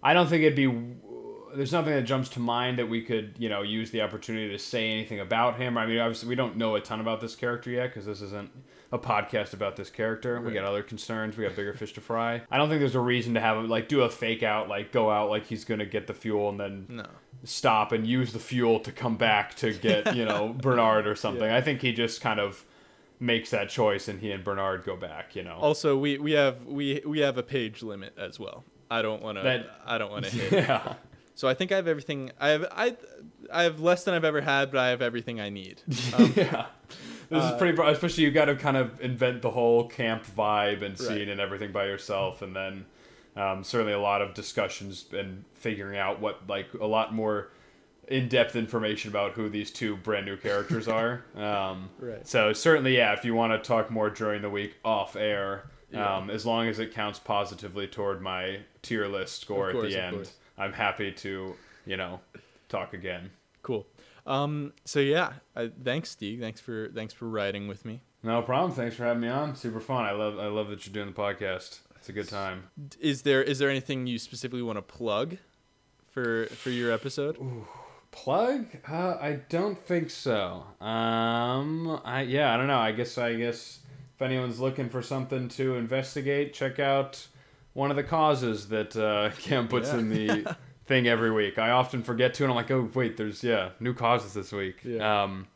I 0.01 0.13
don't 0.13 0.27
think 0.27 0.43
it'd 0.43 0.55
be, 0.55 0.71
there's 1.55 1.71
nothing 1.71 1.93
that 1.93 2.03
jumps 2.03 2.29
to 2.29 2.39
mind 2.39 2.79
that 2.79 2.89
we 2.89 3.01
could 3.01 3.35
you 3.37 3.49
know 3.49 3.61
use 3.61 3.91
the 3.91 4.01
opportunity 4.01 4.49
to 4.49 4.59
say 4.59 4.89
anything 4.91 5.19
about 5.19 5.57
him. 5.57 5.77
I 5.77 5.85
mean, 5.85 5.99
obviously 5.99 6.29
we 6.29 6.35
don't 6.35 6.57
know 6.57 6.75
a 6.75 6.81
ton 6.81 6.99
about 6.99 7.21
this 7.21 7.35
character 7.35 7.69
yet 7.69 7.87
because 7.87 8.05
this 8.05 8.21
isn't 8.21 8.51
a 8.91 8.99
podcast 8.99 9.53
about 9.53 9.75
this 9.75 9.89
character. 9.89 10.39
We 10.39 10.51
got 10.53 10.65
other 10.65 10.83
concerns. 10.83 11.35
We 11.35 11.45
got 11.45 11.55
bigger 11.55 11.73
fish 11.73 11.93
to 11.93 12.01
fry. 12.01 12.41
I 12.51 12.57
don't 12.57 12.69
think 12.69 12.79
there's 12.79 12.95
a 12.95 12.99
reason 12.99 13.33
to 13.33 13.39
have 13.39 13.57
him 13.57 13.67
like 13.67 13.87
do 13.87 14.01
a 14.01 14.09
fake 14.09 14.43
out, 14.43 14.69
like 14.69 14.91
go 14.91 15.09
out 15.09 15.29
like 15.29 15.45
he's 15.45 15.65
gonna 15.65 15.85
get 15.85 16.07
the 16.07 16.13
fuel 16.13 16.49
and 16.49 16.59
then 16.59 16.85
No. 16.89 17.05
Stop 17.43 17.91
and 17.91 18.07
use 18.07 18.31
the 18.33 18.39
fuel 18.39 18.79
to 18.81 18.91
come 18.91 19.17
back 19.17 19.55
to 19.55 19.73
get 19.73 20.15
you 20.15 20.25
know 20.25 20.53
Bernard 20.59 21.07
or 21.07 21.15
something. 21.15 21.49
I 21.49 21.61
think 21.61 21.81
he 21.81 21.91
just 21.93 22.21
kind 22.21 22.39
of 22.39 22.63
makes 23.19 23.51
that 23.51 23.69
choice 23.69 24.07
and 24.07 24.19
he 24.19 24.31
and 24.31 24.43
Bernard 24.43 24.83
go 24.83 24.95
back. 24.95 25.35
You 25.35 25.43
know. 25.43 25.55
Also, 25.55 25.97
we 25.97 26.17
we 26.17 26.31
have 26.33 26.65
we 26.65 27.01
we 27.05 27.19
have 27.19 27.37
a 27.37 27.43
page 27.43 27.83
limit 27.83 28.13
as 28.17 28.39
well. 28.39 28.63
I 28.91 29.01
don't 29.01 29.21
want 29.21 29.37
to. 29.37 29.65
I 29.85 29.97
don't 29.97 30.11
want 30.11 30.25
to 30.25 30.31
hit. 30.35 30.51
yeah. 30.51 30.93
So 31.35 31.47
I 31.47 31.53
think 31.55 31.71
I 31.71 31.77
have 31.77 31.87
everything. 31.87 32.31
I 32.39 32.49
have 32.49 32.65
I 32.71 32.95
I 33.51 33.63
have 33.63 33.79
less 33.79 34.03
than 34.03 34.13
I've 34.13 34.23
ever 34.25 34.41
had, 34.41 34.71
but 34.71 34.79
I 34.79 34.89
have 34.89 35.01
everything 35.01 35.39
I 35.41 35.49
need. 35.49 35.81
Um, 36.17 36.33
yeah. 36.35 36.67
This 37.29 37.43
is 37.45 37.51
pretty, 37.57 37.81
especially 37.81 38.25
you 38.25 38.31
got 38.31 38.45
to 38.45 38.55
kind 38.55 38.77
of 38.77 39.01
invent 39.01 39.41
the 39.41 39.49
whole 39.49 39.87
camp 39.87 40.23
vibe 40.23 40.83
and 40.83 40.95
scene 40.95 41.09
Right. 41.09 41.29
and 41.29 41.39
everything 41.41 41.71
by 41.71 41.85
yourself, 41.85 42.43
and 42.43 42.55
then 42.55 42.85
um, 43.35 43.63
certainly 43.63 43.93
a 43.93 43.99
lot 43.99 44.21
of 44.21 44.33
discussions 44.33 45.05
and 45.13 45.43
figuring 45.55 45.97
out 45.97 46.19
what 46.19 46.47
like 46.47 46.67
a 46.79 46.85
lot 46.85 47.13
more 47.13 47.49
in-depth 48.09 48.55
information 48.57 49.09
about 49.09 49.31
who 49.31 49.47
these 49.49 49.71
two 49.71 49.95
brand 49.97 50.25
new 50.25 50.35
characters 50.37 50.87
are. 50.87 51.23
Um, 51.37 51.89
Right. 51.99 52.27
So 52.27 52.51
certainly, 52.53 52.97
yeah, 52.97 53.13
if 53.13 53.23
you 53.23 53.33
want 53.33 53.53
to 53.53 53.65
talk 53.67 53.89
more 53.89 54.09
during 54.09 54.41
the 54.41 54.49
week 54.49 54.75
off 54.83 55.15
air, 55.15 55.63
Yeah. 55.89 56.17
um, 56.17 56.29
as 56.29 56.45
long 56.45 56.67
as 56.67 56.79
it 56.79 56.93
counts 56.93 57.17
positively 57.19 57.87
toward 57.87 58.21
my 58.21 58.59
tier 58.81 59.07
list 59.07 59.39
score 59.41 59.71
course, 59.71 59.85
at 59.85 59.91
the 59.91 60.03
end, 60.03 60.15
course. 60.17 60.33
I'm 60.57 60.73
happy 60.73 61.11
to 61.11 61.55
you 61.85 61.97
know 61.97 62.19
talk 62.69 62.93
again. 62.93 63.31
cool. 63.61 63.87
Um. 64.27 64.73
So 64.85 64.99
yeah. 64.99 65.33
I, 65.55 65.71
thanks, 65.83 66.11
Stig. 66.11 66.39
Thanks 66.39 66.59
for 66.61 66.89
thanks 66.93 67.13
for 67.13 67.27
writing 67.27 67.67
with 67.67 67.83
me. 67.85 68.01
No 68.21 68.41
problem. 68.41 68.71
Thanks 68.71 68.95
for 68.95 69.03
having 69.03 69.21
me 69.21 69.27
on. 69.27 69.55
Super 69.55 69.79
fun. 69.81 70.05
I 70.05 70.11
love 70.11 70.39
I 70.39 70.47
love 70.47 70.69
that 70.69 70.85
you're 70.85 70.93
doing 70.93 71.13
the 71.13 71.19
podcast. 71.21 71.79
It's 72.03 72.09
a 72.09 72.11
good 72.11 72.27
time. 72.27 72.65
Is 72.99 73.21
there 73.21 73.41
is 73.41 73.59
there 73.59 73.69
anything 73.69 74.07
you 74.07 74.19
specifically 74.19 74.61
want 74.61 74.75
to 74.77 74.81
plug 74.81 75.37
for 76.11 76.47
for 76.47 76.69
your 76.69 76.91
episode? 76.91 77.37
Plug? 78.11 78.65
Uh, 78.85 79.15
I 79.21 79.39
don't 79.47 79.79
think 79.79 80.09
so. 80.09 80.65
Um, 80.81 82.01
I 82.03 82.23
yeah, 82.23 82.53
I 82.53 82.57
don't 82.57 82.67
know. 82.67 82.77
I 82.77 82.91
guess 82.91 83.17
I 83.17 83.35
guess 83.35 83.79
if 84.15 84.21
anyone's 84.21 84.59
looking 84.59 84.89
for 84.89 85.01
something 85.01 85.47
to 85.47 85.75
investigate, 85.75 86.53
check 86.53 86.77
out 86.77 87.25
one 87.71 87.89
of 87.89 87.95
the 87.95 88.03
causes 88.03 88.67
that 88.67 88.97
uh, 88.97 89.29
Cam 89.39 89.69
puts 89.69 89.93
Yeah. 89.93 89.99
in 89.99 90.09
the 90.09 90.57
thing 90.85 91.07
every 91.07 91.31
week. 91.31 91.57
I 91.57 91.69
often 91.69 92.03
forget 92.03 92.33
to, 92.33 92.43
and 92.43 92.51
I'm 92.51 92.57
like, 92.57 92.69
oh 92.69 92.91
wait, 92.93 93.15
there's 93.15 93.45
yeah 93.45 93.69
new 93.79 93.93
causes 93.93 94.33
this 94.33 94.51
week. 94.51 94.75
Yeah. 94.83 95.23
Um, 95.23 95.47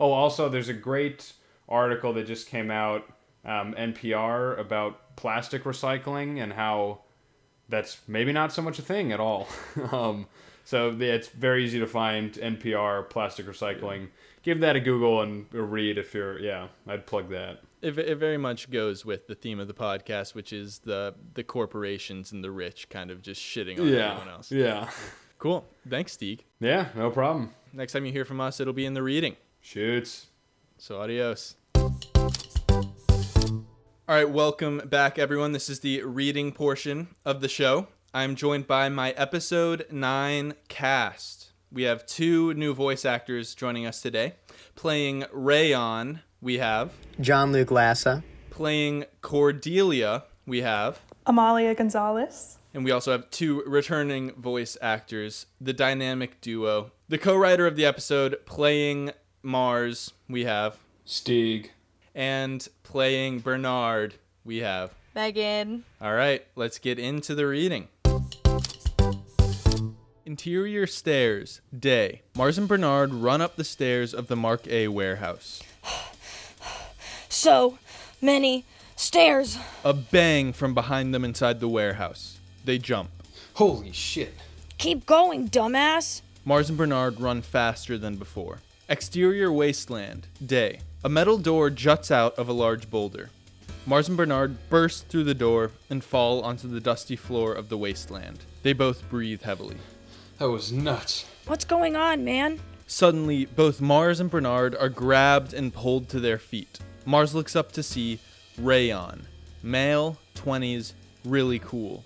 oh, 0.00 0.10
also 0.10 0.48
there's 0.48 0.68
a 0.68 0.74
great 0.74 1.32
article 1.68 2.12
that 2.14 2.26
just 2.26 2.48
came 2.48 2.72
out, 2.72 3.04
um, 3.44 3.72
NPR 3.74 4.58
about 4.58 4.98
plastic 5.16 5.64
recycling 5.64 6.42
and 6.42 6.52
how 6.52 7.00
that's 7.68 8.00
maybe 8.06 8.32
not 8.32 8.52
so 8.52 8.62
much 8.62 8.78
a 8.78 8.82
thing 8.82 9.12
at 9.12 9.20
all. 9.20 9.48
um, 9.92 10.26
so 10.64 10.96
it's 10.98 11.28
very 11.28 11.64
easy 11.64 11.78
to 11.80 11.86
find 11.86 12.32
NPR 12.34 13.08
plastic 13.08 13.46
recycling. 13.46 14.08
Give 14.42 14.60
that 14.60 14.76
a 14.76 14.80
Google 14.80 15.22
and 15.22 15.46
a 15.54 15.62
read 15.62 15.98
if 15.98 16.14
you're 16.14 16.38
yeah. 16.38 16.68
I'd 16.86 17.06
plug 17.06 17.30
that. 17.30 17.60
It, 17.80 17.98
it 17.98 18.16
very 18.16 18.38
much 18.38 18.70
goes 18.70 19.04
with 19.04 19.26
the 19.26 19.34
theme 19.34 19.58
of 19.58 19.66
the 19.68 19.74
podcast, 19.74 20.34
which 20.34 20.52
is 20.52 20.80
the 20.80 21.14
the 21.34 21.42
corporations 21.42 22.32
and 22.32 22.44
the 22.44 22.50
rich 22.50 22.88
kind 22.88 23.10
of 23.10 23.22
just 23.22 23.40
shitting 23.40 23.78
on 23.78 23.88
everyone 23.88 24.28
else. 24.28 24.52
yeah, 24.52 24.90
Cool. 25.38 25.64
Thanks, 25.88 26.12
Stig. 26.12 26.44
yeah. 26.60 26.88
No 26.94 27.10
problem. 27.10 27.52
Next 27.72 27.92
time 27.92 28.04
you 28.06 28.12
hear 28.12 28.24
from 28.24 28.40
us, 28.40 28.60
it'll 28.60 28.72
be 28.72 28.84
in 28.84 28.94
the 28.94 29.02
reading. 29.02 29.36
Shoots. 29.60 30.28
So 30.78 31.00
adios. 31.00 31.56
All 34.12 34.18
right, 34.18 34.28
welcome 34.28 34.82
back, 34.84 35.18
everyone. 35.18 35.52
This 35.52 35.70
is 35.70 35.80
the 35.80 36.02
reading 36.02 36.52
portion 36.52 37.08
of 37.24 37.40
the 37.40 37.48
show. 37.48 37.86
I'm 38.12 38.36
joined 38.36 38.66
by 38.66 38.90
my 38.90 39.12
episode 39.12 39.86
nine 39.90 40.52
cast. 40.68 41.52
We 41.72 41.84
have 41.84 42.04
two 42.04 42.52
new 42.52 42.74
voice 42.74 43.06
actors 43.06 43.54
joining 43.54 43.86
us 43.86 44.02
today. 44.02 44.34
Playing 44.74 45.24
Rayon, 45.32 46.20
we 46.42 46.58
have. 46.58 46.92
Jon 47.22 47.52
Luke 47.52 47.70
Lassa. 47.70 48.22
Playing 48.50 49.06
Cordelia, 49.22 50.24
we 50.44 50.60
have. 50.60 51.00
Amalia 51.24 51.74
Gonzalez. 51.74 52.58
And 52.74 52.84
we 52.84 52.90
also 52.90 53.12
have 53.12 53.30
two 53.30 53.62
returning 53.66 54.32
voice 54.32 54.76
actors, 54.82 55.46
the 55.58 55.72
dynamic 55.72 56.38
duo. 56.42 56.92
The 57.08 57.16
co 57.16 57.34
writer 57.34 57.66
of 57.66 57.76
the 57.76 57.86
episode, 57.86 58.44
playing 58.44 59.12
Mars, 59.42 60.12
we 60.28 60.44
have. 60.44 60.76
Stig. 61.06 61.70
And 62.14 62.66
playing 62.82 63.40
Bernard, 63.40 64.14
we 64.44 64.58
have. 64.58 64.92
Meghan. 65.16 65.82
All 66.00 66.14
right, 66.14 66.44
let's 66.56 66.78
get 66.78 66.98
into 66.98 67.34
the 67.34 67.46
reading. 67.46 67.88
Interior 70.24 70.86
stairs, 70.86 71.60
day. 71.76 72.22
Mars 72.34 72.56
and 72.56 72.68
Bernard 72.68 73.12
run 73.12 73.40
up 73.40 73.56
the 73.56 73.64
stairs 73.64 74.14
of 74.14 74.28
the 74.28 74.36
Mark 74.36 74.66
A 74.68 74.88
warehouse. 74.88 75.62
So 77.28 77.78
many 78.20 78.64
stairs. 78.94 79.58
A 79.84 79.92
bang 79.92 80.52
from 80.52 80.74
behind 80.74 81.14
them 81.14 81.24
inside 81.24 81.60
the 81.60 81.68
warehouse. 81.68 82.38
They 82.64 82.78
jump. 82.78 83.10
Holy 83.54 83.92
shit. 83.92 84.34
Keep 84.78 85.06
going, 85.06 85.48
dumbass. 85.48 86.22
Mars 86.44 86.68
and 86.68 86.78
Bernard 86.78 87.20
run 87.20 87.42
faster 87.42 87.98
than 87.98 88.16
before. 88.16 88.58
Exterior 88.88 89.52
wasteland, 89.52 90.26
day. 90.44 90.80
A 91.04 91.08
metal 91.08 91.36
door 91.36 91.68
juts 91.68 92.12
out 92.12 92.38
of 92.38 92.48
a 92.48 92.52
large 92.52 92.88
boulder. 92.88 93.30
Mars 93.86 94.06
and 94.06 94.16
Bernard 94.16 94.56
burst 94.70 95.08
through 95.08 95.24
the 95.24 95.34
door 95.34 95.72
and 95.90 96.04
fall 96.04 96.42
onto 96.42 96.68
the 96.68 96.78
dusty 96.78 97.16
floor 97.16 97.52
of 97.52 97.68
the 97.68 97.76
wasteland. 97.76 98.38
They 98.62 98.72
both 98.72 99.10
breathe 99.10 99.42
heavily. 99.42 99.78
That 100.38 100.48
was 100.48 100.70
nuts. 100.70 101.26
What's 101.48 101.64
going 101.64 101.96
on, 101.96 102.24
man? 102.24 102.60
Suddenly, 102.86 103.46
both 103.46 103.80
Mars 103.80 104.20
and 104.20 104.30
Bernard 104.30 104.76
are 104.76 104.88
grabbed 104.88 105.52
and 105.52 105.74
pulled 105.74 106.08
to 106.10 106.20
their 106.20 106.38
feet. 106.38 106.78
Mars 107.04 107.34
looks 107.34 107.56
up 107.56 107.72
to 107.72 107.82
see 107.82 108.20
Rayon, 108.56 109.26
male, 109.60 110.18
20s, 110.36 110.92
really 111.24 111.58
cool. 111.58 112.04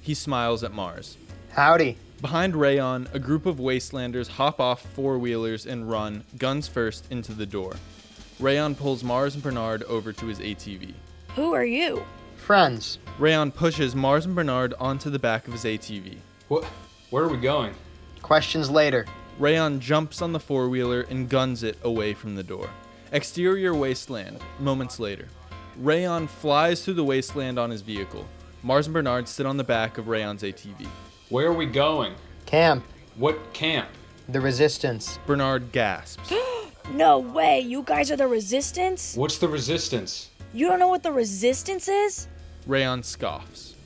He 0.00 0.14
smiles 0.14 0.64
at 0.64 0.72
Mars. 0.72 1.18
Howdy. 1.50 1.98
Behind 2.22 2.56
Rayon, 2.56 3.06
a 3.12 3.18
group 3.18 3.44
of 3.44 3.58
wastelanders 3.58 4.28
hop 4.28 4.60
off 4.60 4.80
four 4.80 5.18
wheelers 5.18 5.66
and 5.66 5.90
run, 5.90 6.24
guns 6.38 6.68
first, 6.68 7.04
into 7.10 7.34
the 7.34 7.44
door. 7.44 7.76
Rayon 8.40 8.74
pulls 8.74 9.04
Mars 9.04 9.34
and 9.34 9.42
Bernard 9.42 9.82
over 9.82 10.14
to 10.14 10.26
his 10.26 10.38
ATV. 10.38 10.94
Who 11.36 11.52
are 11.52 11.64
you? 11.64 12.02
Friends. 12.36 12.98
Rayon 13.18 13.52
pushes 13.52 13.94
Mars 13.94 14.24
and 14.24 14.34
Bernard 14.34 14.72
onto 14.80 15.10
the 15.10 15.18
back 15.18 15.46
of 15.46 15.52
his 15.52 15.64
ATV. 15.64 16.16
What? 16.48 16.64
Where 17.10 17.24
are 17.24 17.28
we 17.28 17.36
going? 17.36 17.74
Questions 18.22 18.70
later. 18.70 19.04
Rayon 19.38 19.78
jumps 19.78 20.22
on 20.22 20.32
the 20.32 20.40
four 20.40 20.70
wheeler 20.70 21.02
and 21.02 21.28
guns 21.28 21.62
it 21.62 21.76
away 21.82 22.14
from 22.14 22.34
the 22.34 22.42
door. 22.42 22.70
Exterior 23.12 23.74
wasteland, 23.74 24.38
moments 24.58 24.98
later. 24.98 25.28
Rayon 25.76 26.26
flies 26.26 26.82
through 26.82 26.94
the 26.94 27.04
wasteland 27.04 27.58
on 27.58 27.68
his 27.68 27.82
vehicle. 27.82 28.26
Mars 28.62 28.86
and 28.86 28.94
Bernard 28.94 29.28
sit 29.28 29.44
on 29.44 29.58
the 29.58 29.64
back 29.64 29.98
of 29.98 30.08
Rayon's 30.08 30.42
ATV. 30.42 30.86
Where 31.28 31.48
are 31.48 31.52
we 31.52 31.66
going? 31.66 32.14
Camp. 32.46 32.84
What 33.16 33.52
camp? 33.52 33.90
The 34.30 34.40
Resistance. 34.40 35.18
Bernard 35.26 35.72
gasps. 35.72 36.32
No 36.92 37.20
way, 37.20 37.60
you 37.60 37.84
guys 37.84 38.10
are 38.10 38.16
the 38.16 38.26
resistance? 38.26 39.14
What's 39.14 39.38
the 39.38 39.46
resistance? 39.46 40.30
You 40.52 40.66
don't 40.66 40.80
know 40.80 40.88
what 40.88 41.04
the 41.04 41.12
resistance 41.12 41.86
is? 41.86 42.26
Rayon 42.66 43.04
scoffs. 43.04 43.76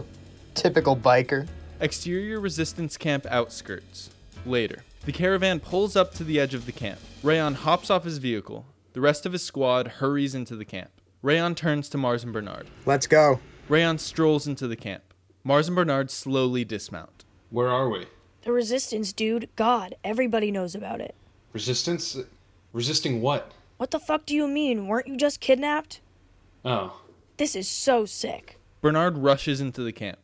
Typical 0.54 0.96
biker. 0.96 1.46
Exterior 1.80 2.40
resistance 2.40 2.96
camp 2.96 3.26
outskirts. 3.28 4.08
Later. 4.46 4.82
The 5.04 5.12
caravan 5.12 5.60
pulls 5.60 5.94
up 5.94 6.14
to 6.14 6.24
the 6.24 6.40
edge 6.40 6.54
of 6.54 6.64
the 6.64 6.72
camp. 6.72 7.00
Rayon 7.22 7.52
hops 7.54 7.90
off 7.90 8.04
his 8.04 8.16
vehicle. 8.16 8.64
The 8.94 9.02
rest 9.02 9.26
of 9.26 9.32
his 9.32 9.42
squad 9.42 9.86
hurries 9.98 10.34
into 10.34 10.56
the 10.56 10.64
camp. 10.64 10.90
Rayon 11.20 11.54
turns 11.54 11.90
to 11.90 11.98
Mars 11.98 12.24
and 12.24 12.32
Bernard. 12.32 12.68
Let's 12.86 13.06
go. 13.06 13.40
Rayon 13.68 13.98
strolls 13.98 14.46
into 14.46 14.66
the 14.66 14.76
camp. 14.76 15.02
Mars 15.42 15.68
and 15.68 15.76
Bernard 15.76 16.10
slowly 16.10 16.64
dismount. 16.64 17.24
Where 17.50 17.68
are 17.68 17.90
we? 17.90 18.06
The 18.42 18.52
resistance, 18.52 19.12
dude. 19.12 19.50
God, 19.54 19.94
everybody 20.02 20.50
knows 20.50 20.74
about 20.74 21.02
it. 21.02 21.14
Resistance? 21.52 22.16
Resisting 22.74 23.22
what? 23.22 23.52
What 23.76 23.92
the 23.92 24.00
fuck 24.00 24.26
do 24.26 24.34
you 24.34 24.48
mean? 24.48 24.88
Weren't 24.88 25.06
you 25.06 25.16
just 25.16 25.40
kidnapped? 25.40 26.00
Oh. 26.64 27.02
This 27.36 27.54
is 27.54 27.68
so 27.68 28.04
sick. 28.04 28.58
Bernard 28.80 29.16
rushes 29.16 29.60
into 29.60 29.84
the 29.84 29.92
camp. 29.92 30.18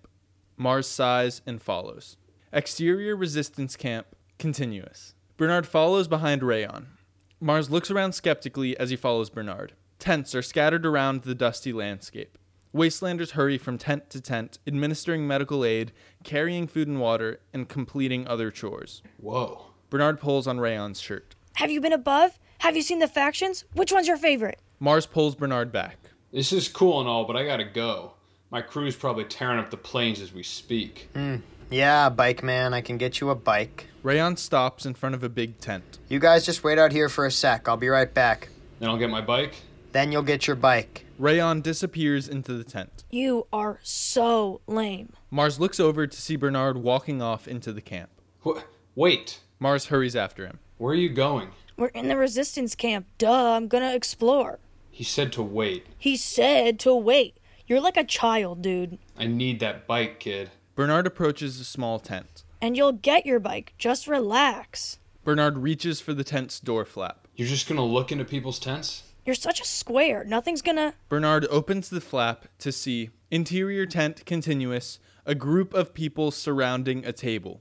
Mars 0.57 0.89
sighs 0.89 1.43
and 1.47 1.63
follows. 1.63 2.17
Exterior 2.53 3.15
resistance 3.15 3.77
camp 3.77 4.09
continuous. 4.41 5.15
Bernard 5.37 5.65
follows 5.65 6.09
behind 6.09 6.43
Rayon. 6.43 6.89
Mars 7.41 7.71
looks 7.71 7.89
around 7.89 8.15
skeptically 8.15 8.77
as 8.81 8.91
he 8.91 8.97
follows 8.97 9.31
Bernard. 9.31 9.75
Tents 10.01 10.35
are 10.35 10.43
scattered 10.43 10.85
around 10.85 11.23
the 11.23 11.37
dusty 11.37 11.73
landscape. 11.73 12.37
Wastelanders 12.75 13.31
hurry 13.31 13.59
from 13.59 13.79
tent 13.79 14.11
to 14.11 14.21
tent, 14.21 14.59
administering 14.67 15.25
medical 15.25 15.65
aid, 15.65 15.93
carrying 16.25 16.67
food 16.67 16.89
and 16.89 17.01
water, 17.01 17.39
and 17.53 17.69
completing 17.69 18.27
other 18.27 18.51
chores. 18.51 19.03
Whoa. 19.19 19.67
Bernard 19.89 20.19
pulls 20.19 20.49
on 20.49 20.59
Rayon's 20.59 21.01
shirt. 21.01 21.37
Have 21.61 21.71
you 21.71 21.83
been 21.83 21.93
above? 21.93 22.39
Have 22.61 22.75
you 22.75 22.81
seen 22.81 23.01
the 23.01 23.07
factions? 23.07 23.67
Which 23.75 23.93
one's 23.93 24.09
your 24.09 24.17
favorite? 24.17 24.59
Mars 24.79 25.05
pulls 25.05 25.35
Bernard 25.35 25.71
back. 25.71 25.99
This 26.33 26.55
is 26.55 26.69
cool 26.69 27.01
and 27.01 27.07
all, 27.07 27.27
but 27.27 27.37
I 27.37 27.45
gotta 27.45 27.67
go. 27.67 28.13
My 28.51 28.63
crew's 28.63 28.97
probably 28.97 29.25
tearing 29.25 29.59
up 29.59 29.69
the 29.71 29.77
plains 29.77 30.23
as 30.23 30.33
we 30.33 30.43
speak. 30.43 31.11
Hmm. 31.13 31.37
Yeah, 31.71 32.09
bike 32.09 32.43
man, 32.43 32.73
I 32.73 32.81
can 32.81 32.97
get 32.97 33.21
you 33.21 33.29
a 33.29 33.35
bike. 33.35 33.89
Rayon 34.03 34.39
stops 34.39 34.87
in 34.87 34.95
front 34.95 35.15
of 35.15 35.23
a 35.23 35.29
big 35.29 35.59
tent. 35.61 35.99
You 36.09 36.19
guys 36.19 36.47
just 36.47 36.65
wait 36.65 36.79
out 36.79 36.93
here 36.93 37.11
for 37.11 37.27
a 37.27 37.31
sec. 37.31 37.69
I'll 37.69 37.77
be 37.77 37.91
right 37.91 38.13
back. 38.15 38.49
Then 38.79 38.89
I'll 38.89 38.97
get 38.97 39.11
my 39.11 39.21
bike. 39.21 39.57
Then 39.93 40.13
you'll 40.13 40.23
get 40.23 40.47
your 40.47 40.57
bike. 40.57 41.05
Rayon 41.19 41.61
disappears 41.61 42.27
into 42.27 42.55
the 42.55 42.65
tent. 42.65 43.05
You 43.11 43.47
are 43.53 43.81
so 43.83 44.63
lame. 44.67 45.13
Mars 45.31 45.61
looks 45.61 45.79
over 45.79 46.07
to 46.07 46.17
see 46.17 46.37
Bernard 46.37 46.79
walking 46.79 47.21
off 47.21 47.47
into 47.47 47.71
the 47.71 47.83
camp. 47.83 48.09
Wh- 48.47 48.63
wait. 48.95 49.41
Mars 49.59 49.89
hurries 49.89 50.17
after 50.17 50.47
him. 50.47 50.59
Where 50.81 50.93
are 50.93 50.97
you 50.97 51.11
going? 51.11 51.51
We're 51.77 51.89
in 51.89 52.09
the 52.09 52.17
resistance 52.17 52.75
camp. 52.75 53.07
Duh, 53.19 53.53
I'm 53.53 53.69
gonna 53.69 53.95
explore. 53.95 54.61
He 54.91 55.05
said 55.05 55.31
to 55.35 55.43
wait. 55.43 55.87
He 55.99 56.17
said 56.17 56.79
to 56.79 56.95
wait. 56.95 57.37
You're 57.67 57.83
like 57.83 57.99
a 57.99 58.03
child, 58.03 58.63
dude. 58.63 58.97
I 59.15 59.27
need 59.27 59.61
that 59.61 59.87
bike, 59.87 60.21
kid. 60.21 60.53
Bernard 60.75 61.07
approaches 61.07 61.61
a 61.61 61.65
small 61.65 61.99
tent. 61.99 62.45
And 62.63 62.79
you'll 62.79 62.93
get 62.93 63.27
your 63.27 63.39
bike. 63.39 63.75
Just 63.77 64.07
relax. 64.07 64.99
Bernard 65.23 65.59
reaches 65.59 66.01
for 66.01 66.15
the 66.15 66.25
tent's 66.25 66.59
door 66.59 66.87
flap. 66.87 67.29
You're 67.37 67.47
just 67.47 67.69
gonna 67.69 67.85
look 67.85 68.11
into 68.11 68.25
people's 68.25 68.59
tents? 68.59 69.03
You're 69.27 69.35
such 69.35 69.61
a 69.61 69.67
square. 69.67 70.25
Nothing's 70.25 70.63
gonna. 70.63 70.95
Bernard 71.11 71.47
opens 71.51 71.91
the 71.91 72.01
flap 72.01 72.47
to 72.59 72.73
see 72.73 73.11
interior 73.31 73.85
tent 73.85 74.25
continuous, 74.25 74.99
a 75.27 75.35
group 75.35 75.75
of 75.75 75.93
people 75.93 76.31
surrounding 76.31 77.05
a 77.05 77.13
table. 77.13 77.61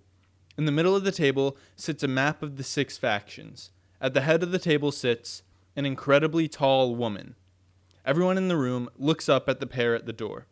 In 0.59 0.65
the 0.65 0.73
middle 0.73 0.93
of 0.93 1.05
the 1.05 1.13
table 1.13 1.55
sits 1.77 2.03
a 2.03 2.07
map 2.09 2.43
of 2.43 2.57
the 2.57 2.65
six 2.65 2.97
factions. 2.97 3.71
At 4.01 4.13
the 4.13 4.19
head 4.19 4.43
of 4.43 4.51
the 4.51 4.59
table 4.59 4.91
sits 4.91 5.41
an 5.77 5.85
incredibly 5.85 6.49
tall 6.49 6.97
woman. 6.97 7.35
Everyone 8.05 8.37
in 8.37 8.49
the 8.49 8.57
room 8.57 8.89
looks 8.97 9.29
up 9.29 9.47
at 9.47 9.61
the 9.61 9.65
pair 9.65 9.95
at 9.95 10.05
the 10.05 10.11
door. 10.11 10.47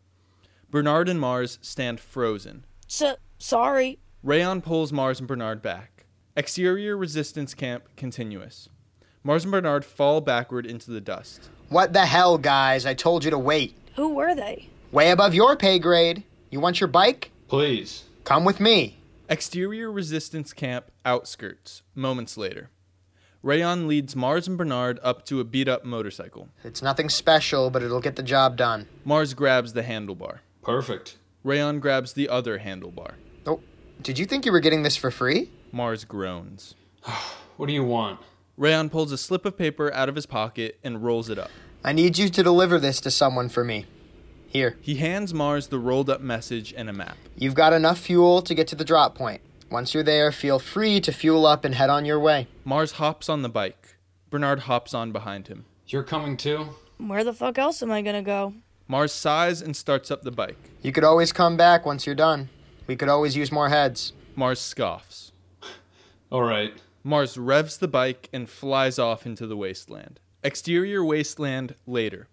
Bernard 0.70 1.10
and 1.10 1.20
Mars 1.20 1.58
stand 1.60 2.00
frozen. 2.00 2.64
S- 2.88 3.18
sorry. 3.36 3.98
Rayon 4.22 4.62
pulls 4.62 4.94
Mars 4.94 5.18
and 5.18 5.28
Bernard 5.28 5.60
back. 5.60 6.06
Exterior 6.34 6.96
resistance 6.96 7.52
camp 7.52 7.84
continuous. 7.94 8.70
Mars 9.22 9.44
and 9.44 9.52
Bernard 9.52 9.84
fall 9.84 10.22
backward 10.22 10.64
into 10.64 10.90
the 10.90 11.02
dust. 11.02 11.50
What 11.68 11.92
the 11.92 12.06
hell, 12.06 12.38
guys? 12.38 12.86
I 12.86 12.94
told 12.94 13.26
you 13.26 13.30
to 13.30 13.38
wait. 13.38 13.76
Who 13.96 14.14
were 14.14 14.34
they? 14.34 14.70
Way 14.90 15.10
above 15.10 15.34
your 15.34 15.54
pay 15.54 15.78
grade. 15.78 16.22
You 16.48 16.60
want 16.60 16.80
your 16.80 16.88
bike? 16.88 17.30
Please. 17.46 18.04
Come 18.24 18.46
with 18.46 18.58
me. 18.58 18.97
Exterior 19.30 19.92
resistance 19.92 20.54
camp 20.54 20.90
outskirts, 21.04 21.82
moments 21.94 22.38
later. 22.38 22.70
Rayon 23.42 23.86
leads 23.86 24.16
Mars 24.16 24.48
and 24.48 24.56
Bernard 24.56 24.98
up 25.02 25.26
to 25.26 25.38
a 25.38 25.44
beat 25.44 25.68
up 25.68 25.84
motorcycle. 25.84 26.48
It's 26.64 26.80
nothing 26.80 27.10
special, 27.10 27.68
but 27.68 27.82
it'll 27.82 28.00
get 28.00 28.16
the 28.16 28.22
job 28.22 28.56
done. 28.56 28.88
Mars 29.04 29.34
grabs 29.34 29.74
the 29.74 29.82
handlebar. 29.82 30.38
Perfect. 30.62 31.18
Rayon 31.44 31.78
grabs 31.78 32.14
the 32.14 32.26
other 32.30 32.60
handlebar. 32.60 33.16
Oh, 33.46 33.60
did 34.00 34.18
you 34.18 34.24
think 34.24 34.46
you 34.46 34.52
were 34.52 34.60
getting 34.60 34.82
this 34.82 34.96
for 34.96 35.10
free? 35.10 35.50
Mars 35.72 36.04
groans. 36.04 36.74
What 37.58 37.66
do 37.66 37.72
you 37.72 37.82
want? 37.82 38.20
Rayon 38.56 38.88
pulls 38.88 39.10
a 39.10 39.18
slip 39.18 39.44
of 39.44 39.58
paper 39.58 39.92
out 39.92 40.08
of 40.08 40.14
his 40.14 40.26
pocket 40.26 40.78
and 40.84 41.02
rolls 41.02 41.28
it 41.28 41.40
up. 41.40 41.50
I 41.82 41.92
need 41.92 42.16
you 42.16 42.28
to 42.28 42.42
deliver 42.44 42.78
this 42.78 43.00
to 43.00 43.10
someone 43.10 43.48
for 43.48 43.64
me. 43.64 43.86
Here. 44.48 44.76
He 44.80 44.96
hands 44.96 45.34
Mars 45.34 45.68
the 45.68 45.78
rolled 45.78 46.08
up 46.08 46.20
message 46.20 46.72
and 46.76 46.88
a 46.88 46.92
map. 46.92 47.16
You've 47.36 47.54
got 47.54 47.72
enough 47.72 47.98
fuel 47.98 48.40
to 48.42 48.54
get 48.54 48.66
to 48.68 48.76
the 48.76 48.84
drop 48.84 49.14
point. 49.14 49.42
Once 49.70 49.92
you're 49.92 50.02
there, 50.02 50.32
feel 50.32 50.58
free 50.58 51.00
to 51.02 51.12
fuel 51.12 51.46
up 51.46 51.64
and 51.64 51.74
head 51.74 51.90
on 51.90 52.06
your 52.06 52.18
way. 52.18 52.46
Mars 52.64 52.92
hops 52.92 53.28
on 53.28 53.42
the 53.42 53.50
bike. 53.50 53.96
Bernard 54.30 54.60
hops 54.60 54.94
on 54.94 55.12
behind 55.12 55.48
him. 55.48 55.66
You're 55.86 56.02
coming 56.02 56.36
too? 56.38 56.70
Where 56.96 57.22
the 57.22 57.34
fuck 57.34 57.58
else 57.58 57.82
am 57.82 57.90
I 57.90 58.00
gonna 58.00 58.22
go? 58.22 58.54
Mars 58.88 59.12
sighs 59.12 59.60
and 59.60 59.76
starts 59.76 60.10
up 60.10 60.22
the 60.22 60.30
bike. 60.30 60.56
You 60.80 60.92
could 60.92 61.04
always 61.04 61.32
come 61.32 61.58
back 61.58 61.84
once 61.84 62.06
you're 62.06 62.14
done. 62.14 62.48
We 62.86 62.96
could 62.96 63.10
always 63.10 63.36
use 63.36 63.52
more 63.52 63.68
heads. 63.68 64.14
Mars 64.34 64.60
scoffs. 64.60 65.32
Alright. 66.32 66.72
Mars 67.04 67.36
revs 67.36 67.76
the 67.76 67.88
bike 67.88 68.30
and 68.32 68.48
flies 68.48 68.98
off 68.98 69.26
into 69.26 69.46
the 69.46 69.56
wasteland. 69.56 70.20
Exterior 70.42 71.04
wasteland 71.04 71.74
later. 71.86 72.28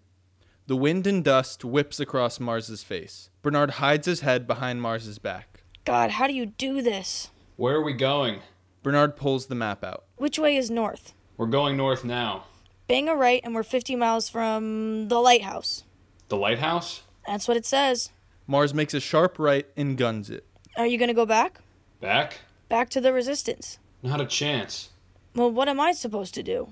The 0.68 0.76
wind 0.76 1.06
and 1.06 1.24
dust 1.24 1.64
whips 1.64 2.00
across 2.00 2.40
Mars's 2.40 2.82
face. 2.82 3.30
Bernard 3.44 3.72
hides 3.72 4.08
his 4.08 4.22
head 4.22 4.48
behind 4.48 4.82
Mars's 4.82 5.20
back. 5.20 5.62
God, 5.86 6.12
how 6.12 6.26
do 6.26 6.34
you 6.34 6.48
do 6.48 6.82
this? 6.82 7.30
Where 7.56 7.76
are 7.76 7.84
we 7.84 7.94
going? 7.94 8.40
Bernard 8.82 9.16
pulls 9.16 9.46
the 9.46 9.54
map 9.54 9.84
out. 9.84 10.06
Which 10.16 10.40
way 10.40 10.58
is 10.58 10.72
north? 10.72 11.14
We're 11.38 11.46
going 11.46 11.78
north 11.78 12.04
now. 12.04 12.46
Bang 12.88 13.08
a 13.08 13.16
right, 13.16 13.42
and 13.44 13.54
we're 13.54 13.62
50 13.62 13.96
miles 13.96 14.28
from 14.28 15.08
the 15.08 15.20
lighthouse. 15.20 15.84
The 16.30 16.38
lighthouse? 16.38 17.04
That's 17.28 17.48
what 17.48 17.58
it 17.58 17.66
says. 17.68 18.10
Mars 18.48 18.74
makes 18.74 18.96
a 18.96 19.00
sharp 19.00 19.38
right 19.38 19.68
and 19.78 19.96
guns 19.96 20.32
it. 20.32 20.48
Are 20.78 20.88
you 20.88 20.98
gonna 20.98 21.14
go 21.14 21.28
back? 21.28 21.60
Back? 22.02 22.40
Back 22.70 22.90
to 22.90 23.02
the 23.02 23.14
resistance. 23.14 23.78
Not 24.02 24.20
a 24.20 24.26
chance. 24.26 24.90
Well, 25.36 25.52
what 25.52 25.70
am 25.70 25.80
I 25.80 25.92
supposed 25.92 26.34
to 26.36 26.44
do? 26.44 26.70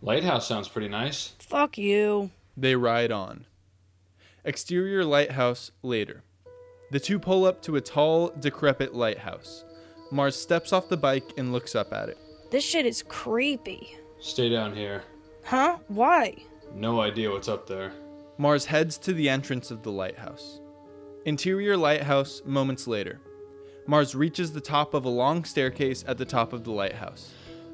Lighthouse 0.00 0.48
sounds 0.48 0.68
pretty 0.68 0.88
nice. 0.88 1.34
Fuck 1.38 1.76
you. 1.76 2.30
They 2.56 2.76
ride 2.76 3.10
on. 3.10 3.46
Exterior 4.44 5.04
lighthouse 5.04 5.70
later. 5.82 6.22
The 6.90 7.00
two 7.00 7.18
pull 7.18 7.44
up 7.44 7.62
to 7.62 7.76
a 7.76 7.80
tall, 7.80 8.28
decrepit 8.38 8.94
lighthouse. 8.94 9.64
Mars 10.10 10.36
steps 10.36 10.72
off 10.72 10.88
the 10.88 10.96
bike 10.96 11.32
and 11.36 11.52
looks 11.52 11.74
up 11.74 11.92
at 11.92 12.08
it. 12.08 12.18
This 12.50 12.62
shit 12.62 12.86
is 12.86 13.02
creepy. 13.02 13.96
Stay 14.20 14.48
down 14.48 14.76
here. 14.76 15.02
Huh? 15.42 15.78
Why? 15.88 16.36
No 16.74 17.00
idea 17.00 17.30
what's 17.30 17.48
up 17.48 17.66
there. 17.66 17.92
Mars 18.38 18.66
heads 18.66 18.98
to 18.98 19.12
the 19.12 19.28
entrance 19.28 19.70
of 19.70 19.82
the 19.82 19.90
lighthouse. 19.90 20.60
Interior 21.24 21.76
lighthouse 21.76 22.42
moments 22.44 22.86
later. 22.86 23.20
Mars 23.86 24.14
reaches 24.14 24.52
the 24.52 24.60
top 24.60 24.94
of 24.94 25.04
a 25.04 25.08
long 25.10 25.44
staircase 25.44 26.04
at 26.06 26.18
the 26.18 26.24
top 26.24 26.52
of 26.52 26.64
the 26.64 26.70
lighthouse. 26.70 27.32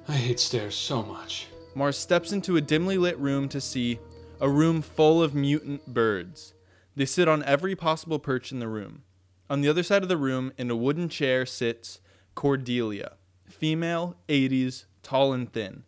I 0.09 0.13
hate 0.13 0.41
stairs 0.41 0.75
so 0.75 1.03
much. 1.03 1.49
Mars 1.75 1.97
steps 1.97 2.33
into 2.33 2.57
a 2.57 2.61
dimly 2.61 2.99
lit 2.99 3.19
room 3.19 3.49
to 3.51 3.61
see 3.61 3.99
a 4.41 4.49
room 4.49 4.81
full 4.83 5.23
of 5.23 5.35
mutant 5.35 5.87
birds. 5.87 6.55
They 6.97 7.05
sit 7.05 7.29
on 7.29 7.45
every 7.45 7.77
possible 7.77 8.19
perch 8.19 8.51
in 8.51 8.59
the 8.59 8.69
room. 8.69 9.03
On 9.49 9.61
the 9.61 9.69
other 9.69 9.83
side 9.83 10.03
of 10.03 10.09
the 10.09 10.17
room, 10.17 10.53
in 10.57 10.71
a 10.71 10.77
wooden 10.77 11.09
chair, 11.09 11.45
sits 11.45 12.01
Cordelia, 12.35 13.17
female, 13.45 14.17
80s, 14.29 14.87
tall 15.03 15.33
and 15.33 15.53
thin. 15.53 15.85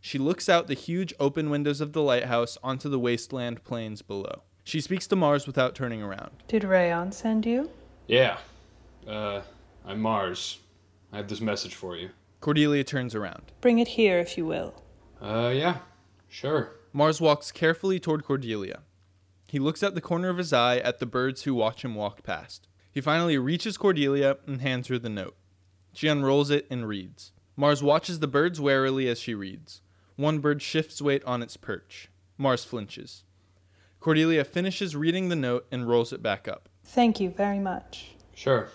She 0.00 0.18
looks 0.18 0.48
out 0.48 0.66
the 0.66 0.74
huge 0.74 1.12
open 1.20 1.50
windows 1.50 1.80
of 1.80 1.92
the 1.92 2.02
lighthouse 2.02 2.56
onto 2.62 2.88
the 2.88 2.98
wasteland 2.98 3.64
plains 3.64 4.00
below. 4.00 4.42
She 4.64 4.80
speaks 4.80 5.06
to 5.08 5.16
Mars 5.16 5.46
without 5.46 5.74
turning 5.74 6.02
around. 6.02 6.30
Did 6.48 6.64
Rayon 6.64 7.12
send 7.12 7.44
you? 7.44 7.70
Yeah. 8.06 8.38
Uh, 9.06 9.42
I'm 9.84 10.00
Mars. 10.00 10.58
I 11.12 11.18
have 11.18 11.28
this 11.28 11.40
message 11.40 11.74
for 11.74 11.96
you. 11.96 12.10
Cordelia 12.40 12.84
turns 12.84 13.14
around. 13.14 13.42
Bring 13.60 13.78
it 13.78 13.88
here 13.88 14.18
if 14.18 14.38
you 14.38 14.46
will. 14.46 14.82
Uh, 15.20 15.52
yeah. 15.54 15.78
Sure. 16.28 16.72
Mars 16.92 17.20
walks 17.20 17.52
carefully 17.52 18.00
toward 18.00 18.24
Cordelia. 18.24 18.80
He 19.46 19.58
looks 19.58 19.82
at 19.82 19.94
the 19.94 20.00
corner 20.00 20.28
of 20.28 20.38
his 20.38 20.52
eye 20.52 20.78
at 20.78 20.98
the 20.98 21.06
birds 21.06 21.42
who 21.42 21.54
watch 21.54 21.84
him 21.84 21.94
walk 21.94 22.22
past. 22.22 22.68
He 22.92 23.00
finally 23.00 23.38
reaches 23.38 23.76
Cordelia 23.76 24.38
and 24.46 24.60
hands 24.60 24.88
her 24.88 24.98
the 24.98 25.08
note. 25.08 25.36
She 25.92 26.08
unrolls 26.08 26.50
it 26.50 26.66
and 26.70 26.86
reads. 26.86 27.32
Mars 27.56 27.82
watches 27.82 28.20
the 28.20 28.28
birds 28.28 28.60
warily 28.60 29.08
as 29.08 29.20
she 29.20 29.34
reads. 29.34 29.82
One 30.16 30.38
bird 30.38 30.62
shifts 30.62 31.00
weight 31.00 31.24
on 31.24 31.42
its 31.42 31.56
perch. 31.56 32.08
Mars 32.38 32.64
flinches. 32.64 33.24
Cordelia 34.00 34.44
finishes 34.44 34.96
reading 34.96 35.28
the 35.28 35.36
note 35.36 35.66
and 35.70 35.88
rolls 35.88 36.12
it 36.12 36.22
back 36.22 36.48
up. 36.48 36.68
Thank 36.84 37.20
you 37.20 37.30
very 37.30 37.58
much. 37.58 38.12
Sure. 38.34 38.68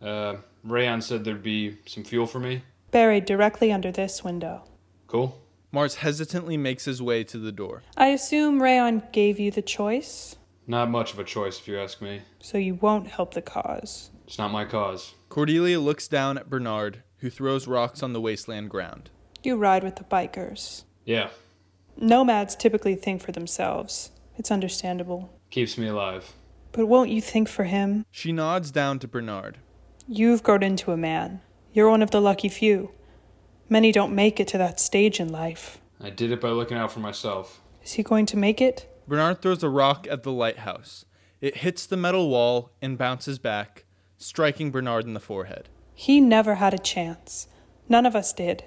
Uh, 0.00 0.36
Rayon 0.62 1.02
said 1.02 1.24
there'd 1.24 1.42
be 1.42 1.78
some 1.86 2.04
fuel 2.04 2.26
for 2.26 2.38
me. 2.38 2.62
Buried 2.90 3.24
directly 3.24 3.72
under 3.72 3.90
this 3.90 4.22
window. 4.22 4.64
Cool. 5.06 5.38
Mars 5.70 5.96
hesitantly 5.96 6.56
makes 6.56 6.84
his 6.86 7.02
way 7.02 7.24
to 7.24 7.38
the 7.38 7.52
door. 7.52 7.82
I 7.96 8.08
assume 8.08 8.62
Rayon 8.62 9.02
gave 9.12 9.38
you 9.38 9.50
the 9.50 9.62
choice, 9.62 10.36
Not 10.66 10.90
much 10.90 11.12
of 11.12 11.18
a 11.18 11.24
choice, 11.24 11.58
if 11.58 11.68
you 11.68 11.78
ask 11.78 12.00
me. 12.00 12.22
so 12.40 12.56
you 12.58 12.74
won't 12.74 13.08
help 13.08 13.34
the 13.34 13.42
cause. 13.42 14.10
It's 14.26 14.38
not 14.38 14.50
my 14.52 14.64
cause. 14.64 15.14
Cordelia 15.28 15.80
looks 15.80 16.08
down 16.08 16.36
at 16.38 16.50
Bernard, 16.50 17.02
who 17.18 17.30
throws 17.30 17.66
rocks 17.66 18.02
on 18.02 18.12
the 18.12 18.20
wasteland 18.20 18.70
ground. 18.70 19.10
You 19.42 19.56
ride 19.56 19.84
with 19.84 19.96
the 19.96 20.04
bikers. 20.04 20.84
Yeah. 21.04 21.30
Nomads 21.96 22.54
typically 22.56 22.94
think 22.94 23.22
for 23.22 23.32
themselves. 23.32 24.10
It's 24.36 24.50
understandable. 24.50 25.30
Keeps 25.50 25.76
me 25.78 25.88
alive. 25.88 26.32
But 26.72 26.86
won't 26.86 27.10
you 27.10 27.20
think 27.20 27.48
for 27.48 27.64
him? 27.64 28.04
She 28.10 28.30
nods 28.32 28.70
down 28.70 28.98
to 29.00 29.08
Bernard. 29.08 29.58
You've 30.06 30.42
grown 30.42 30.62
into 30.62 30.92
a 30.92 30.96
man. 30.96 31.40
You're 31.72 31.90
one 31.90 32.02
of 32.02 32.10
the 32.10 32.20
lucky 32.20 32.48
few. 32.48 32.90
Many 33.70 33.92
don't 33.92 34.14
make 34.14 34.40
it 34.40 34.48
to 34.48 34.58
that 34.58 34.80
stage 34.80 35.20
in 35.20 35.30
life. 35.30 35.78
I 36.00 36.10
did 36.10 36.32
it 36.32 36.40
by 36.40 36.50
looking 36.50 36.78
out 36.78 36.90
for 36.90 37.00
myself. 37.00 37.60
Is 37.82 37.92
he 37.92 38.02
going 38.02 38.24
to 38.26 38.36
make 38.36 38.60
it? 38.60 38.86
Bernard 39.06 39.42
throws 39.42 39.62
a 39.62 39.68
rock 39.68 40.06
at 40.10 40.22
the 40.22 40.32
lighthouse. 40.32 41.04
It 41.40 41.58
hits 41.58 41.84
the 41.84 41.96
metal 41.96 42.30
wall 42.30 42.72
and 42.80 42.96
bounces 42.96 43.38
back, 43.38 43.84
striking 44.16 44.70
Bernard 44.70 45.04
in 45.04 45.14
the 45.14 45.20
forehead. 45.20 45.68
He 45.94 46.20
never 46.20 46.56
had 46.56 46.72
a 46.72 46.78
chance. 46.78 47.48
None 47.88 48.06
of 48.06 48.16
us 48.16 48.32
did. 48.32 48.64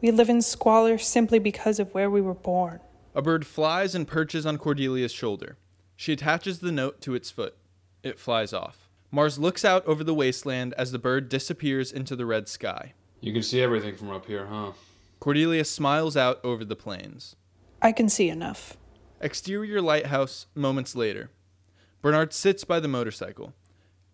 We 0.00 0.10
live 0.10 0.28
in 0.28 0.42
squalor 0.42 0.98
simply 0.98 1.38
because 1.38 1.78
of 1.78 1.94
where 1.94 2.10
we 2.10 2.20
were 2.20 2.34
born. 2.34 2.80
A 3.14 3.22
bird 3.22 3.46
flies 3.46 3.94
and 3.94 4.06
perches 4.06 4.44
on 4.44 4.58
Cordelia's 4.58 5.12
shoulder. 5.12 5.56
She 5.96 6.12
attaches 6.12 6.58
the 6.58 6.72
note 6.72 7.00
to 7.02 7.14
its 7.14 7.30
foot. 7.30 7.56
It 8.02 8.18
flies 8.18 8.52
off. 8.52 8.88
Mars 9.10 9.38
looks 9.38 9.64
out 9.64 9.86
over 9.86 10.04
the 10.04 10.14
wasteland 10.14 10.74
as 10.76 10.92
the 10.92 10.98
bird 10.98 11.28
disappears 11.28 11.92
into 11.92 12.16
the 12.16 12.26
red 12.26 12.48
sky. 12.48 12.92
You 13.24 13.32
can 13.32 13.42
see 13.42 13.62
everything 13.62 13.96
from 13.96 14.10
up 14.10 14.26
here, 14.26 14.44
huh? 14.44 14.72
Cordelia 15.18 15.64
smiles 15.64 16.14
out 16.14 16.44
over 16.44 16.62
the 16.62 16.76
plains. 16.76 17.36
I 17.80 17.90
can 17.90 18.10
see 18.10 18.28
enough. 18.28 18.76
Exterior 19.18 19.80
lighthouse 19.80 20.44
moments 20.54 20.94
later. 20.94 21.30
Bernard 22.02 22.34
sits 22.34 22.64
by 22.64 22.80
the 22.80 22.86
motorcycle. 22.86 23.54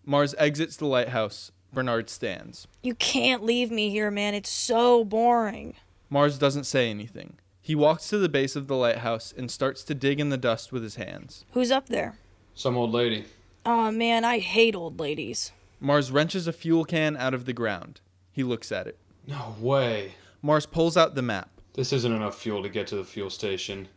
Mars 0.06 0.32
exits 0.38 0.76
the 0.76 0.86
lighthouse. 0.86 1.50
Bernard 1.72 2.08
stands. 2.08 2.68
You 2.84 2.94
can't 2.94 3.42
leave 3.42 3.72
me 3.72 3.90
here, 3.90 4.12
man. 4.12 4.34
It's 4.34 4.48
so 4.48 5.04
boring. 5.04 5.74
Mars 6.08 6.38
doesn't 6.38 6.62
say 6.62 6.88
anything. 6.88 7.40
He 7.60 7.74
walks 7.74 8.08
to 8.10 8.18
the 8.18 8.28
base 8.28 8.54
of 8.54 8.68
the 8.68 8.76
lighthouse 8.76 9.34
and 9.36 9.50
starts 9.50 9.82
to 9.84 9.94
dig 9.96 10.20
in 10.20 10.28
the 10.28 10.36
dust 10.36 10.70
with 10.70 10.84
his 10.84 10.94
hands. 10.94 11.44
Who's 11.50 11.72
up 11.72 11.88
there? 11.88 12.20
Some 12.54 12.76
old 12.76 12.92
lady. 12.92 13.24
Aw, 13.66 13.90
man, 13.90 14.24
I 14.24 14.38
hate 14.38 14.76
old 14.76 15.00
ladies. 15.00 15.50
Mars 15.80 16.12
wrenches 16.12 16.46
a 16.46 16.52
fuel 16.52 16.84
can 16.84 17.16
out 17.16 17.34
of 17.34 17.44
the 17.44 17.52
ground. 17.52 18.00
He 18.32 18.44
looks 18.44 18.70
at 18.70 18.86
it. 18.86 18.96
No 19.26 19.54
way. 19.60 20.14
Mars 20.42 20.66
pulls 20.66 20.96
out 20.96 21.14
the 21.14 21.22
map. 21.22 21.50
This 21.74 21.92
isn't 21.92 22.12
enough 22.12 22.38
fuel 22.38 22.62
to 22.62 22.68
get 22.68 22.86
to 22.88 22.96
the 22.96 23.04
fuel 23.04 23.30
station, 23.30 23.88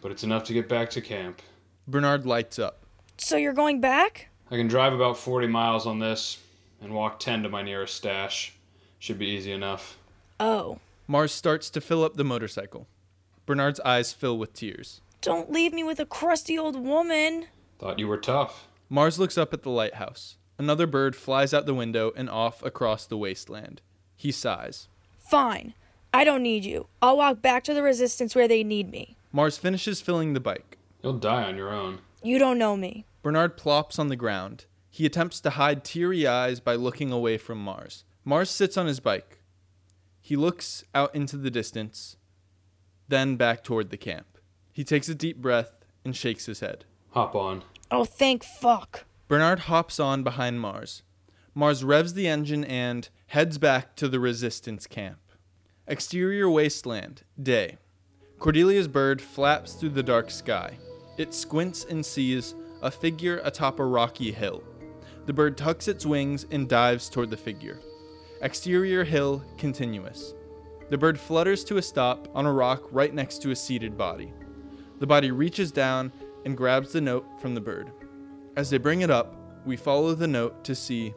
but 0.00 0.10
it's 0.12 0.24
enough 0.24 0.44
to 0.44 0.52
get 0.52 0.68
back 0.68 0.90
to 0.90 1.00
camp. 1.00 1.40
Bernard 1.88 2.26
lights 2.26 2.58
up. 2.58 2.84
So 3.16 3.36
you're 3.36 3.52
going 3.52 3.80
back? 3.80 4.28
I 4.50 4.56
can 4.56 4.68
drive 4.68 4.92
about 4.92 5.16
40 5.16 5.46
miles 5.46 5.86
on 5.86 5.98
this 5.98 6.38
and 6.82 6.92
walk 6.92 7.18
10 7.20 7.44
to 7.44 7.48
my 7.48 7.62
nearest 7.62 7.94
stash. 7.94 8.54
Should 8.98 9.18
be 9.18 9.26
easy 9.26 9.52
enough. 9.52 9.96
Oh. 10.38 10.78
Mars 11.06 11.32
starts 11.32 11.70
to 11.70 11.80
fill 11.80 12.04
up 12.04 12.16
the 12.16 12.24
motorcycle. 12.24 12.86
Bernard's 13.46 13.80
eyes 13.80 14.12
fill 14.12 14.38
with 14.38 14.52
tears. 14.52 15.00
Don't 15.20 15.50
leave 15.50 15.72
me 15.72 15.82
with 15.84 16.00
a 16.00 16.06
crusty 16.06 16.58
old 16.58 16.76
woman. 16.76 17.46
Thought 17.78 17.98
you 17.98 18.08
were 18.08 18.18
tough. 18.18 18.68
Mars 18.88 19.18
looks 19.18 19.38
up 19.38 19.52
at 19.54 19.62
the 19.62 19.70
lighthouse. 19.70 20.36
Another 20.58 20.86
bird 20.86 21.16
flies 21.16 21.54
out 21.54 21.66
the 21.66 21.74
window 21.74 22.12
and 22.14 22.28
off 22.28 22.62
across 22.62 23.06
the 23.06 23.16
wasteland. 23.16 23.80
He 24.22 24.30
sighs. 24.30 24.86
Fine. 25.18 25.74
I 26.14 26.22
don't 26.22 26.44
need 26.44 26.64
you. 26.64 26.86
I'll 27.02 27.16
walk 27.16 27.42
back 27.42 27.64
to 27.64 27.74
the 27.74 27.82
resistance 27.82 28.36
where 28.36 28.46
they 28.46 28.62
need 28.62 28.88
me. 28.88 29.16
Mars 29.32 29.58
finishes 29.58 30.00
filling 30.00 30.32
the 30.32 30.38
bike. 30.38 30.78
You'll 31.02 31.14
die 31.18 31.42
on 31.42 31.56
your 31.56 31.70
own. 31.70 31.98
You 32.22 32.38
don't 32.38 32.56
know 32.56 32.76
me. 32.76 33.04
Bernard 33.24 33.56
plops 33.56 33.98
on 33.98 34.06
the 34.06 34.14
ground. 34.14 34.66
He 34.88 35.04
attempts 35.04 35.40
to 35.40 35.50
hide 35.50 35.82
teary 35.82 36.24
eyes 36.24 36.60
by 36.60 36.76
looking 36.76 37.10
away 37.10 37.36
from 37.36 37.58
Mars. 37.58 38.04
Mars 38.24 38.48
sits 38.48 38.76
on 38.76 38.86
his 38.86 39.00
bike. 39.00 39.40
He 40.20 40.36
looks 40.36 40.84
out 40.94 41.12
into 41.16 41.36
the 41.36 41.50
distance, 41.50 42.16
then 43.08 43.34
back 43.34 43.64
toward 43.64 43.90
the 43.90 43.96
camp. 43.96 44.38
He 44.72 44.84
takes 44.84 45.08
a 45.08 45.16
deep 45.16 45.38
breath 45.38 45.84
and 46.04 46.14
shakes 46.14 46.46
his 46.46 46.60
head. 46.60 46.84
Hop 47.10 47.34
on. 47.34 47.64
Oh, 47.90 48.04
thank 48.04 48.44
fuck. 48.44 49.04
Bernard 49.26 49.60
hops 49.60 49.98
on 49.98 50.22
behind 50.22 50.60
Mars. 50.60 51.02
Mars 51.54 51.84
revs 51.84 52.14
the 52.14 52.26
engine 52.26 52.64
and 52.64 53.08
heads 53.26 53.58
back 53.58 53.94
to 53.96 54.08
the 54.08 54.20
resistance 54.20 54.86
camp. 54.86 55.18
Exterior 55.86 56.48
wasteland, 56.48 57.24
day. 57.40 57.76
Cordelia's 58.38 58.88
bird 58.88 59.20
flaps 59.20 59.74
through 59.74 59.90
the 59.90 60.02
dark 60.02 60.30
sky. 60.30 60.78
It 61.18 61.34
squints 61.34 61.84
and 61.84 62.04
sees 62.04 62.54
a 62.80 62.90
figure 62.90 63.40
atop 63.44 63.78
a 63.78 63.84
rocky 63.84 64.32
hill. 64.32 64.64
The 65.26 65.32
bird 65.32 65.56
tucks 65.56 65.88
its 65.88 66.06
wings 66.06 66.46
and 66.50 66.68
dives 66.68 67.08
toward 67.08 67.30
the 67.30 67.36
figure. 67.36 67.80
Exterior 68.40 69.04
hill 69.04 69.44
continuous. 69.58 70.34
The 70.88 70.98
bird 70.98 71.20
flutters 71.20 71.64
to 71.64 71.76
a 71.76 71.82
stop 71.82 72.28
on 72.34 72.46
a 72.46 72.52
rock 72.52 72.82
right 72.90 73.14
next 73.14 73.42
to 73.42 73.50
a 73.50 73.56
seated 73.56 73.96
body. 73.96 74.32
The 74.98 75.06
body 75.06 75.30
reaches 75.30 75.70
down 75.70 76.12
and 76.44 76.56
grabs 76.56 76.92
the 76.92 77.00
note 77.00 77.26
from 77.40 77.54
the 77.54 77.60
bird. 77.60 77.92
As 78.56 78.70
they 78.70 78.78
bring 78.78 79.02
it 79.02 79.10
up, 79.10 79.36
we 79.64 79.76
follow 79.76 80.14
the 80.14 80.26
note 80.26 80.64
to 80.64 80.74
see 80.74 81.14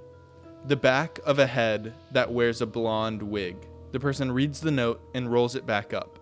the 0.68 0.76
back 0.76 1.20
of 1.26 1.38
a 1.38 1.45
head 1.45 1.93
that 2.11 2.32
wears 2.32 2.61
a 2.61 2.66
blonde 2.66 3.22
wig. 3.22 3.55
The 3.91 3.99
person 3.99 4.32
reads 4.32 4.59
the 4.59 4.72
note 4.72 4.99
and 5.13 5.32
rolls 5.32 5.55
it 5.55 5.68
back 5.68 5.93
up. 5.93 6.18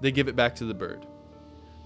They 0.00 0.12
give 0.12 0.28
it 0.28 0.36
back 0.36 0.54
to 0.56 0.64
the 0.64 0.74
bird. 0.74 1.06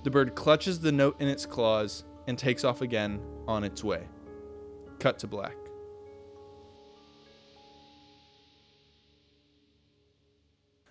The 0.04 0.10
bird 0.10 0.34
clutches 0.34 0.80
the 0.80 0.92
note 0.92 1.18
in 1.18 1.28
its 1.28 1.46
claws 1.46 2.04
and 2.26 2.38
takes 2.38 2.62
off 2.62 2.82
again 2.82 3.20
on 3.46 3.64
its 3.64 3.82
way. 3.82 4.06
Cut 4.98 5.18
to 5.20 5.26
black. 5.26 5.56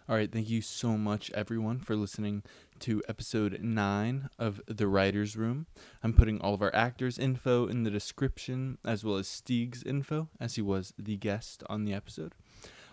All 0.10 0.16
right, 0.16 0.32
thank 0.32 0.50
you 0.50 0.62
so 0.62 0.98
much, 0.98 1.30
everyone, 1.32 1.80
for 1.80 1.96
listening 1.96 2.42
to 2.80 3.02
episode 3.08 3.60
9 3.62 4.30
of 4.38 4.62
The 4.68 4.88
Writer's 4.88 5.36
Room. 5.36 5.68
I'm 6.04 6.14
putting 6.14 6.40
all 6.40 6.54
of 6.54 6.62
our 6.62 6.74
actors' 6.76 7.18
info 7.18 7.68
in 7.68 7.84
the 7.84 7.92
description, 7.92 8.78
as 8.86 9.04
well 9.04 9.16
as 9.16 9.28
Stig's 9.28 9.84
info, 9.84 10.30
as 10.40 10.56
he 10.56 10.62
was 10.62 10.94
the 10.98 11.18
guest 11.18 11.64
on 11.70 11.86
the 11.86 11.94
episode. 11.94 12.34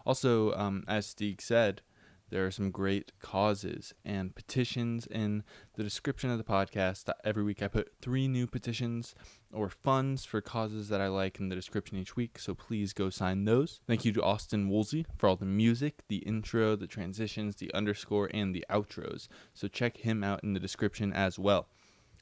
Also, 0.07 0.53
um, 0.55 0.85
as 0.87 1.07
Stieg 1.07 1.41
said, 1.41 1.83
there 2.31 2.47
are 2.47 2.51
some 2.51 2.71
great 2.71 3.13
causes 3.21 3.93
and 4.05 4.35
petitions 4.35 5.07
in 5.07 5.45
the 5.75 5.83
description 5.83 6.31
of 6.31 6.39
the 6.39 6.45
podcast. 6.45 7.11
Every 7.25 7.43
week 7.43 7.63
I 7.63 7.69
put 7.69 7.93
three 8.01 8.29
new 8.29 8.47
petitions 8.47 9.15
or 9.53 9.69
funds 9.69 10.25
for 10.25 10.41
causes 10.41 10.89
that 10.89 11.01
I 11.01 11.09
like 11.09 11.39
in 11.39 11.49
the 11.49 11.55
description 11.55 11.99
each 11.99 12.17
week, 12.17 12.39
so 12.39 12.55
please 12.55 12.93
go 12.93 13.11
sign 13.11 13.45
those. 13.45 13.81
Thank 13.87 14.05
you 14.05 14.13
to 14.13 14.23
Austin 14.23 14.69
Woolsey 14.69 15.07
for 15.17 15.29
all 15.29 15.37
the 15.37 15.45
music, 15.45 16.03
the 16.09 16.19
intro, 16.19 16.77
the 16.77 16.87
transitions, 16.87 17.57
the 17.57 17.73
underscore, 17.73 18.31
and 18.35 18.55
the 18.55 18.65
outros. 18.71 19.29
So 19.53 19.69
check 19.69 19.99
him 19.99 20.25
out 20.25 20.43
in 20.43 20.55
the 20.55 20.61
description 20.61 21.13
as 21.13 21.39
well. 21.39 21.69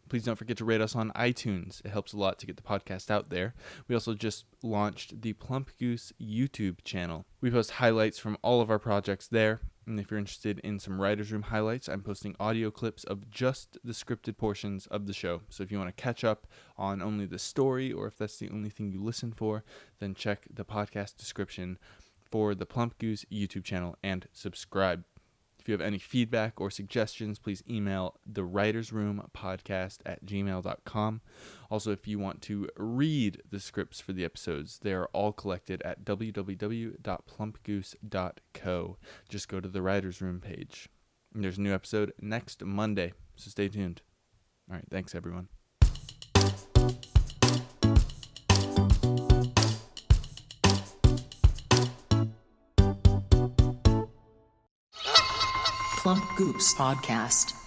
Please 0.08 0.24
don't 0.24 0.36
forget 0.36 0.58
to 0.58 0.64
rate 0.66 0.82
us 0.82 0.94
on 0.94 1.10
iTunes. 1.12 1.82
It 1.86 1.90
helps 1.90 2.12
a 2.12 2.18
lot 2.18 2.38
to 2.40 2.46
get 2.46 2.56
the 2.56 2.62
podcast 2.62 3.10
out 3.10 3.30
there. 3.30 3.54
We 3.88 3.94
also 3.94 4.12
just 4.12 4.44
launched 4.62 5.22
the 5.22 5.32
Plump 5.32 5.70
Goose 5.78 6.12
YouTube 6.20 6.84
channel. 6.84 7.24
We 7.40 7.50
post 7.50 7.70
highlights 7.70 8.18
from 8.18 8.36
all 8.42 8.60
of 8.60 8.70
our 8.70 8.78
projects 8.78 9.26
there. 9.26 9.60
And 9.86 9.98
if 9.98 10.10
you're 10.10 10.18
interested 10.18 10.60
in 10.60 10.78
some 10.78 11.00
writer's 11.00 11.32
room 11.32 11.42
highlights, 11.42 11.88
I'm 11.88 12.02
posting 12.02 12.36
audio 12.38 12.70
clips 12.70 13.04
of 13.04 13.30
just 13.30 13.78
the 13.82 13.92
scripted 13.92 14.36
portions 14.36 14.86
of 14.86 15.06
the 15.06 15.12
show. 15.12 15.42
So 15.48 15.62
if 15.62 15.72
you 15.72 15.78
want 15.78 15.94
to 15.94 16.02
catch 16.02 16.22
up 16.22 16.46
on 16.76 17.02
only 17.02 17.26
the 17.26 17.38
story, 17.38 17.92
or 17.92 18.06
if 18.06 18.16
that's 18.16 18.38
the 18.38 18.50
only 18.50 18.70
thing 18.70 18.92
you 18.92 19.02
listen 19.02 19.32
for, 19.32 19.64
then 19.98 20.14
check 20.14 20.46
the 20.52 20.64
podcast 20.64 21.16
description 21.16 21.78
for 22.22 22.54
the 22.54 22.66
Plump 22.66 22.98
Goose 22.98 23.24
YouTube 23.30 23.64
channel 23.64 23.96
and 24.02 24.26
subscribe. 24.32 25.04
If 25.62 25.68
you 25.68 25.72
have 25.74 25.80
any 25.80 25.98
feedback 25.98 26.60
or 26.60 26.72
suggestions, 26.72 27.38
please 27.38 27.62
email 27.70 28.18
the 28.26 28.42
writers 28.42 28.92
room 28.92 29.22
podcast 29.32 29.98
at 30.04 30.26
gmail.com. 30.26 31.20
Also, 31.70 31.92
if 31.92 32.08
you 32.08 32.18
want 32.18 32.42
to 32.42 32.68
read 32.76 33.40
the 33.48 33.60
scripts 33.60 34.00
for 34.00 34.12
the 34.12 34.24
episodes, 34.24 34.80
they 34.82 34.92
are 34.92 35.08
all 35.12 35.30
collected 35.30 35.80
at 35.82 36.04
www.plumpgoose.co. 36.04 38.96
Just 39.28 39.48
go 39.48 39.60
to 39.60 39.68
the 39.68 39.82
writers 39.82 40.20
room 40.20 40.40
page. 40.40 40.88
And 41.32 41.44
there's 41.44 41.58
a 41.58 41.62
new 41.62 41.72
episode 41.72 42.12
next 42.20 42.64
Monday, 42.64 43.12
so 43.36 43.48
stay 43.48 43.68
tuned. 43.68 44.02
All 44.68 44.74
right, 44.74 44.84
thanks 44.90 45.14
everyone. 45.14 45.46
Goops 56.42 56.74
Podcast. 56.74 57.61